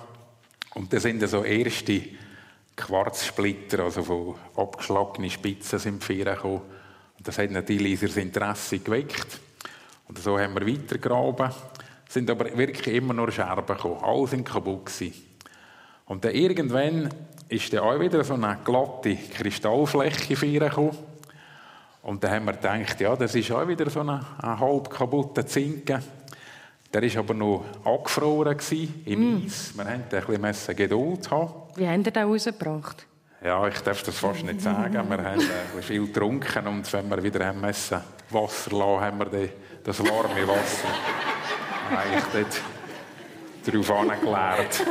und 0.75 0.92
da 0.92 1.01
sind 1.01 1.27
so 1.29 1.44
erste 1.44 2.03
Quarzsplitter, 2.77 3.81
also 3.81 4.03
von 4.03 4.35
abgeschlagenen 4.57 5.31
Spitzen 5.31 5.79
sind 5.79 6.07
gekommen. 6.07 6.63
Und 7.19 7.29
das 7.29 7.38
hat 7.38 7.51
natürlich 7.51 8.03
unser 8.03 8.21
Interesse 8.21 8.79
geweckt. 8.79 9.40
Und 10.09 10.19
so 10.19 10.38
haben 10.38 10.55
wir 10.55 10.67
weitergegraben. 10.67 11.51
Es 12.13 12.15
sind 12.17 12.29
aber 12.29 12.54
wirklich 12.58 12.94
immer 12.94 13.15
nur 13.15 13.33
Scherben 13.33 13.65
gekommen. 13.65 13.96
Alle 14.02 14.27
sind 14.27 14.44
kaputt 14.44 14.85
gewesen. 14.85 15.15
Und 16.04 16.23
dann 16.23 16.33
irgendwann 16.33 17.08
ist 17.48 17.73
dann 17.73 17.81
auch 17.81 17.98
wieder 17.98 18.23
so 18.23 18.35
eine 18.35 18.58
glatte 18.63 19.17
Kristallfläche 19.17 20.37
gekommen. 20.37 20.94
Und 22.02 22.23
dann 22.23 22.33
haben 22.33 22.44
wir 22.44 22.52
gedacht, 22.52 23.00
ja, 23.00 23.17
das 23.17 23.35
ist 23.35 23.50
auch 23.50 23.67
wieder 23.67 23.88
so 23.88 24.00
ein, 24.00 24.10
ein 24.10 24.60
halb 24.60 24.90
kaputter 24.90 25.46
Zinken. 25.46 26.02
Der 26.92 27.02
war 27.02 27.21
aber 27.21 27.33
noch 27.33 27.65
angefroren 27.83 28.58
im 29.06 29.21
mm. 29.40 29.46
Eis. 29.46 29.73
Wir 29.75 29.85
mussten 29.85 30.35
ein 30.35 30.42
bisschen 30.42 30.77
Geduld 30.77 31.31
haben. 31.31 31.50
Wie 31.77 31.88
haben 31.88 32.04
Sie 32.04 32.13
den 32.13 32.25
rausgebracht? 32.25 33.06
Ja, 33.42 33.67
ich 33.69 33.81
darf 33.81 34.02
das 34.02 34.19
fast 34.19 34.44
nicht 34.44 34.60
sagen. 34.60 34.92
Wir 35.08 35.25
haben 35.25 35.40
äh, 35.40 35.81
viel 35.81 36.04
getrunken 36.08 36.67
und 36.67 36.92
wenn 36.92 37.08
wir 37.08 37.23
wieder 37.23 37.46
haben 37.46 37.63
müssen, 37.63 38.02
Wasser 38.29 38.71
lassen, 38.73 39.00
haben 39.00 39.19
wir 39.19 39.48
das 39.83 39.98
warme 39.98 40.46
Wasser 40.46 41.32
eigentlich 41.91 42.25
dort 42.33 42.63
darauf 43.65 43.91
angelernt. 43.91 44.87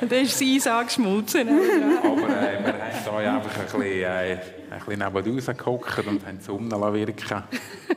Und 0.00 0.12
dann 0.12 0.20
ist 0.20 0.40
das 0.40 0.48
Eis 0.48 0.66
angeschmolzen. 0.66 1.48
Aber 1.48 2.28
äh, 2.28 2.64
wir 2.64 2.72
haben 2.72 3.04
da 3.04 3.36
einfach 3.36 3.58
ein 3.58 3.64
bisschen, 3.64 3.82
äh, 3.82 4.32
ein 4.32 4.40
bisschen 4.84 4.98
nebenaus 4.98 5.46
gehockt 5.46 6.06
und 6.06 6.26
haben 6.26 6.40
Sonne 6.40 6.92
wirken 6.92 7.42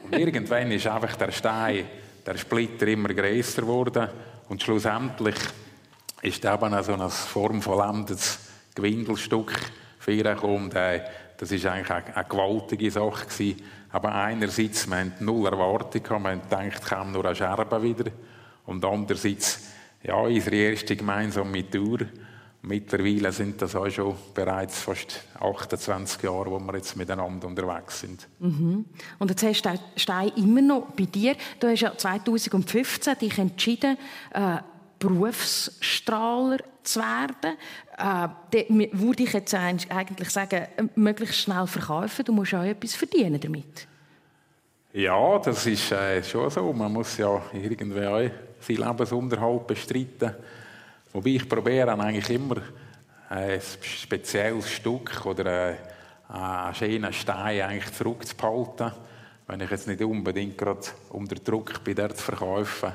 Und 0.04 0.18
irgendwann 0.18 0.72
ist 0.72 0.88
einfach 0.88 1.16
der 1.16 1.32
Stein, 1.32 1.86
der 2.26 2.38
Splitter 2.38 2.88
immer 2.88 3.14
größer 3.14 3.62
geworden 3.62 4.08
und 4.50 4.62
schlussendlich 4.62 5.36
ist 6.22 6.46
eben 6.46 6.84
so 6.84 6.94
eine 6.94 7.10
Form 7.10 7.62
vollendetes 7.62 8.40
Gewindelstück 8.76 9.54
für 10.00 10.16
gekommen. 10.16 10.72
Äh, 10.72 11.02
das 11.38 11.52
war 11.52 11.72
eigentlich 11.72 11.92
eine, 11.92 12.16
eine 12.16 12.26
gewaltige 12.28 12.92
Sache. 12.92 13.26
Gewesen. 13.26 13.62
Aber 13.92 14.14
einerseits, 14.16 14.88
wir 14.88 14.98
hatten 14.98 15.26
null 15.26 15.46
Erwartung, 15.46 16.02
wir 16.04 16.32
haben 16.32 16.42
gedacht, 16.42 16.86
kommt 16.86 17.12
nur 17.12 17.26
eine 17.26 17.36
Scherbe 17.36 17.82
wieder. 17.84 18.12
Und 18.66 18.84
andererseits, 18.84 19.62
ja, 20.04 20.16
unsere 20.16 20.56
erste 20.56 20.96
gemeinsame 20.96 21.70
Tour. 21.70 22.00
Mittlerweile 22.66 23.32
sind 23.34 23.62
das 23.62 23.76
auch 23.76 23.90
schon 23.90 24.16
bereits 24.34 24.80
fast 24.80 25.22
28 25.38 26.24
Jahre, 26.24 26.50
wo 26.50 26.60
wir 26.60 26.76
jetzt 26.78 26.96
miteinander 26.96 27.46
unterwegs 27.46 28.00
sind. 28.00 28.26
Mhm. 28.40 28.86
Und 29.20 29.30
jetzt 29.30 29.44
hast 29.44 29.64
du 29.64 29.80
Stein 29.98 30.32
immer 30.38 30.62
noch 30.62 30.92
bei 30.92 31.04
dir. 31.04 31.36
Du 31.60 31.68
hast 31.68 31.82
ja 31.82 31.96
2015 31.96 33.18
dich 33.20 33.38
entschieden, 33.38 33.98
äh, 34.34 34.60
Berufsstrahler 34.98 36.60
zu 36.84 37.00
werden. 37.00 37.58
Äh, 37.98 38.90
würde 38.92 39.24
ich 39.24 39.34
jetzt 39.34 39.54
eigentlich 39.54 40.30
sagen, 40.30 40.68
möglichst 40.96 41.40
schnell 41.40 41.68
verkaufen. 41.68 42.26
Du 42.26 42.34
musst 42.34 42.54
auch 42.54 42.64
etwas 42.64 42.96
verdienen 42.96 43.40
damit. 43.40 43.88
Ja, 44.94 45.40
das 45.40 45.66
ist 45.66 45.92
äh, 45.92 46.24
schon 46.24 46.50
so. 46.50 46.72
Man 46.72 46.94
muss 46.94 47.18
ja 47.18 47.42
irgendwie 47.52 48.06
auch 48.06 48.30
seinen 48.60 48.88
Lebensunterhalt 48.88 49.68
bestreiten. 49.68 50.36
Wobei 51.12 51.30
ich 51.32 51.50
probiere 51.50 51.92
eigentlich 51.94 52.30
immer 52.30 52.58
ein 53.30 53.60
spezielles 53.82 54.70
Stück 54.70 55.26
oder 55.26 55.72
äh, 55.72 55.76
einen 56.30 56.76
schönen 56.76 57.14
Stein 57.14 57.62
eigentlich 57.62 57.94
zurückzuhalten, 57.94 58.92
wenn 59.48 59.62
ich 59.62 59.72
jetzt 59.72 59.88
nicht 59.88 60.02
unbedingt 60.02 60.58
gerade 60.58 60.82
unter 61.10 61.36
Druck 61.36 61.84
bin, 61.84 61.96
der 61.96 62.16
zu 62.16 62.24
verkaufen 62.24 62.94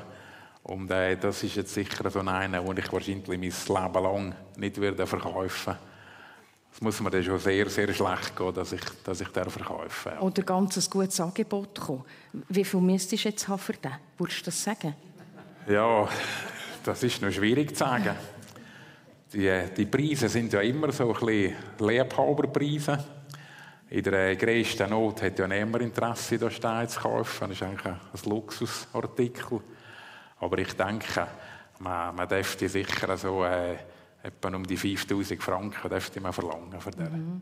und 0.63 0.91
äh, 0.91 1.15
das 1.17 1.43
ist 1.43 1.55
jetzt 1.55 1.73
sicher 1.73 2.09
so 2.09 2.19
einer, 2.19 2.61
den 2.61 2.77
ich 2.77 2.91
wahrscheinlich 2.91 3.27
mein 3.27 3.41
Leben 3.41 4.03
lang 4.03 4.35
nicht 4.57 4.79
werde 4.79 5.07
verkaufen 5.07 5.75
Es 6.71 6.81
muss 6.81 6.99
mir 6.99 7.09
dann 7.09 7.23
schon 7.23 7.39
sehr, 7.39 7.69
sehr 7.69 7.93
schlecht 7.93 8.35
gehen, 8.35 8.53
dass 8.53 8.73
ich, 8.73 8.81
dass 9.03 9.21
ich 9.21 9.29
den 9.29 9.49
verkaufe. 9.49 10.09
Ja. 10.09 10.19
Oder 10.19 10.43
ganz 10.43 10.77
ein 10.77 10.89
gutes 10.89 11.19
Angebot 11.19 11.79
kommen. 11.79 12.03
Wie 12.49 12.63
viel 12.63 12.81
müsstest 12.81 13.25
du 13.25 13.29
jetzt 13.29 13.47
haben 13.47 13.59
für 13.59 13.73
den? 13.73 13.93
Würdest 14.17 14.41
du 14.41 14.45
das 14.45 14.63
sagen? 14.63 14.95
Ja, 15.67 16.07
das 16.83 17.03
ist 17.03 17.21
noch 17.21 17.31
schwierig 17.31 17.69
zu 17.75 17.79
sagen. 17.79 18.15
Die, 19.33 19.63
die 19.77 19.85
Preise 19.85 20.27
sind 20.27 20.51
ja 20.53 20.61
immer 20.61 20.91
so 20.91 21.13
ein 21.13 21.19
bisschen 21.19 21.55
Liebhaberpreise. 21.79 23.05
In 23.91 24.03
der 24.03 24.35
grössten 24.35 24.89
Not 24.89 25.21
hat 25.21 25.39
ja 25.39 25.47
niemand 25.47 25.83
Interesse, 25.83 26.37
da 26.37 26.49
Stein 26.49 26.87
zu 26.87 26.99
kaufen. 26.99 27.49
Das 27.49 27.51
ist 27.51 27.63
eigentlich 27.63 27.85
ein 27.85 28.29
Luxusartikel. 28.29 29.61
Aber 30.39 30.57
ich 30.57 30.73
denke, 30.73 31.27
man, 31.79 32.15
man 32.15 32.27
dürfte 32.27 32.67
sicher 32.69 33.17
so 33.17 33.43
äh, 33.43 33.77
etwa 34.23 34.55
um 34.55 34.65
die 34.65 34.77
5000 34.77 35.41
Franken 35.41 35.89
dürfte 35.89 36.19
man 36.21 36.33
verlangen 36.33 36.79
für 36.79 36.91
den. 36.91 37.41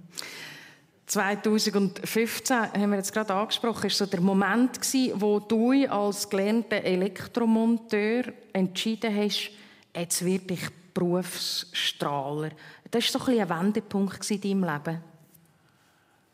2015 1.05 2.55
haben 2.57 2.89
wir 2.89 2.97
jetzt 2.97 3.13
gerade 3.13 3.33
angesprochen, 3.33 3.87
ist 3.87 3.97
so 3.97 4.05
der 4.05 4.19
Moment 4.19 4.81
gewesen, 4.81 5.13
wo 5.21 5.39
du 5.39 5.71
als 5.89 6.29
gelernter 6.29 6.83
Elektromonteur 6.83 8.25
entschieden 8.51 9.15
hast, 9.15 9.51
jetzt 9.95 10.25
werde 10.25 10.53
ich 10.53 10.69
Berufsstrahler. 10.93 12.49
Das 12.91 13.13
war 13.13 13.21
so 13.21 13.31
ein, 13.31 13.39
ein 13.39 13.49
Wendepunkt 13.49 14.31
in 14.31 14.41
deinem 14.41 14.63
Leben. 14.63 15.03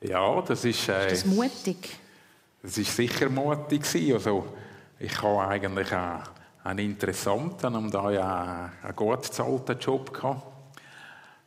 Ja, 0.01 0.41
das 0.41 0.66
ist. 0.66 0.89
Äh, 0.89 1.11
ist 1.11 1.26
das 1.26 1.26
mutig? 1.26 1.97
Das 2.61 2.78
ist 2.78 2.95
sicher 2.95 3.30
mutig 3.30 3.84
Also 4.14 4.53
ich 4.99 5.22
habe 5.22 5.47
eigentlich 5.47 5.93
auch 5.93 6.24
einen 6.64 6.80
interessanten 6.80 7.76
und 7.76 7.95
auch 7.95 8.05
einen, 8.05 8.20
einen 8.20 8.95
gut 8.95 9.24
bezahlten 9.24 9.80
Job 9.80 10.14
gehabt. 10.14 10.47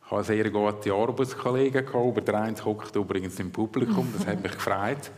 Ich 0.05 0.11
hatte 0.11 0.23
sehr 0.23 0.49
gute 0.49 0.93
Arbeitskollegen. 0.93 1.87
Über 1.87 2.21
der 2.21 2.35
eine 2.35 2.65
hockt 2.65 2.95
übrigens 2.95 3.39
im 3.39 3.51
Publikum, 3.51 4.13
das 4.17 4.27
hat 4.27 4.41
mich 4.41 4.51
gefreut. 4.53 5.11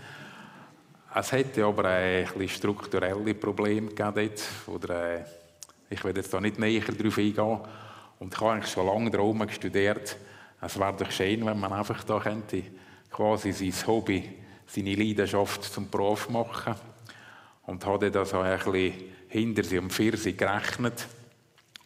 Es 1.14 1.32
hätte 1.32 1.66
aber 1.66 1.86
ein 1.86 2.26
bisschen 2.26 2.50
strukturelle 2.50 3.34
Probleme 3.34 3.90
gegeben 3.90 4.32
Oder, 4.68 5.16
äh, 5.16 5.24
ich 5.90 6.04
will 6.04 6.16
jetzt 6.16 6.34
da 6.34 6.40
nicht 6.40 6.60
näher 6.60 6.82
darauf 6.82 7.18
eingehen. 7.18 7.60
Und 8.20 8.34
ich 8.34 8.40
habe 8.40 8.52
eigentlich 8.52 8.72
schon 8.72 8.86
lange 8.86 9.10
da 9.10 9.20
oben 9.20 9.50
studiert. 9.50 10.18
Es 10.62 10.80
wäre 10.80 10.94
doch 10.94 11.12
schön, 11.12 11.46
wenn 11.46 11.60
man 11.60 11.74
einfach 11.74 12.04
da 12.04 12.20
könnte, 12.20 12.64
quasi 13.10 13.52
sein 13.52 13.88
Hobby, 13.88 14.38
seine 14.68 14.96
Leidenschaft 14.96 15.64
zum 15.64 15.90
Beruf 15.90 16.30
machen. 16.30 16.76
Und 17.66 17.86
habe 17.86 18.12
das 18.12 18.34
auch 18.34 18.44
ein 18.44 18.58
bisschen 18.58 18.94
hinter 19.30 19.64
sie 19.64 19.78
um 19.78 19.90
vier 19.90 20.18
sie 20.18 20.36
gerechnet 20.36 21.08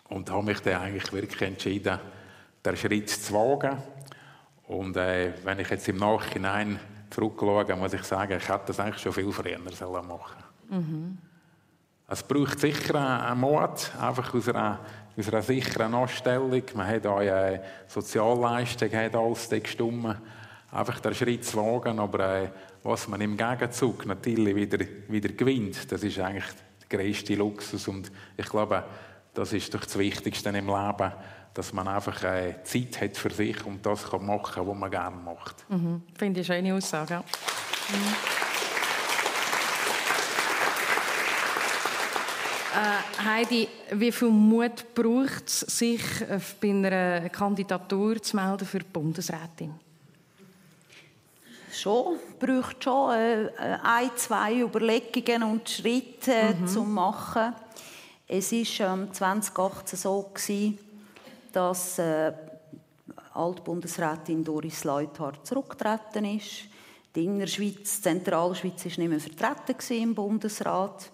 und 0.09 0.31
habe 0.31 0.45
mich 0.45 0.59
dann 0.61 0.81
eigentlich 0.81 1.11
wirklich 1.13 1.41
entschieden, 1.41 1.99
den 2.65 2.77
Schritt 2.77 3.09
zu 3.09 3.33
wagen. 3.33 3.77
Und 4.67 4.95
äh, 4.97 5.33
wenn 5.43 5.59
ich 5.59 5.69
jetzt 5.69 5.87
im 5.89 5.97
Nachhinein 5.97 6.79
zurückschaue, 7.09 7.75
muss 7.75 7.93
ich 7.93 8.03
sagen, 8.03 8.37
ich 8.37 8.47
hätte 8.47 8.63
das 8.67 8.79
eigentlich 8.79 9.01
schon 9.01 9.13
viel 9.13 9.31
früher 9.31 9.59
sollen 9.71 10.07
machen 10.07 10.43
mhm. 10.69 11.17
Es 12.07 12.23
braucht 12.23 12.59
sicher 12.59 13.27
einen 13.27 13.41
Mut, 13.41 13.91
einfach 13.99 14.33
aus 14.33 14.49
einer, 14.49 14.79
aus 15.17 15.27
einer 15.27 15.41
sicheren 15.41 15.93
Anstellung. 15.93 16.61
Man 16.75 16.87
hat 16.87 17.05
auch 17.07 17.17
eine 17.17 17.63
Sozialleistung, 17.87 18.91
hat 18.91 19.15
alles 19.15 19.49
gestimmt. 19.49 20.17
Einfach 20.71 20.99
den 20.99 21.13
Schritt 21.13 21.45
zu 21.45 21.57
wagen, 21.57 21.99
aber 21.99 22.43
äh, 22.43 22.49
was 22.83 23.07
man 23.07 23.21
im 23.21 23.37
Gegenzug 23.37 24.05
natürlich 24.05 24.55
wieder, 24.55 24.85
wieder 25.07 25.29
gewinnt, 25.29 25.91
das 25.91 26.03
ist 26.03 26.19
eigentlich 26.19 26.45
größte 26.93 27.35
Luxus. 27.35 27.87
Und 27.87 28.11
ich 28.37 28.47
glaube, 28.47 28.83
das 29.33 29.53
ist 29.53 29.73
doch 29.73 29.83
das 29.83 29.97
Wichtigste 29.97 30.49
im 30.49 30.67
Leben, 30.67 31.11
dass 31.53 31.73
man 31.73 31.87
einfach 31.87 32.23
äh, 32.23 32.55
Zeit 32.63 33.01
hat 33.01 33.17
für 33.17 33.31
sich 33.31 33.63
und 33.65 33.85
das 33.85 34.09
kann 34.09 34.25
machen, 34.25 34.67
was 34.67 34.77
man 34.77 34.89
gerne 34.89 35.15
macht. 35.15 35.69
Mhm. 35.69 36.01
Finde 36.17 36.41
ich 36.41 36.51
eine 36.51 36.61
schöne 36.61 36.75
Aussage. 36.75 37.23
Mhm. 37.89 38.15
Äh, 42.75 43.23
Heidi, 43.23 43.67
wie 43.91 44.11
viel 44.11 44.29
Mut 44.29 44.95
braucht 44.95 45.47
es, 45.47 45.59
sich 45.59 46.01
bei 46.59 46.69
einer 46.69 47.29
Kandidatur 47.29 48.21
zu 48.21 48.35
melden 48.35 48.65
für 48.65 48.79
die 48.79 48.85
Bundesrätin? 48.91 49.82
Schon, 51.81 52.17
braucht 52.39 52.83
schon 52.83 53.11
äh, 53.11 53.43
äh, 53.45 53.49
ein, 53.83 54.11
zwei 54.15 54.59
Überlegungen 54.59 55.43
und 55.43 55.69
Schritte 55.69 56.55
mhm. 56.59 56.67
zu 56.67 56.83
machen. 56.83 57.53
Es 58.27 58.51
war 58.51 58.93
ähm, 58.93 59.13
2018 59.13 59.99
so, 59.99 60.31
gewesen, 60.33 60.79
dass 61.51 61.99
äh, 61.99 62.33
Altbundesrätin 63.33 64.43
Doris 64.43 64.83
Leuthard 64.83 65.45
zurückgetreten 65.45 66.25
ist. 66.37 66.65
Die 67.15 67.25
Innerschweiz, 67.25 67.97
die 67.97 68.01
Zentralschweiz, 68.01 68.85
war 68.85 68.91
nicht 68.97 69.09
mehr 69.09 69.19
vertreten 69.19 70.01
im 70.01 70.15
Bundesrat. 70.15 71.11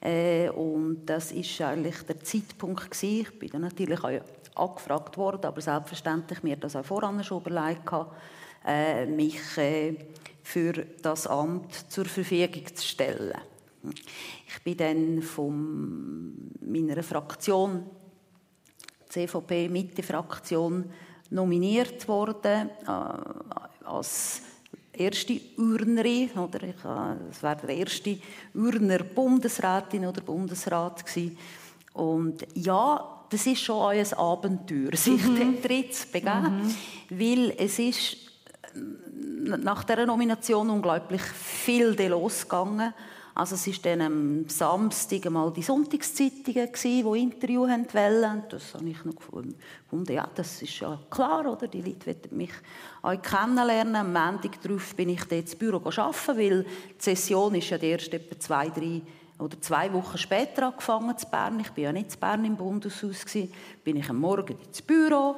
Äh, 0.00 0.48
und 0.50 1.06
das 1.06 1.34
war 1.34 1.68
eigentlich 1.68 2.02
der 2.02 2.20
Zeitpunkt. 2.20 2.90
Gewesen. 2.90 3.20
Ich 3.20 3.38
bin 3.38 3.50
dann 3.50 3.62
natürlich 3.62 4.02
auch 4.02 4.70
angefragt 4.70 5.16
worden, 5.16 5.44
aber 5.44 5.60
selbstverständlich 5.60 6.42
mir 6.42 6.56
das 6.56 6.76
auch 6.76 6.84
voran 6.84 7.22
schon 7.22 7.40
überlegt. 7.42 7.90
Hatte 7.90 8.10
äh, 8.66 9.06
mich 9.06 9.56
äh, 9.56 9.94
für 10.42 10.72
das 11.02 11.26
Amt 11.26 11.72
zur 11.88 12.06
Verfügung 12.06 12.64
zu 12.74 12.86
stellen. 12.86 13.34
Ich 14.48 14.62
bin 14.62 14.76
dann 14.76 15.22
von 15.22 16.50
meiner 16.60 17.02
Fraktion, 17.02 17.84
CVP 19.08 19.68
Mitte 19.68 20.02
Fraktion, 20.02 20.90
nominiert 21.30 22.06
worden 22.08 22.70
äh, 22.86 23.84
als 23.84 24.42
erste 24.92 25.40
Urnerin, 25.56 26.30
oder 26.32 26.62
ich, 26.62 26.76
es 27.30 27.42
war 27.42 27.56
der 27.56 27.76
erste 27.76 28.18
Urner 28.54 28.98
Bundesrätin 29.04 30.06
oder 30.06 30.20
Bundesrat 30.22 31.04
gewesen. 31.04 31.38
Und 31.92 32.46
ja, 32.54 33.24
das 33.28 33.46
ist 33.46 33.60
schon 33.60 33.90
ein 33.90 34.12
Abenteuer, 34.14 34.96
sich 34.96 35.24
mhm. 35.24 35.36
dem 35.36 35.62
Tritt 35.62 35.94
zu 35.94 36.08
begeben, 36.08 36.62
mhm. 36.62 36.74
weil 37.10 37.54
es 37.58 37.78
ist 37.78 38.25
nach 39.46 39.84
der 39.84 40.06
Nomination 40.06 40.70
unglaublich 40.70 41.22
viel 41.22 41.94
losgegangen. 42.08 42.92
Also 43.36 43.54
es 43.54 43.66
war 43.66 43.74
dann 43.82 44.00
am 44.00 44.48
Samstag 44.48 45.28
mal 45.30 45.52
die 45.52 45.60
Sonntagszeitungen, 45.60 46.70
die 46.72 47.22
Interview 47.22 47.68
wollten. 47.68 48.42
Das 48.48 48.72
habe 48.72 48.88
ich 48.88 49.04
noch 49.04 49.14
gefunden. 49.14 49.58
Ja, 50.08 50.26
das 50.34 50.62
ist 50.62 50.80
ja 50.80 50.98
klar, 51.10 51.52
oder? 51.52 51.68
Die 51.68 51.82
Leute 51.82 52.06
wollen 52.06 52.38
mich 52.38 52.52
auch 53.02 53.20
kennenlernen. 53.20 53.96
Am 53.96 54.10
Montag 54.10 54.62
darauf 54.62 54.94
bin 54.94 55.10
ich 55.10 55.22
dann 55.24 55.40
ins 55.40 55.54
Büro 55.54 55.76
arbeiten, 55.76 56.38
weil 56.38 56.62
die 56.62 56.94
Session 56.98 57.54
ist 57.56 57.68
ja 57.68 57.76
erst 57.76 58.14
etwa 58.14 58.40
zwei, 58.40 58.70
drei 58.70 59.02
oder 59.38 59.60
zwei 59.60 59.92
Wochen 59.92 60.16
später 60.16 60.68
angefangen 60.68 61.18
zu 61.18 61.26
Bern. 61.26 61.60
Ich 61.60 61.70
bin 61.72 61.84
ja 61.84 61.92
nicht 61.92 62.12
zu 62.12 62.18
Bern 62.18 62.42
im 62.42 62.56
Bundeshaus 62.56 63.22
gewesen. 63.26 63.52
Bin 63.84 63.96
ich 63.96 64.08
am 64.08 64.18
Morgen 64.18 64.56
ins 64.66 64.80
Büro, 64.80 65.36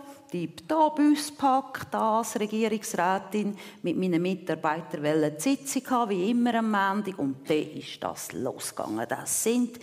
da 0.66 0.88
Bus 0.90 1.30
packt, 1.32 1.94
als 1.94 2.38
Regierungsrätin 2.38 3.56
mit 3.82 3.96
meinen 3.96 4.20
Mitarbeitern 4.20 5.02
wollen 5.02 5.34
die 5.36 5.40
Sitzung 5.40 5.90
haben, 5.90 6.10
wie 6.10 6.30
immer 6.30 6.54
am 6.54 6.70
Montag. 6.70 7.18
Und 7.18 7.48
dann 7.48 7.72
ist 7.72 8.02
das 8.02 8.32
losgegangen. 8.32 9.06
Das 9.08 9.42
sind 9.42 9.78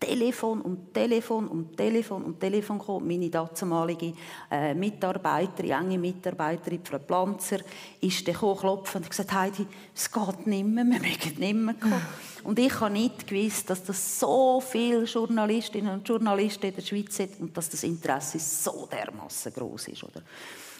Telefon 0.00 0.62
und 0.62 0.94
Telefon 0.94 1.46
und 1.48 1.76
Telefon 1.76 2.24
und 2.24 2.40
Telefon 2.40 2.78
gekommen. 2.78 3.06
Meine 3.06 3.28
damalige 3.28 4.14
äh, 4.50 4.72
Mitarbeiterin, 4.74 5.72
enge 5.72 5.98
Mitarbeiterin, 5.98 6.80
Frau 6.82 6.98
Planzer, 6.98 7.58
ist 8.00 8.26
dann 8.26 8.34
klopfen 8.34 9.02
und 9.02 9.10
gesagt, 9.10 9.32
Heidi, 9.32 9.66
es 9.94 10.10
geht 10.10 10.46
nicht 10.46 10.66
mehr, 10.66 10.84
wir 10.84 11.00
mögen 11.00 11.38
nicht 11.38 11.54
mehr 11.54 11.74
kommen. 11.74 12.00
Und 12.44 12.58
ich 12.58 12.80
habe 12.80 12.92
nicht 12.92 13.26
gewusst, 13.26 13.68
dass 13.70 13.82
das 13.84 14.18
so 14.18 14.60
viele 14.60 15.04
Journalistinnen 15.04 15.92
und 15.92 16.08
Journalisten 16.08 16.66
in 16.66 16.74
der 16.74 16.82
Schweiz 16.82 17.16
sind 17.16 17.40
und 17.40 17.56
dass 17.56 17.68
das 17.68 17.82
Interesse 17.82 18.38
so 18.38 18.88
dermaßen 18.90 19.52
groß 19.52 19.88
ist. 19.88 20.04
Oder? 20.04 20.22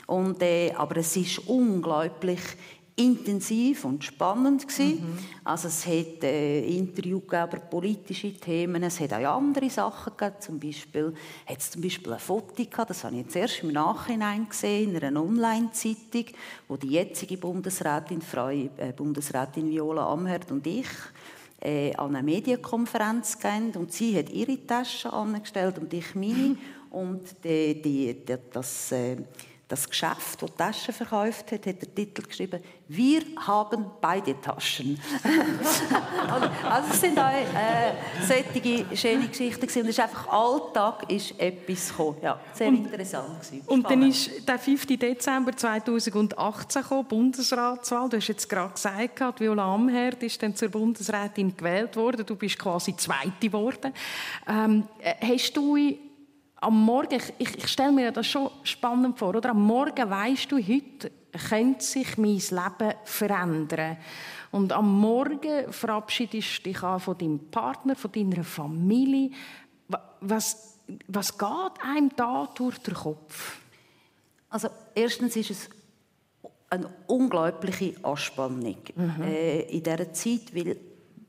Und, 0.07 0.43
äh, 0.43 0.73
aber 0.73 0.97
es 0.99 1.17
ist 1.17 1.39
unglaublich 1.47 2.41
intensiv 3.01 3.85
und 3.85 4.05
spannend 4.05 4.67
gewesen. 4.69 5.01
Mhm. 5.01 5.19
Also 5.45 5.69
es 5.69 5.87
hat 5.87 6.23
äh, 6.23 6.61
Interviews 6.67 7.23
über 7.23 7.47
politische 7.47 8.33
Themen, 8.35 8.83
es 8.83 9.01
hat 9.01 9.13
auch 9.13 9.37
andere 9.37 9.71
Sachen 9.71 10.13
gegeben. 10.17 10.37
Zum 10.41 10.61
Beispiel 10.61 11.15
hat 11.47 11.59
es 11.59 11.71
zum 11.71 11.83
Beispiel 11.83 12.13
ein 12.13 12.19
Foto 12.19 12.55
gehabt, 12.55 12.91
das 12.91 13.05
habe 13.05 13.17
ich 13.17 13.23
jetzt 13.23 13.37
erst 13.37 13.63
im 13.63 13.73
Nachhinein 13.73 14.49
gesehen, 14.49 14.95
in 14.95 15.03
einer 15.03 15.23
Online-Zeitung, 15.23 16.27
wo 16.69 16.77
die 16.77 16.89
jetzige 16.89 17.39
Bundesrätin, 17.39 18.21
Frau 18.21 18.49
äh, 18.49 18.69
Bundesrätin 18.95 19.71
Viola 19.71 20.13
Amherd 20.13 20.51
und 20.51 20.67
ich 20.67 20.89
äh, 21.61 21.95
an 21.95 22.17
eine 22.17 22.23
Medienkonferenz 22.23 23.39
gehen. 23.39 23.73
Und 23.75 23.93
sie 23.93 24.19
hat 24.19 24.31
ihre 24.31 24.67
Tasche 24.67 25.13
angestellt 25.13 25.79
und 25.79 25.93
ich 25.93 26.15
meine. 26.15 26.57
Und 26.91 27.45
die, 27.45 27.81
die, 27.81 28.15
die, 28.15 28.37
das 28.53 28.91
äh, 28.91 29.17
das 29.71 29.89
Geschäft, 29.89 30.43
das 30.43 30.55
Taschen 30.57 30.93
verkauft 30.93 31.53
hat, 31.53 31.65
hat 31.65 31.81
der 31.81 31.95
Titel 31.95 32.23
geschrieben, 32.23 32.61
wir 32.89 33.23
haben 33.47 33.87
beide 34.01 34.39
Taschen. 34.41 35.01
also 36.69 36.91
es 36.93 37.01
sind 37.01 37.17
auch 37.17 37.31
äh, 37.31 37.95
solche 38.27 38.97
schöne 38.97 39.29
Geschichten 39.29 39.61
gewesen. 39.61 39.83
und 39.83 39.89
es 39.89 39.97
ist 39.97 40.01
einfach 40.01 40.27
Alltag 40.27 41.09
ist 41.09 41.39
etwas 41.39 41.89
gekommen. 41.89 42.17
Ja, 42.21 42.41
sehr 42.53 42.69
und, 42.69 42.85
interessant 42.85 43.41
gewesen. 43.41 43.63
Und 43.67 43.89
dann 43.89 44.03
ist 44.03 44.49
der 44.49 44.59
5. 44.59 44.87
Dezember 44.87 45.57
2018 45.57 46.83
gekommen, 46.83 47.05
Bundesratswahl. 47.07 48.09
Du 48.09 48.17
hast 48.17 48.27
jetzt 48.27 48.49
gerade 48.49 48.73
gesagt, 48.73 49.41
Viola 49.41 49.73
Amherd 49.73 50.21
ist 50.25 50.43
dann 50.43 50.57
zur 50.57 50.69
Bundesrätin 50.69 51.57
gewählt 51.57 51.95
worden. 51.95 52.27
Du 52.27 52.35
bist 52.35 52.59
quasi 52.59 52.97
Zweite 52.97 53.31
geworden. 53.41 53.95
Ähm, 54.49 54.89
äh, 54.99 55.15
hast 55.25 55.57
du 55.57 55.77
am 56.61 56.85
Morgen, 56.85 57.21
ich, 57.39 57.57
ich 57.57 57.69
stelle 57.69 57.93
mir 57.93 58.13
das 58.13 58.27
schon 58.27 58.51
spannend 58.63 59.19
vor, 59.19 59.35
oder? 59.35 59.51
Am 59.51 59.63
Morgen 59.63 60.11
weißt 60.11 60.53
du, 60.53 60.59
heute 60.59 61.11
könnte 61.49 61.85
sich 61.85 62.19
mein 62.19 62.37
Leben 62.37 62.95
verändern. 63.05 63.97
Und 64.51 64.73
am 64.73 65.01
Morgen 65.01 65.73
verabschiedest 65.73 66.59
du 66.59 66.63
dich 66.65 66.83
auch 66.83 67.01
von 67.01 67.17
deinem 67.17 67.39
Partner, 67.51 67.95
von 67.95 68.13
deiner 68.13 68.45
Familie. 68.45 69.31
Was, 70.21 70.79
was 71.07 71.39
geht 71.39 71.83
einem 71.83 72.11
da 72.17 72.49
durch 72.55 72.79
den 72.79 72.95
Kopf? 72.95 73.59
Also 74.51 74.69
erstens 74.95 75.37
ist 75.37 75.51
es 75.51 75.71
eine 76.69 76.91
unglaubliche 77.07 77.95
Anspannung 78.03 78.77
mhm. 78.95 79.23
äh, 79.23 79.61
in 79.63 79.83
dieser 79.83 80.13
Zeit, 80.13 80.55
weil 80.55 80.77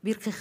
wirklich, 0.02 0.34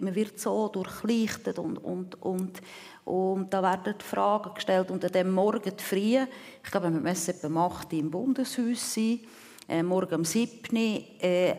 man 0.00 0.14
wird 0.14 0.38
so 0.38 0.68
durchleuchtet 0.68 1.58
und, 1.58 1.78
und, 1.78 2.20
und 2.22 2.62
und 3.04 3.52
da 3.52 3.62
werden 3.62 3.94
die 3.98 4.04
Fragen 4.04 4.54
gestellt. 4.54 4.90
Und 4.90 5.04
an 5.04 5.12
dem 5.12 5.32
Morgen 5.32 5.72
Früh, 5.78 6.18
ich 6.62 6.70
glaube, 6.70 6.92
wir 6.92 7.00
müssen 7.00 7.30
etwa 7.30 7.46
um 7.48 7.58
8 7.58 7.92
im 7.94 8.10
Bundeshaus 8.10 8.94
sein, 8.94 9.20
äh, 9.68 9.82
morgen 9.82 10.16
um 10.16 10.24
7 10.24 10.76
äh, 10.76 11.54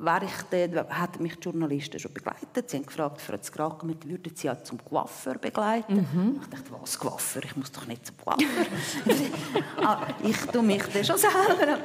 wäre 0.00 0.24
ich 0.24 0.42
dann, 0.50 0.86
hätten 0.88 1.22
mich 1.22 1.36
die 1.36 1.42
Journalisten 1.42 1.98
schon 1.98 2.12
begleitet. 2.12 2.70
Sie 2.70 2.78
haben 2.78 2.86
gefragt, 2.86 3.20
Frau 3.20 3.36
Zgraken, 3.36 3.94
würden 4.04 4.32
Sie 4.34 4.46
ja 4.46 4.62
zum 4.62 4.82
Coiffeur 4.82 5.34
begleiten? 5.34 6.08
Mhm. 6.12 6.40
Ich 6.42 6.48
dachte, 6.48 6.72
was 6.80 6.98
Coiffeur? 6.98 7.44
Ich 7.44 7.56
muss 7.56 7.70
doch 7.70 7.86
nicht 7.86 8.06
zum 8.06 8.16
Coiffeur. 8.16 8.66
ah, 9.84 10.06
ich 10.22 10.36
tue 10.46 10.62
mich 10.62 10.82
dann 10.84 11.04
schon 11.04 11.18
selber. 11.18 11.78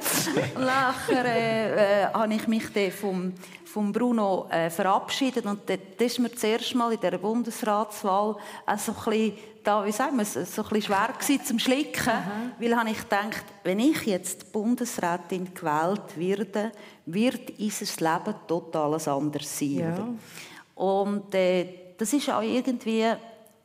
Nachher 0.57 1.25
äh, 1.25 2.03
äh, 2.03 2.13
habe 2.13 2.33
ich 2.33 2.47
mich 2.47 2.71
dann 2.71 2.91
vom 2.91 3.33
von 3.75 3.91
Bruno 3.91 4.47
äh, 4.49 4.69
verabschiedet 4.69 5.45
und 5.45 5.59
das 5.67 5.77
ist 5.99 6.19
mir 6.19 6.31
zuerst 6.31 6.73
mal 6.75 6.93
in 6.93 6.99
der 7.01 7.17
Bundesratswahl 7.17 8.37
äh, 8.65 8.77
so 8.77 8.93
ein 8.93 9.03
bisschen, 9.03 9.33
da, 9.65 9.85
wie 9.85 9.91
sagen 9.91 10.15
wir, 10.15 10.23
so 10.23 10.39
ein 10.39 10.45
bisschen 10.45 10.81
schwer 10.81 11.09
gewesen 11.19 11.43
zum 11.45 11.59
Schlicken, 11.59 12.13
mhm. 12.13 12.51
weil 12.57 12.77
habe 12.77 12.89
ich 12.91 12.99
gedacht, 12.99 13.43
wenn 13.63 13.79
ich 13.79 14.03
jetzt 14.03 14.53
Bundesrätin 14.53 15.53
gewählt 15.53 16.15
werde, 16.15 16.71
wird 17.05 17.51
unser 17.59 18.13
Leben 18.13 18.35
total 18.47 18.93
anders 18.93 19.59
sein. 19.59 19.77
Ja. 19.79 20.07
Und 20.81 21.35
äh, 21.35 21.67
das 21.97 22.13
ist 22.13 22.29
auch 22.29 22.41
irgendwie 22.41 23.03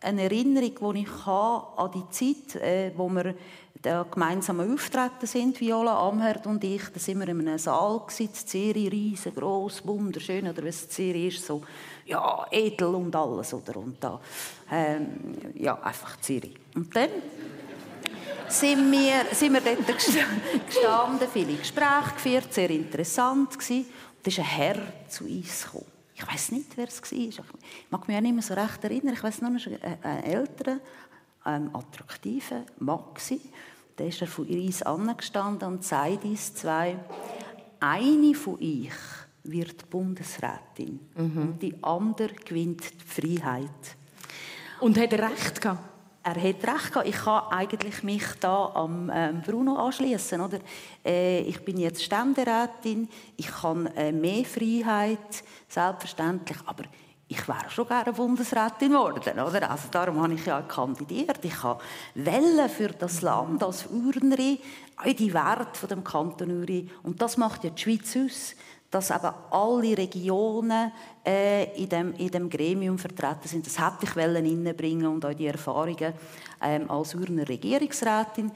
eine 0.01 0.23
Erinnerung, 0.23 0.95
die 0.95 1.03
ich 1.03 1.27
habe 1.27 1.79
an 1.79 1.91
die 1.93 2.11
Zeit, 2.11 2.61
äh, 2.63 2.93
wo 2.97 3.09
wir 3.09 3.35
da 3.83 4.07
gemeinsam 4.11 4.61
auftreten 4.61 5.27
sind, 5.27 5.61
Viola 5.61 6.09
Amherd 6.09 6.47
und 6.47 6.63
ich. 6.65 6.83
Da 6.93 7.01
sind 7.01 7.19
wir 7.21 7.29
in 7.29 7.41
einem 7.41 7.59
Saal 7.59 8.03
in 8.19 8.35
Zürich, 8.35 8.91
riesengroß, 8.91 9.87
wunderschön, 9.87 10.49
oder 10.49 10.65
was 10.65 10.89
Zürich 10.89 11.37
ist, 11.37 11.47
so 11.47 11.63
ja, 12.05 12.47
edel 12.51 12.95
und 12.95 13.15
alles, 13.15 13.55
oder? 13.55 13.77
Und 13.77 13.97
da, 14.03 14.21
ähm, 14.71 15.37
ja, 15.55 15.81
einfach 15.81 16.21
Zürich. 16.21 16.57
Und 16.75 16.95
dann 16.95 17.09
sind 18.49 18.91
wir, 18.91 19.25
sind 19.33 19.53
wir 19.53 19.61
dort 19.61 19.87
gestanden, 20.67 21.29
viele 21.33 21.55
Gespräche 21.55 22.15
geführt, 22.15 22.53
sehr 22.53 22.71
interessant 22.71 23.59
gewesen. 23.59 23.87
Und 23.87 24.27
da 24.27 24.29
ist 24.29 24.39
ein 24.39 24.45
Herr 24.45 24.77
zu 25.09 25.25
uns 25.25 25.65
gekommen. 25.65 25.90
Ich 26.21 26.35
weiß 26.35 26.53
nicht, 26.53 26.77
wer 26.77 26.87
es 26.87 27.01
war. 27.01 27.19
Ich 27.19 27.41
mag 27.91 28.07
mich 28.07 28.17
auch 28.17 28.21
nicht 28.21 28.35
mehr 28.35 28.43
so 28.43 28.55
recht 28.55 28.85
erinnern. 28.85 29.15
Ich 29.15 29.23
weiß 29.23 29.41
nur, 29.41 29.57
es 29.57 29.67
war 29.67 29.79
ein 30.03 30.25
älterer, 30.25 30.81
ähm, 31.47 31.71
attraktiver 31.75 32.65
Mann. 32.79 33.05
Da 33.97 34.05
ist 34.05 34.21
er 34.21 34.27
von 34.27 34.47
uns 34.47 34.83
angestanden 34.83 35.69
und 35.69 35.85
sagt 35.85 36.25
uns 36.25 36.55
zwei, 36.55 36.99
eine 37.81 38.35
von 38.35 38.55
euch 38.55 38.93
wird 39.45 39.89
Bundesrätin 39.89 41.01
mhm. 41.17 41.43
und 41.43 41.63
die 41.63 41.75
andere 41.83 42.35
gewinnt 42.35 42.83
die 43.01 43.05
Freiheit. 43.05 43.97
Und 44.81 44.99
hat 44.99 45.13
er 45.13 45.31
recht 45.31 45.61
gehabt? 45.61 45.90
Er 46.23 46.35
hat 46.35 46.45
recht 46.45 46.93
gehabt. 46.93 47.09
Ich 47.09 47.17
kann 47.17 47.45
eigentlich 47.51 48.03
mich 48.03 48.25
da 48.41 48.73
am 48.75 49.11
ähm, 49.13 49.41
Bruno 49.41 49.77
anschließen, 49.77 50.41
oder? 50.41 50.59
Äh, 51.05 51.41
ich 51.41 51.65
bin 51.65 51.79
jetzt 51.79 52.03
Ständerätin, 52.03 53.09
ich 53.37 53.51
kann 53.51 53.87
äh, 53.97 54.13
mehr 54.13 54.45
Freiheit, 54.45 55.43
selbstverständlich, 55.67 56.59
aber 56.67 56.85
ich 57.27 57.49
wäre 57.49 57.71
schon 57.71 57.87
gerne 57.87 58.13
Bundesrätin 58.13 58.91
geworden, 58.91 59.39
oder? 59.39 59.71
Also 59.71 59.89
darum 59.91 60.21
habe 60.21 60.35
ich 60.35 60.45
ja 60.45 60.61
kandidiert. 60.63 61.43
Ich 61.45 61.63
habe 61.63 61.83
Welle 62.15 62.69
für 62.69 62.89
das 62.89 63.23
Land 63.23 63.63
als 63.63 63.87
Urnerin, 63.87 64.59
auch 64.97 65.05
die 65.05 65.33
Werte 65.33 65.79
von 65.79 65.89
dem 65.89 66.05
Kanton 66.05 66.51
Uri. 66.51 66.91
Und 67.03 67.23
das 67.23 67.37
macht 67.37 67.65
ja 67.65 67.71
die 67.71 67.81
Schweiz 67.81 68.17
aus, 68.17 68.57
dass 68.91 69.11
eben 69.11 69.33
alle 69.51 69.97
Regionen 69.97 70.93
äh, 71.25 71.81
in, 71.81 71.89
dem, 71.89 72.15
in 72.15 72.29
dem 72.29 72.51
Gremium 72.51 72.99
vertreten 72.99 73.47
sind. 73.47 73.67
Das 73.67 73.79
hätte 73.79 74.05
ich 74.05 74.17
reinbringen 74.17 75.07
und 75.07 75.25
auch 75.25 75.35
die 75.35 75.47
Erfahrungen 75.47 76.13
ähm, 76.61 76.91
als 76.91 77.15
Urner 77.15 77.49
Regierungsrätin. 77.49 78.51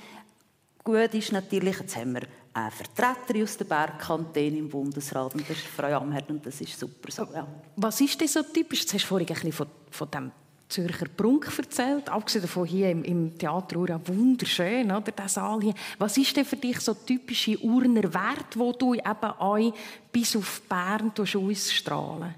Gut 0.82 1.14
ist 1.14 1.32
natürlich, 1.32 1.78
jetzt 1.78 1.96
haben 1.96 2.14
wir 2.14 2.22
eine 2.52 2.70
Vertreterin 2.70 3.44
aus 3.44 3.56
der 3.56 3.64
Bergkantine 3.64 4.58
im 4.58 4.68
Bundesrat 4.68 5.34
und 5.34 5.48
das 5.48 5.56
ist 5.56 5.66
Frau 5.66 5.86
Amherd 5.86 6.28
und 6.30 6.44
das 6.44 6.60
ist 6.60 6.78
super 6.78 7.10
so. 7.10 7.26
Ja. 7.32 7.46
Was 7.76 8.00
ist 8.00 8.20
denn 8.20 8.28
so 8.28 8.42
typisch? 8.42 8.80
Jetzt 8.80 8.94
hast 8.94 9.04
du 9.04 9.08
vorhin 9.08 9.28
ein 9.28 9.34
bisschen 9.34 9.52
von, 9.52 9.66
von 9.90 10.10
dem 10.10 10.30
Zürcher 10.68 11.06
Prunk 11.08 11.50
erzählt, 11.56 12.08
abgesehen 12.08 12.42
davon 12.42 12.66
hier 12.66 12.90
im, 12.90 13.04
im 13.04 13.38
Theater 13.38 13.76
Ura, 13.76 14.00
wunderschön, 14.06 14.90
oder, 14.90 15.12
der 15.12 15.28
Saal 15.28 15.60
hier. 15.60 15.74
Was 15.98 16.16
ist 16.16 16.36
denn 16.36 16.44
für 16.44 16.56
dich 16.56 16.80
so 16.80 16.94
typische 16.94 17.58
Urner 17.58 18.12
Wert, 18.12 18.56
wo 18.56 18.72
du 18.72 18.94
eben 18.94 19.04
auch 19.06 19.74
bis 20.10 20.34
auf 20.36 20.62
Bern 20.62 21.12
ausstrahlen 21.16 22.34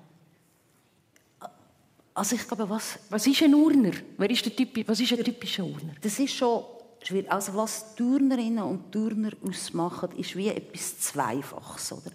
Also 2.14 2.36
ich 2.36 2.46
glaube, 2.46 2.68
was... 2.68 2.98
Was 3.10 3.26
ist 3.26 3.42
ein 3.42 3.54
Urner? 3.54 3.92
Wer 4.18 4.30
ist 4.30 4.44
der 4.44 4.54
Typ, 4.54 4.86
was 4.88 5.00
ist 5.00 5.12
ein 5.12 5.24
typischer 5.24 5.64
Urner? 5.64 5.94
Das 6.00 6.18
ist 6.18 6.34
schon 6.34 6.64
schwierig. 7.02 7.30
Also 7.30 7.54
was 7.54 7.94
Turnerinnen 7.94 8.64
und 8.64 8.90
Turner 8.90 9.30
ausmachen, 9.46 10.10
ist 10.16 10.36
wie 10.36 10.48
etwas 10.48 10.98
Zweifaches. 10.98 11.92
Oder? 11.92 12.10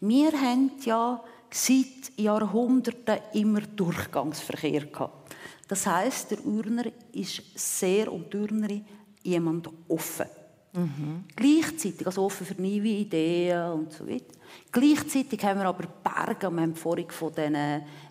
Wir 0.00 0.32
haben 0.32 0.72
ja 0.84 1.22
seit 1.50 2.16
Jahrhunderten 2.16 3.18
immer 3.34 3.60
Durchgangsverkehr 3.60 4.86
gehabt. 4.86 5.21
Das 5.72 5.86
heißt, 5.86 6.30
der 6.30 6.44
Urner 6.44 6.84
ist 7.12 7.42
sehr 7.54 8.12
und 8.12 8.30
die 8.30 8.36
Urnerin 8.36 8.84
jemand 9.22 9.70
offen. 9.88 10.26
Mhm. 10.74 11.24
Gleichzeitig, 11.34 12.06
also 12.06 12.26
offen 12.26 12.44
für 12.44 12.60
neue 12.60 12.88
Ideen 12.88 13.72
und 13.72 13.90
so 13.90 14.06
weiter. 14.06 14.34
Gleichzeitig 14.70 15.42
haben 15.42 15.60
wir 15.60 15.66
aber 15.66 15.86
Berge, 15.86 16.50
wir 16.50 16.60
haben 16.60 16.74
vorhin 16.74 17.08
von 17.08 17.32
diesen 17.32 17.54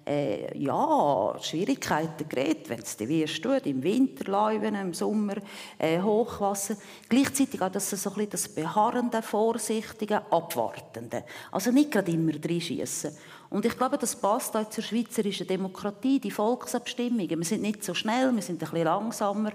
äh, 0.08 0.58
ja, 0.58 1.36
Schwierigkeiten 1.40 2.28
geredet, 2.28 2.68
wenn 2.68 2.80
es 2.80 3.00
wärst 3.00 3.44
tut, 3.44 3.68
im 3.68 3.84
Winter 3.84 4.32
Läuven, 4.32 4.74
im 4.74 4.96
Sommer 4.96 5.36
äh, 5.78 6.02
Hochwasser. 6.02 6.78
Gleichzeitig 7.10 7.62
auch 7.62 7.72
das, 7.72 7.92
so 7.92 8.10
ein 8.10 8.16
bisschen 8.16 8.30
das 8.32 8.50
beharrende, 8.50 9.22
vorsichtige, 9.22 10.32
abwartende. 10.32 11.26
Also 11.52 11.70
nicht 11.70 11.92
gerade 11.92 12.12
immer 12.12 12.34
reinschießen. 12.34 13.12
Und 13.52 13.66
ich 13.66 13.78
glaube, 13.78 13.98
das 13.98 14.16
passt 14.16 14.56
auch 14.56 14.70
zur 14.70 14.82
schweizerischen 14.82 15.46
Demokratie, 15.46 16.22
die 16.22 16.32
Volksabstimmungen. 16.32 17.38
Wir 17.38 17.44
sind 17.44 17.62
nicht 17.62 17.84
so 17.84 17.94
schnell, 17.94 18.34
wir 18.34 18.42
sind 18.42 18.64
ein 18.64 18.70
bisschen 18.70 18.86
langsamer, 18.86 19.52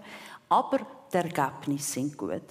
aber 0.50 0.80
die 1.10 1.16
Ergebnisse 1.16 1.92
sind 1.92 2.16
gut. 2.16 2.42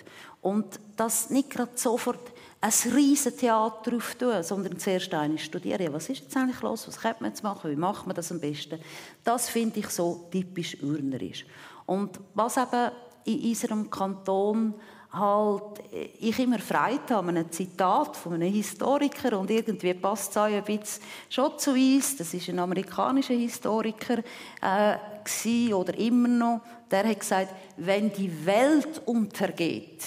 Und 0.41 0.79
das 0.97 1.29
nicht 1.29 1.51
gerade 1.51 1.71
sofort 1.75 2.33
ein 2.61 2.71
riesen 2.93 3.37
Theater 3.37 3.95
auftun, 3.95 4.41
sondern 4.41 4.79
zuerst 4.79 5.13
eine 5.13 5.37
studieren. 5.37 5.93
Was 5.93 6.09
ist 6.09 6.23
jetzt 6.23 6.35
eigentlich 6.35 6.61
los? 6.61 6.87
Was 6.87 6.99
könnte 6.99 7.21
man 7.21 7.29
jetzt 7.29 7.43
machen? 7.43 7.69
Wie 7.69 7.75
macht 7.75 8.07
man 8.07 8.15
das 8.15 8.31
am 8.31 8.39
besten? 8.39 8.79
Das 9.23 9.47
finde 9.47 9.81
ich 9.81 9.89
so 9.89 10.27
typisch 10.31 10.81
urnerisch. 10.81 11.45
Und 11.85 12.19
was 12.33 12.57
eben 12.57 12.89
in 13.25 13.49
unserem 13.49 13.89
Kanton 13.91 14.73
halt 15.17 15.81
ich 16.19 16.37
immer 16.39 16.59
Freude 16.59 17.15
habe, 17.15 17.29
ein 17.29 17.51
Zitat 17.51 18.17
von 18.17 18.33
einem 18.33 18.51
Historiker 18.51 19.39
und 19.39 19.49
irgendwie 19.49 19.93
passt 19.93 20.31
es 20.31 20.37
auch 20.37 20.45
ein 20.45 20.63
bisschen 20.63 21.01
schon 21.29 21.57
zu 21.57 21.71
uns. 21.71 22.17
Das 22.17 22.33
ist 22.33 22.49
ein 22.49 22.59
amerikanischer 22.59 23.33
Historiker 23.33 24.17
äh, 24.61 25.73
oder 25.73 25.97
immer 25.97 26.27
noch. 26.27 26.61
Der 26.91 27.07
hat 27.07 27.19
gesagt, 27.19 27.55
wenn 27.77 28.11
die 28.13 28.45
Welt 28.45 29.01
untergeht, 29.05 30.03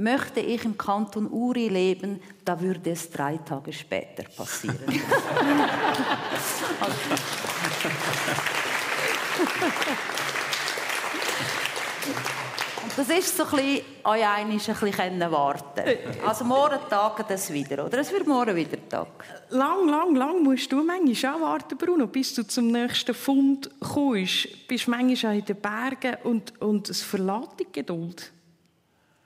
Möchte 0.00 0.38
ich 0.38 0.64
im 0.64 0.78
Kanton 0.78 1.28
Uri 1.28 1.66
leben, 1.66 2.20
da 2.44 2.60
würde 2.60 2.92
es 2.92 3.10
drei 3.10 3.36
Tage 3.38 3.72
später 3.72 4.22
passieren. 4.22 4.78
Das 12.96 13.08
ist 13.08 13.36
so 13.36 13.44
ein 13.44 13.50
bisschen, 13.50 13.80
euch 14.04 14.26
ein 14.26 14.48
bisschen 14.48 15.30
warten 15.30 15.82
Also 16.26 16.44
morgen 16.44 16.78
tagen 16.88 17.24
das 17.28 17.52
wieder, 17.52 17.84
oder? 17.86 17.98
Es 17.98 18.12
wird 18.12 18.26
morgen 18.26 18.54
wieder 18.56 18.76
Tag. 18.88 19.08
Lang, 19.50 19.88
lang, 19.88 20.14
lang 20.14 20.42
musst 20.42 20.70
du 20.72 20.82
manchmal 20.82 21.34
auch 21.34 21.40
warten, 21.40 21.76
Bruno, 21.78 22.06
bis 22.06 22.34
du 22.34 22.42
zum 22.46 22.68
nächsten 22.68 23.14
Fund 23.14 23.70
kommst. 23.80 24.66
Bist 24.66 24.88
manchmal 24.88 25.32
auch 25.32 25.38
in 25.38 25.44
den 25.44 25.56
Bergen 25.56 26.16
und, 26.24 26.60
und 26.60 26.88
es 26.88 27.02
verlässt 27.02 27.60
die 27.60 27.66
Geduld. 27.72 28.32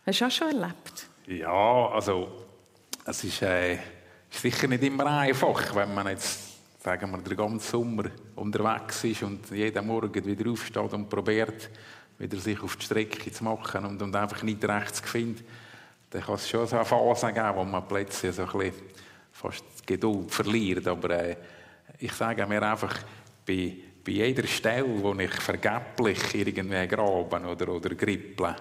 Hast 0.06 0.20
du 0.20 0.26
auch 0.26 0.30
schon 0.30 0.48
erlebt? 0.48 1.06
Ja, 1.26 1.88
also 1.88 2.28
es 3.04 3.24
ist, 3.24 3.42
äh, 3.42 3.78
sicher 4.30 4.66
nicht 4.66 4.82
immer 4.82 5.06
einfach, 5.06 5.74
wenn 5.74 5.94
man 5.94 6.08
jetzt, 6.08 6.82
sagen 6.82 7.10
wir, 7.10 7.18
den 7.18 7.36
ganzen 7.36 7.60
Sommer 7.60 8.04
unterwegs 8.36 9.04
ist 9.04 9.22
und 9.22 9.50
jeden 9.50 9.86
Morgen 9.86 10.24
wieder 10.24 10.50
aufsteht 10.50 10.92
und 10.92 11.08
probiert, 11.08 11.70
wieder 12.18 12.38
sich 12.38 12.62
auf 12.62 12.76
die 12.76 12.84
Strecke 12.84 13.32
zu 13.32 13.44
machen 13.44 13.84
und, 13.84 14.00
und 14.00 14.14
einfach 14.14 14.42
nicht 14.42 14.64
rechts 14.64 15.02
zu 15.02 15.08
finden. 15.08 15.44
Dann 16.10 16.22
kann 16.22 16.34
es 16.34 16.48
schon 16.48 16.66
so 16.66 16.76
eine 16.76 16.84
Phase 16.84 17.32
geben, 17.32 17.56
wo 17.56 17.64
man 17.64 17.88
plötzlich 17.88 18.34
so 18.34 18.42
ein 18.42 18.48
bisschen 18.48 18.74
fast 19.32 19.64
die 19.80 19.86
Geduld 19.94 20.30
verliert. 20.30 20.86
Aber 20.86 21.10
äh, 21.10 21.36
ich 21.98 22.12
sage 22.12 22.46
mir 22.46 22.62
einfach, 22.62 22.98
bei, 23.46 23.76
bei 24.04 24.12
jeder 24.12 24.46
Stelle, 24.46 25.02
wo 25.02 25.14
ich 25.14 25.32
vergeblich 25.32 26.34
irgendwie 26.34 26.86
graben 26.86 27.44
oder, 27.44 27.68
oder 27.68 27.94
grippeln, 27.94 28.54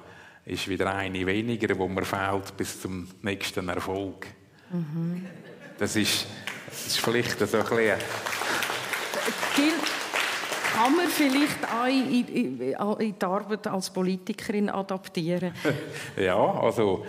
ist 0.45 0.67
wieder 0.67 0.93
eine 0.93 1.25
weniger, 1.25 1.77
wo 1.77 1.87
mir 1.87 2.05
fehlt 2.05 2.55
bis 2.57 2.81
zum 2.81 3.07
nächsten 3.21 3.69
Erfolg. 3.69 4.27
Mhm. 4.71 5.25
Das, 5.77 5.95
ist, 5.95 6.25
das 6.67 6.87
ist 6.87 6.99
vielleicht 6.99 7.39
so 7.39 7.57
ein 7.57 7.63
bisschen... 7.63 7.97
Kann 10.73 10.95
man 10.95 11.07
vielleicht 11.07 11.63
auch 11.65 11.87
in, 11.87 12.27
in, 12.27 12.61
in 12.61 13.15
die 13.19 13.25
Arbeit 13.25 13.67
als 13.67 13.89
Politikerin 13.89 14.69
adaptieren? 14.69 15.53
ja, 16.17 16.37
also 16.37 17.05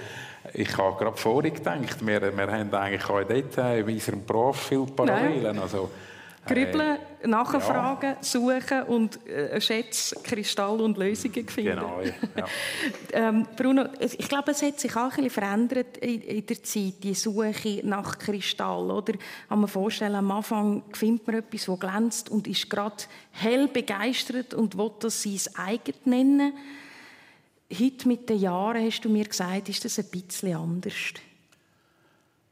ich 0.52 0.76
habe 0.76 0.98
gerade 0.98 1.16
vorhin 1.16 1.54
gedacht, 1.54 2.04
wir, 2.04 2.36
wir 2.36 2.52
haben 2.52 2.74
eigentlich 2.74 3.04
auch 3.04 3.22
dort 3.22 3.78
in 3.78 3.84
unserem 3.84 4.26
Beruf 4.26 4.68
viele 4.68 4.86
Parallelen. 4.86 5.58
Also, 5.58 5.90
Grübeln, 6.44 6.98
äh, 7.20 7.28
nachfragen, 7.28 8.10
ja. 8.10 8.16
suchen 8.20 8.82
und 8.84 9.24
äh, 9.28 9.60
Schätze, 9.60 10.16
Kristall 10.24 10.80
und 10.80 10.98
Lösungen 10.98 11.48
finden. 11.48 11.76
Genau, 11.76 12.00
ja. 12.00 12.46
ähm, 13.28 13.46
Bruno, 13.56 13.84
ich 14.00 14.28
glaube, 14.28 14.50
es 14.50 14.60
hat 14.62 14.80
sich 14.80 14.90
auch 14.96 15.02
ein 15.02 15.08
bisschen 15.10 15.30
verändert 15.30 15.98
in, 15.98 16.20
in, 16.20 16.44
der 16.44 16.62
Zeit, 16.62 16.94
die 17.02 17.14
Suche 17.14 17.80
nach 17.84 18.18
Kristall. 18.18 18.90
Oder? 18.90 19.12
Kann 19.48 19.60
man 19.60 19.68
vorstellen, 19.68 20.16
am 20.16 20.30
Anfang 20.32 20.82
findet 20.92 21.26
man 21.28 21.36
etwas, 21.36 21.66
das 21.66 21.78
glänzt 21.78 22.28
und 22.28 22.48
ist 22.48 22.68
gerade 22.68 23.04
hell 23.30 23.68
begeistert 23.68 24.52
und 24.52 24.76
will 24.76 24.90
das 24.98 25.22
sein 25.22 25.38
eigen 25.56 25.94
nennen. 26.04 26.54
Heute 27.72 28.08
mit 28.08 28.28
den 28.28 28.40
Jahren, 28.40 28.84
hast 28.84 29.02
du 29.02 29.08
mir 29.08 29.24
gesagt, 29.24 29.68
ist 29.68 29.84
das 29.84 29.98
ein 29.98 30.06
bisschen 30.10 30.56
anders. 30.56 31.14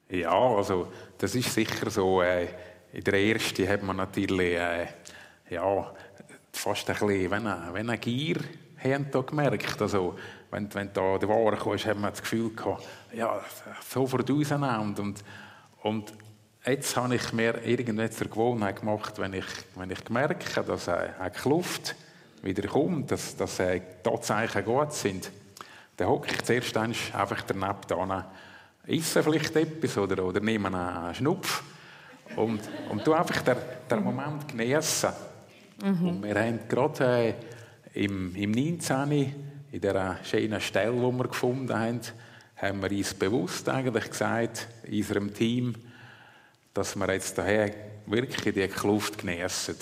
Ja, 0.08 0.30
also 0.30 0.86
das 1.18 1.34
ist 1.34 1.52
sicher 1.52 1.90
so... 1.90 2.22
Äh 2.22 2.46
in 2.92 3.04
der 3.04 3.14
ersten 3.14 3.68
hat 3.68 3.82
man 3.82 3.96
natürlich 3.96 4.56
äh, 4.56 4.86
ja, 5.50 5.92
fast 6.52 6.88
ein 6.90 6.96
bisschen, 6.96 7.30
wenn 7.30 7.46
eine, 7.46 7.98
Gier 7.98 8.36
haben 8.82 9.10
da 9.10 9.20
gemerkt. 9.20 9.80
Also, 9.80 10.16
wenn, 10.50 10.72
wenn 10.74 10.92
da 10.92 11.18
der 11.18 11.28
Ware 11.28 11.56
kam, 11.56 11.76
hat 11.78 11.98
man 11.98 12.10
das 12.10 12.22
Gefühl 12.22 12.50
gehabt, 12.54 12.86
ja, 13.12 13.40
sofort 13.88 14.28
rausnehmen. 14.28 14.98
Und, 14.98 15.24
und 15.82 16.12
jetzt 16.66 16.96
habe 16.96 17.14
ich 17.14 17.32
mir 17.32 17.64
irgendwie 17.64 18.10
zur 18.10 18.28
Gewohnheit 18.28 18.80
gemacht, 18.80 19.18
wenn 19.18 19.34
ich, 19.34 19.46
wenn 19.76 19.90
ich 19.90 20.08
merke, 20.08 20.62
dass 20.62 20.88
äh, 20.88 21.10
eine 21.18 21.30
Kluft 21.30 21.94
wieder 22.42 22.66
kommt, 22.68 23.10
dass, 23.10 23.36
dass 23.36 23.60
äh, 23.60 23.80
die 24.04 24.20
Zeichen 24.20 24.64
gut 24.64 24.92
sind, 24.92 25.30
dann 25.96 26.08
hocke 26.08 26.32
ich 26.32 26.42
zuerst 26.42 26.76
einfach 26.76 27.42
daneben 27.42 27.80
dran, 27.86 28.24
esse 28.86 29.22
vielleicht 29.22 29.54
etwas 29.54 29.98
oder, 29.98 30.24
oder 30.24 30.40
nehme 30.40 30.68
einen 30.68 31.14
Schnupf 31.14 31.62
und, 32.36 32.60
und 32.90 33.06
du 33.06 33.12
einfach 33.12 33.42
den, 33.42 33.56
den 33.90 34.04
Moment 34.04 34.48
genießen. 34.48 35.10
Mhm. 35.82 36.08
Und 36.08 36.22
wir 36.22 36.34
haben 36.34 36.60
gerade 36.68 37.34
äh, 37.94 38.04
im, 38.04 38.34
im 38.34 38.50
19. 38.50 39.10
in 39.72 39.80
dieser 39.80 40.18
schönen 40.22 40.60
Stelle, 40.60 40.92
die 40.92 41.18
wir 41.18 41.28
gefunden 41.28 41.74
haben, 41.74 42.00
haben 42.56 42.82
wir 42.82 42.90
uns 42.90 43.14
bewusst 43.14 43.68
eigentlich 43.68 44.10
gesagt, 44.10 44.68
in 44.84 44.98
unserem 44.98 45.32
Team, 45.32 45.74
dass 46.74 46.94
wir 46.96 47.12
jetzt 47.12 47.36
daher 47.38 47.72
wirklich 48.06 48.54
die 48.54 48.68
Kluft 48.68 49.18
genießen. 49.18 49.76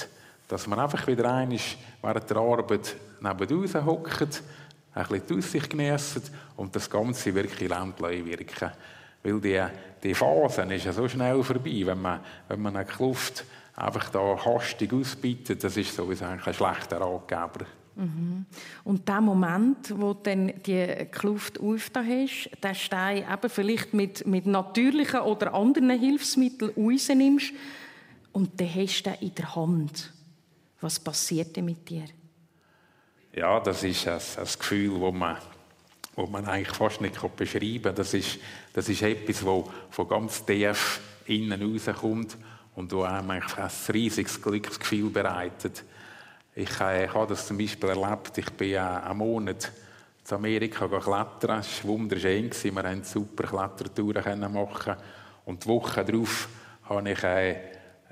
Dass 0.46 0.66
wir 0.66 0.78
einfach 0.78 1.06
wieder 1.06 1.32
einmal 1.32 1.58
während 2.02 2.30
der 2.30 2.36
Arbeit 2.36 2.96
neben 3.20 3.58
uns 3.58 3.74
hocken, 3.74 4.28
ein 4.94 5.06
bisschen 5.06 5.26
die 5.28 5.34
Aussicht 5.34 5.70
genießen 5.70 6.22
und 6.56 6.74
das 6.74 6.88
Ganze 6.88 7.34
wirklich 7.34 7.68
ländlich 7.68 8.24
wirken. 8.24 8.72
Weil 9.22 9.40
die, 9.40 9.62
die 10.02 10.14
Phase 10.14 10.62
ist 10.62 10.84
ja 10.84 10.92
so 10.92 11.08
schnell 11.08 11.42
vorbei, 11.42 11.82
wenn 11.84 12.00
man, 12.00 12.20
wenn 12.48 12.60
man 12.60 12.76
eine 12.76 12.84
Kluft 12.84 13.44
einfach 13.74 14.10
da 14.10 14.44
hastig 14.44 14.92
ausbietet, 14.92 15.62
das 15.62 15.76
ist 15.76 15.94
sowieso 15.94 16.24
ein 16.24 16.40
schlechter 16.40 17.00
Ratgeber. 17.00 17.66
Mhm. 17.96 18.46
Und 18.84 19.08
der 19.08 19.20
Moment, 19.20 19.92
wo 19.98 20.14
dann 20.14 20.52
die 20.64 21.06
Kluft 21.10 21.60
aufgetan 21.60 22.06
hast, 22.06 22.50
den 22.62 22.74
Stein 22.74 23.24
eben 23.30 23.50
vielleicht 23.50 23.92
mit, 23.92 24.26
mit 24.26 24.46
natürlichen 24.46 25.20
oder 25.20 25.52
anderen 25.52 25.90
Hilfsmitteln 25.90 26.72
rausnimmst 26.76 27.52
und 28.32 28.60
dann 28.60 28.74
hast 28.74 29.02
du 29.02 29.10
in 29.20 29.34
der 29.34 29.54
Hand. 29.56 30.12
Was 30.80 31.00
passiert 31.00 31.56
denn 31.56 31.64
mit 31.64 31.88
dir? 31.88 32.04
Ja, 33.34 33.58
das 33.58 33.82
ist 33.82 34.06
ein, 34.06 34.14
ein 34.14 34.48
Gefühl, 34.58 35.00
das 35.00 35.12
man 35.12 35.36
wo 36.18 36.26
man 36.26 36.46
eigentlich 36.46 36.76
fast 36.76 37.00
nicht 37.00 37.36
beschreiben 37.36 37.82
kann. 37.82 37.94
Das 37.94 38.12
ist, 38.12 38.38
das 38.72 38.88
ist 38.88 39.02
etwas, 39.02 39.44
das 39.44 39.74
von 39.90 40.08
ganz 40.08 40.44
tief 40.44 41.00
innen 41.26 41.62
rauskommt 41.62 42.36
und 42.74 42.92
wo 42.92 43.02
einem 43.02 43.30
ein 43.30 43.42
riesiges 43.94 44.42
Glücksgefühl 44.42 45.10
bereitet. 45.10 45.84
Ich, 46.56 46.80
äh, 46.80 47.04
ich 47.04 47.14
habe 47.14 47.28
das 47.28 47.46
zum 47.46 47.56
Beispiel 47.56 47.90
erlebt, 47.90 48.36
ich 48.36 48.50
bin 48.50 48.72
äh, 48.72 48.78
einen 48.78 49.18
Monat 49.18 49.70
in 50.28 50.34
Amerika 50.34 50.88
klettern. 50.88 51.60
Es 51.60 51.84
war 51.84 51.90
wunderschön, 51.92 52.50
wir 52.50 52.72
konnten 52.72 53.04
super 53.04 53.44
Klettertouren 53.46 54.52
machen. 54.52 54.96
Und 55.44 55.62
die 55.62 55.68
Woche 55.68 56.04
darauf 56.04 56.48
habe 56.88 57.12
ich 57.12 57.22
äh, 57.22 57.56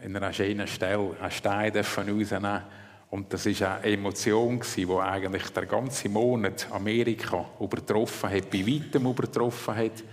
in 0.05 0.17
einer 0.17 0.33
schönen 0.33 0.69
Stelle 0.69 1.17
einen 1.21 1.31
Stein 1.33 1.73
rausnehmen 1.75 2.63
und 3.11 3.33
das 3.33 3.47
war 3.47 3.77
eine 3.77 3.93
Emotion, 3.93 4.61
die 4.77 4.87
eigentlich 4.87 5.49
der 5.51 5.67
ganze 5.67 6.09
Monat 6.09 6.67
Amerika 6.73 7.45
übertroffen 7.61 8.31
hat, 8.31 8.51
bei 8.51 8.67
weitem 8.67 9.07
übertroffen 9.07 9.77
hat, 9.77 10.05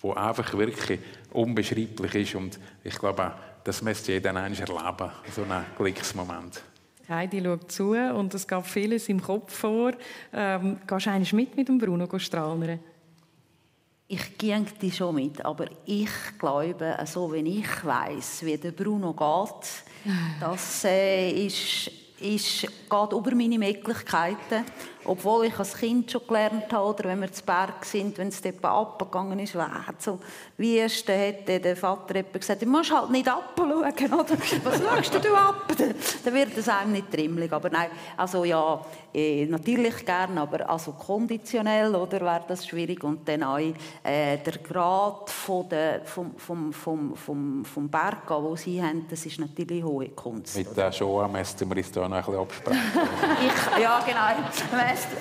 wo 0.00 0.12
einfach 0.14 0.56
wirklich 0.56 1.00
unbeschreiblich 1.32 2.14
ist. 2.14 2.34
Und 2.34 2.58
ich 2.82 2.98
glaube, 2.98 3.32
das 3.62 3.82
müsste 3.82 4.12
jeder 4.12 4.30
einmal 4.30 4.52
erleben, 4.52 5.10
so 5.34 5.42
einen 5.42 5.64
Glücksmoment. 5.76 6.62
Heidi 7.10 7.42
schaut 7.42 7.70
zu 7.72 7.90
und 7.90 8.32
es 8.34 8.46
gab 8.46 8.66
vieles 8.66 9.08
im 9.08 9.20
Kopf 9.20 9.52
vor. 9.52 9.92
Ähm, 10.32 10.78
gehst 10.86 11.06
du 11.06 11.10
eigentlich 11.10 11.32
mit 11.32 11.56
mit 11.56 11.68
dem 11.68 11.78
Bruno 11.78 12.08
Strahlner? 12.18 12.78
Ich 14.06 14.38
gehe 14.38 14.64
die 14.80 14.90
schon 14.90 15.16
mit, 15.16 15.44
aber 15.44 15.66
ich 15.86 16.10
glaube, 16.38 16.96
so 17.06 17.32
wie 17.32 17.60
ich 17.60 17.84
weiß, 17.84 18.44
wie 18.44 18.56
der 18.56 18.72
Bruno 18.72 19.12
geht, 19.12 20.10
das 20.40 20.84
äh, 20.84 21.46
ist, 21.46 21.90
ist, 22.20 22.62
geht 22.62 23.12
über 23.12 23.34
meine 23.34 23.58
Möglichkeiten. 23.58 24.64
Obwohl 25.04 25.46
ich 25.46 25.58
als 25.58 25.76
Kind 25.76 26.10
schon 26.10 26.26
gelernt 26.26 26.70
habe, 26.72 26.84
oder 26.84 27.08
wenn 27.08 27.22
wir 27.22 27.32
zu 27.32 27.42
Berg 27.42 27.84
sind, 27.86 28.18
wenn 28.18 28.28
es 28.28 28.42
dort 28.42 28.62
abgegangen 28.62 29.38
ist, 29.38 29.54
hat 29.54 30.02
so 30.02 30.18
Wüste, 30.58 31.12
hätte 31.12 31.58
der 31.58 31.74
Vater 31.74 32.22
gesagt, 32.22 32.60
du 32.60 32.66
musst 32.66 32.92
halt 32.92 33.10
nicht 33.10 33.26
abschauen, 33.26 33.72
oder? 33.72 34.36
Was 34.64 34.78
schaust 34.78 35.24
du 35.24 35.34
ab? 35.34 35.72
Dann 36.24 36.34
wird 36.34 36.56
es 36.56 36.68
einem 36.68 36.92
nicht 36.92 37.10
trimmelig. 37.10 37.50
Aber 37.50 37.70
nein, 37.70 37.90
also 38.16 38.44
ja, 38.44 38.84
eh, 39.14 39.46
natürlich 39.46 40.04
gern, 40.04 40.38
aber 40.38 40.68
also 40.68 40.92
konditionell, 40.92 41.94
oder, 41.94 42.20
wäre 42.20 42.44
das 42.46 42.66
schwierig. 42.66 43.02
Und 43.04 43.28
dann 43.28 43.42
auch 43.42 43.58
äh, 43.58 43.72
der 44.38 44.58
Grad 44.62 45.30
von 45.30 45.68
der, 45.68 46.02
vom, 46.04 46.34
vom, 46.36 46.72
vom, 46.72 47.16
vom, 47.16 47.64
vom 47.64 47.88
Berg, 47.88 48.28
wo 48.28 48.56
sie 48.56 48.82
haben, 48.82 49.06
das 49.08 49.26
ist 49.26 49.38
natürlich 49.38 49.82
hohe 49.82 50.08
Kunst. 50.10 50.56
Mit 50.56 50.76
der 50.76 50.92
Show 50.92 51.26
müssten 51.28 51.68
wir 51.68 51.76
uns 51.76 51.92
da 51.92 52.08
noch 52.08 52.16
ein 52.16 52.24
bisschen 52.24 52.40
absprechen. 52.40 52.80
ich, 53.46 53.82
ja, 53.82 54.00
genau 54.06 54.20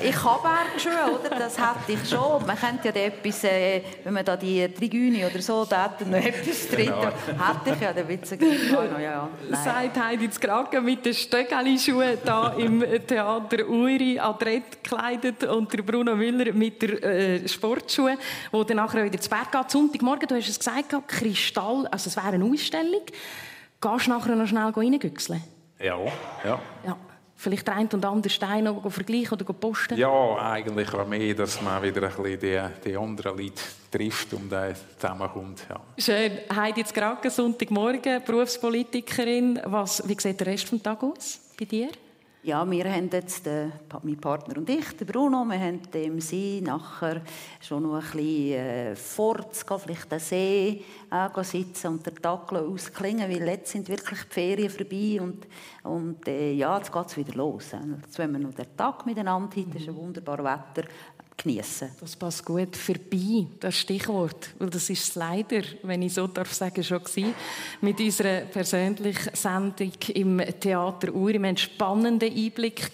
ich 0.03 0.23
habe 0.23 0.39
Bergschuhe, 0.41 1.19
oder? 1.19 1.29
Das 1.37 1.57
hätte 1.57 1.93
ich 1.93 2.09
schon. 2.09 2.45
Man 2.45 2.57
könnte 2.57 2.89
ja 2.89 3.05
etwas, 3.05 3.43
äh, 3.43 3.81
wenn 4.03 4.13
man 4.13 4.25
da 4.25 4.35
die 4.35 4.67
Trigüne 4.73 5.27
oder 5.27 5.41
so, 5.41 5.65
da 5.65 5.95
noch 6.05 6.17
etwas 6.17 6.67
drin. 6.69 6.85
Genau. 6.87 7.01
Hätte 7.01 7.75
ich 7.75 7.81
ja 7.81 7.93
dann 7.93 8.07
bisschen 8.07 8.39
ja, 8.39 8.99
ja, 8.99 9.29
Sagt 9.51 9.99
Heidi 9.99 10.27
Kragen 10.27 10.83
mit 10.83 11.05
den 11.05 11.13
Stöckeli-Schuhen 11.13 12.17
da 12.23 12.53
im 12.57 12.83
Theater 13.05 13.67
Uri 13.79 14.19
adrett 14.19 14.83
gekleidet 14.83 15.43
und 15.43 15.71
der 15.71 15.81
Bruno 15.83 16.15
Müller 16.15 16.53
mit 16.53 16.81
der 16.81 17.03
äh, 17.03 17.47
Sportschuhe, 17.47 18.17
wo 18.51 18.63
dann 18.63 18.77
nachher 18.77 19.05
wieder 19.05 19.19
zu 19.19 19.29
Berg 19.29 19.51
geht. 19.51 19.71
Sonntagmorgen, 19.71 20.27
du 20.27 20.35
hast 20.35 20.49
es 20.49 20.59
gesagt, 20.59 20.93
Kristall, 21.07 21.87
also 21.87 22.09
es 22.09 22.15
wäre 22.15 22.27
eine 22.27 22.45
Ausstellung. 22.45 23.03
Gehst 23.81 24.07
du 24.07 24.09
nachher 24.09 24.35
noch 24.35 24.47
schnell 24.47 24.69
reingüchseln? 24.69 25.41
Ja, 25.79 25.97
ja. 26.43 26.59
ja 26.85 26.97
vielleicht 27.39 27.67
der 27.67 27.75
ein 27.75 27.87
und 27.87 28.03
andere 28.03 28.29
Stein 28.29 28.65
noch 28.65 28.91
vergleichen 28.91 29.31
oder 29.39 29.53
posten? 29.53 29.97
Ja, 29.97 30.35
eigentlich 30.35 30.93
auch 30.93 31.07
mehr, 31.07 31.33
dass 31.33 31.61
man 31.61 31.81
wieder 31.81 32.03
ein 32.03 32.09
bisschen 32.09 32.39
die, 32.39 32.89
die 32.89 32.97
anderen 32.97 33.37
Leute 33.37 33.61
trifft 33.89 34.33
und 34.33 34.51
äh, 34.51 34.73
zusammenkommt. 34.97 35.65
Ja. 35.69 35.79
Schön. 35.97 36.39
Heidi 36.53 36.81
jetzt 36.81 36.93
gerade 36.93 37.29
Sonntagmorgen, 37.29 38.21
Berufspolitikerin. 38.25 39.61
Was, 39.65 40.07
wie 40.07 40.19
sieht 40.19 40.39
der 40.39 40.47
Rest 40.47 40.71
des 40.71 40.83
Tages 40.83 41.03
aus 41.03 41.39
bei 41.57 41.65
dir? 41.65 41.89
Ja, 42.41 42.69
wir 42.71 42.85
haben 42.89 43.09
jetzt, 43.11 43.47
äh, 43.47 43.67
mein 44.01 44.15
Partner 44.15 44.55
und 44.59 44.69
ich, 44.69 44.95
der 44.95 45.03
Bruno, 45.03 45.43
wir 45.43 45.59
haben 45.59 45.81
im 45.91 46.21
See 46.21 46.61
nachher 46.63 47.21
schon 47.59 47.83
noch 47.83 47.95
ein 47.95 47.99
bisschen 47.99 48.53
äh, 48.53 48.95
fortzugehen, 48.95 49.81
vielleicht 49.81 50.09
den 50.09 50.19
See 50.19 50.85
äh, 51.11 51.43
sitzen 51.43 51.87
und 51.87 52.05
den 52.05 52.15
Tag 52.15 52.53
ausklingen, 52.53 53.29
weil 53.29 53.45
jetzt 53.45 53.73
sind 53.73 53.89
wirklich 53.89 54.21
die 54.21 54.33
Ferien 54.33 54.69
vorbei 54.69 55.19
und, 55.19 55.47
und 55.83 56.25
äh, 56.29 56.53
ja, 56.53 56.77
jetzt 56.77 56.93
geht 56.93 57.07
es 57.07 57.17
wieder 57.17 57.33
los. 57.33 57.71
Jetzt 58.01 58.17
wollen 58.17 58.31
wir 58.31 58.39
noch 58.39 58.53
den 58.53 58.77
Tag 58.77 59.05
miteinander 59.05 59.53
haben, 59.57 59.71
es 59.75 59.81
ist 59.81 59.89
ein 59.89 59.97
wunderbares 59.97 60.45
Wetter, 60.45 60.87
geniessen. 61.41 61.91
Das 61.99 62.15
passt 62.15 62.45
gut. 62.45 62.75
Vorbei, 62.75 63.47
das 63.59 63.77
Stichwort. 63.77 64.49
Weil 64.59 64.69
das 64.69 64.89
ist 64.89 65.09
es 65.09 65.15
leider, 65.15 65.61
wenn 65.83 66.01
ich 66.01 66.13
so 66.13 66.27
darf 66.27 66.53
sagen, 66.53 66.83
schon 66.83 67.03
gewesen. 67.03 67.33
Mit 67.81 67.99
unserer 67.99 68.41
persönlichen 68.41 69.33
Sendung 69.33 69.91
im 70.13 70.41
Theater 70.59 71.13
Uri. 71.13 71.39
Wir 71.39 71.47
einen 71.47 71.57
spannenden 71.57 72.31
Einblick 72.31 72.91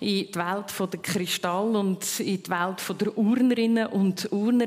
in 0.00 0.08
die 0.08 0.34
Welt 0.34 0.92
der 0.92 1.00
Kristall 1.00 1.76
und 1.76 2.20
in 2.20 2.42
die 2.42 2.50
Welt 2.50 3.00
der 3.00 3.16
Urnerinnen 3.16 3.86
und 3.86 4.30
Urner. 4.32 4.66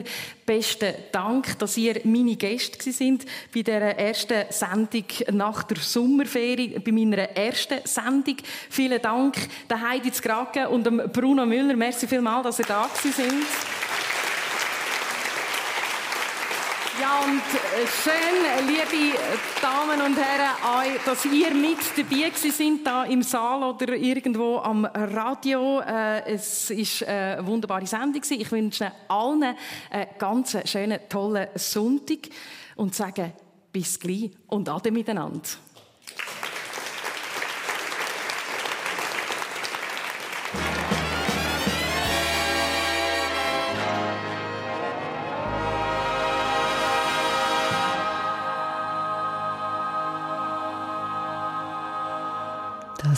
Besten 0.50 0.96
Dank, 1.12 1.60
dass 1.60 1.78
ihr 1.78 2.02
meine 2.06 2.36
Gäste 2.36 2.92
sind 2.92 3.24
bei 3.54 3.62
der 3.62 4.00
ersten 4.00 4.46
Sendung 4.50 5.06
nach 5.32 5.62
der 5.62 5.78
Sommerferie, 5.78 6.80
bei 6.80 6.92
meiner 6.92 7.20
ersten 7.38 7.82
Sendung. 7.84 8.38
Vielen 8.68 9.00
Dank 9.00 9.36
der 9.70 9.88
Heidi 9.88 10.12
Zgragen 10.12 10.66
und 10.66 11.14
Bruno 11.14 11.46
Müller. 11.46 11.76
Merci 11.76 12.08
vielmals, 12.08 12.48
dass 12.48 12.58
ihr 12.58 12.66
da 12.66 12.90
sind. 12.96 13.46
Ja, 17.00 17.22
und 17.24 17.38
äh, 17.38 17.88
schön, 17.88 18.68
liebe 18.68 19.18
Damen 19.62 20.02
und 20.02 20.18
Herren, 20.18 20.98
dass 21.06 21.24
ihr 21.24 21.54
mit 21.54 21.78
dabei 21.96 22.32
sind 22.36 22.86
da 22.86 23.06
im 23.06 23.22
Saal 23.24 23.64
oder 23.64 23.96
irgendwo 23.96 24.58
am 24.58 24.84
Radio. 24.84 25.80
Äh, 25.80 26.34
es 26.34 26.70
ist 26.72 27.08
eine 27.08 27.46
wunderbare 27.46 27.88
Sendung. 27.88 28.22
Ich 28.30 28.52
wünsche 28.52 28.92
allen 29.08 29.44
einen 29.44 30.08
ganz 30.18 30.58
schönen, 30.66 31.00
tollen 31.08 31.48
Sonntag 31.56 32.30
und 32.76 32.94
sage 32.94 33.32
bis 33.72 33.98
gleich 33.98 34.32
und 34.48 34.68
ade 34.68 34.92
miteinander. 34.92 35.48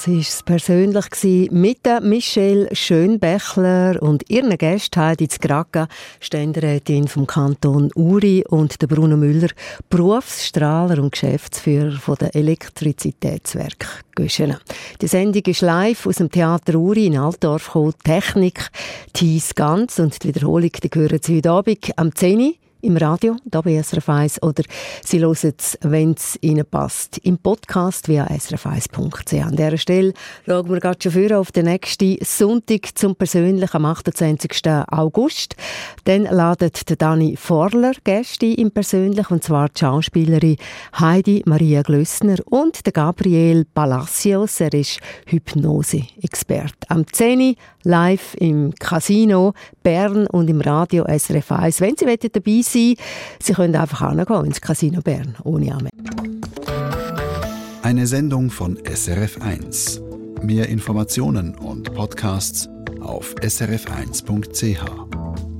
Das 0.01 0.07
war 0.07 0.17
es 0.17 0.41
persönlich 0.41 1.51
mit 1.51 1.81
Michelle 2.01 2.75
Schönbächler 2.75 4.01
und 4.01 4.27
ihren 4.31 4.57
Gästen 4.57 4.99
Heidi 4.99 5.27
Zgraga, 5.27 5.87
Ständerätin 6.19 7.07
vom 7.07 7.27
Kanton 7.27 7.91
Uri 7.93 8.43
und 8.49 8.81
der 8.81 8.87
Bruno 8.87 9.15
Müller, 9.15 9.49
Berufsstrahler 9.91 11.03
und 11.03 11.11
Geschäftsführer 11.11 11.91
von 11.99 12.15
der 12.15 12.35
Elektrizitätswerk 12.35 14.03
Göschenen. 14.15 14.57
Die 15.01 15.07
Sendung 15.07 15.43
ist 15.45 15.61
live 15.61 16.07
aus 16.07 16.15
dem 16.15 16.31
Theater 16.31 16.79
Uri 16.79 17.05
in 17.05 17.19
Altdorf 17.19 17.67
gekommen. 17.67 17.93
Technik 18.03 18.71
Thies 19.13 19.53
Ganz 19.53 19.99
und 19.99 20.23
die 20.23 20.29
Wiederholung 20.29 20.71
die 20.83 20.89
hören 20.99 21.19
Sie 21.21 21.37
heute 21.37 21.51
Abend 21.51 21.91
am 21.97 22.15
10 22.15 22.55
im 22.81 22.97
Radio, 22.97 23.35
da 23.45 23.61
bei 23.61 23.81
SRF 23.81 24.09
1, 24.09 24.43
oder 24.43 24.63
Sie 25.03 25.19
hören 25.19 25.53
es, 25.57 25.77
wenn 25.81 26.11
es 26.11 26.37
Ihnen 26.41 26.65
passt, 26.65 27.17
im 27.19 27.37
Podcast 27.37 28.07
via 28.07 28.25
srf1.ch. 28.27 29.43
An 29.43 29.55
dieser 29.55 29.77
Stelle 29.77 30.13
schauen 30.45 30.69
wir 30.69 30.79
gerade 30.79 30.99
schon 31.01 31.11
früher 31.11 31.39
auf 31.39 31.51
den 31.51 31.65
nächsten 31.65 32.17
Sonntag 32.21 32.97
zum 32.97 33.15
persönlichen 33.15 33.75
am 33.75 33.85
28. 33.85 34.51
August. 34.89 35.55
Dann 36.05 36.23
ladet 36.23 37.01
Dani 37.01 37.35
Forler 37.37 37.93
Gäste 38.03 38.47
im 38.47 38.71
persönlich, 38.71 39.29
und 39.31 39.43
zwar 39.43 39.69
die 39.69 39.79
Schauspielerin 39.79 40.57
Heidi 40.99 41.43
Maria 41.45 41.81
Glössner 41.81 42.37
und 42.45 42.85
der 42.85 42.93
Gabriel 42.93 43.65
Palacios. 43.65 44.59
Er 44.59 44.73
ist 44.73 44.99
Hypnose-Expert. 45.27 46.75
Am 46.89 47.05
10. 47.05 47.55
live 47.83 48.35
im 48.35 48.73
Casino 48.75 49.53
Bern 49.83 50.27
und 50.27 50.49
im 50.49 50.61
Radio 50.61 51.05
SRF 51.05 51.51
1. 51.51 51.81
Wenn 51.81 51.97
Sie 51.97 52.05
dabei 52.05 52.61
sein 52.61 52.95
Sie 53.41 53.53
können 53.53 53.75
einfach 53.75 54.09
hingehen 54.09 54.45
ins 54.45 54.61
Casino 54.61 55.01
Bern, 55.01 55.35
ohne 55.43 55.73
Amen. 55.73 55.89
Eine 57.83 58.07
Sendung 58.07 58.49
von 58.49 58.77
SRF1. 58.77 60.01
Mehr 60.43 60.69
Informationen 60.69 61.55
und 61.55 61.93
Podcasts 61.93 62.69
auf 63.01 63.35
srf1.ch. 63.41 65.50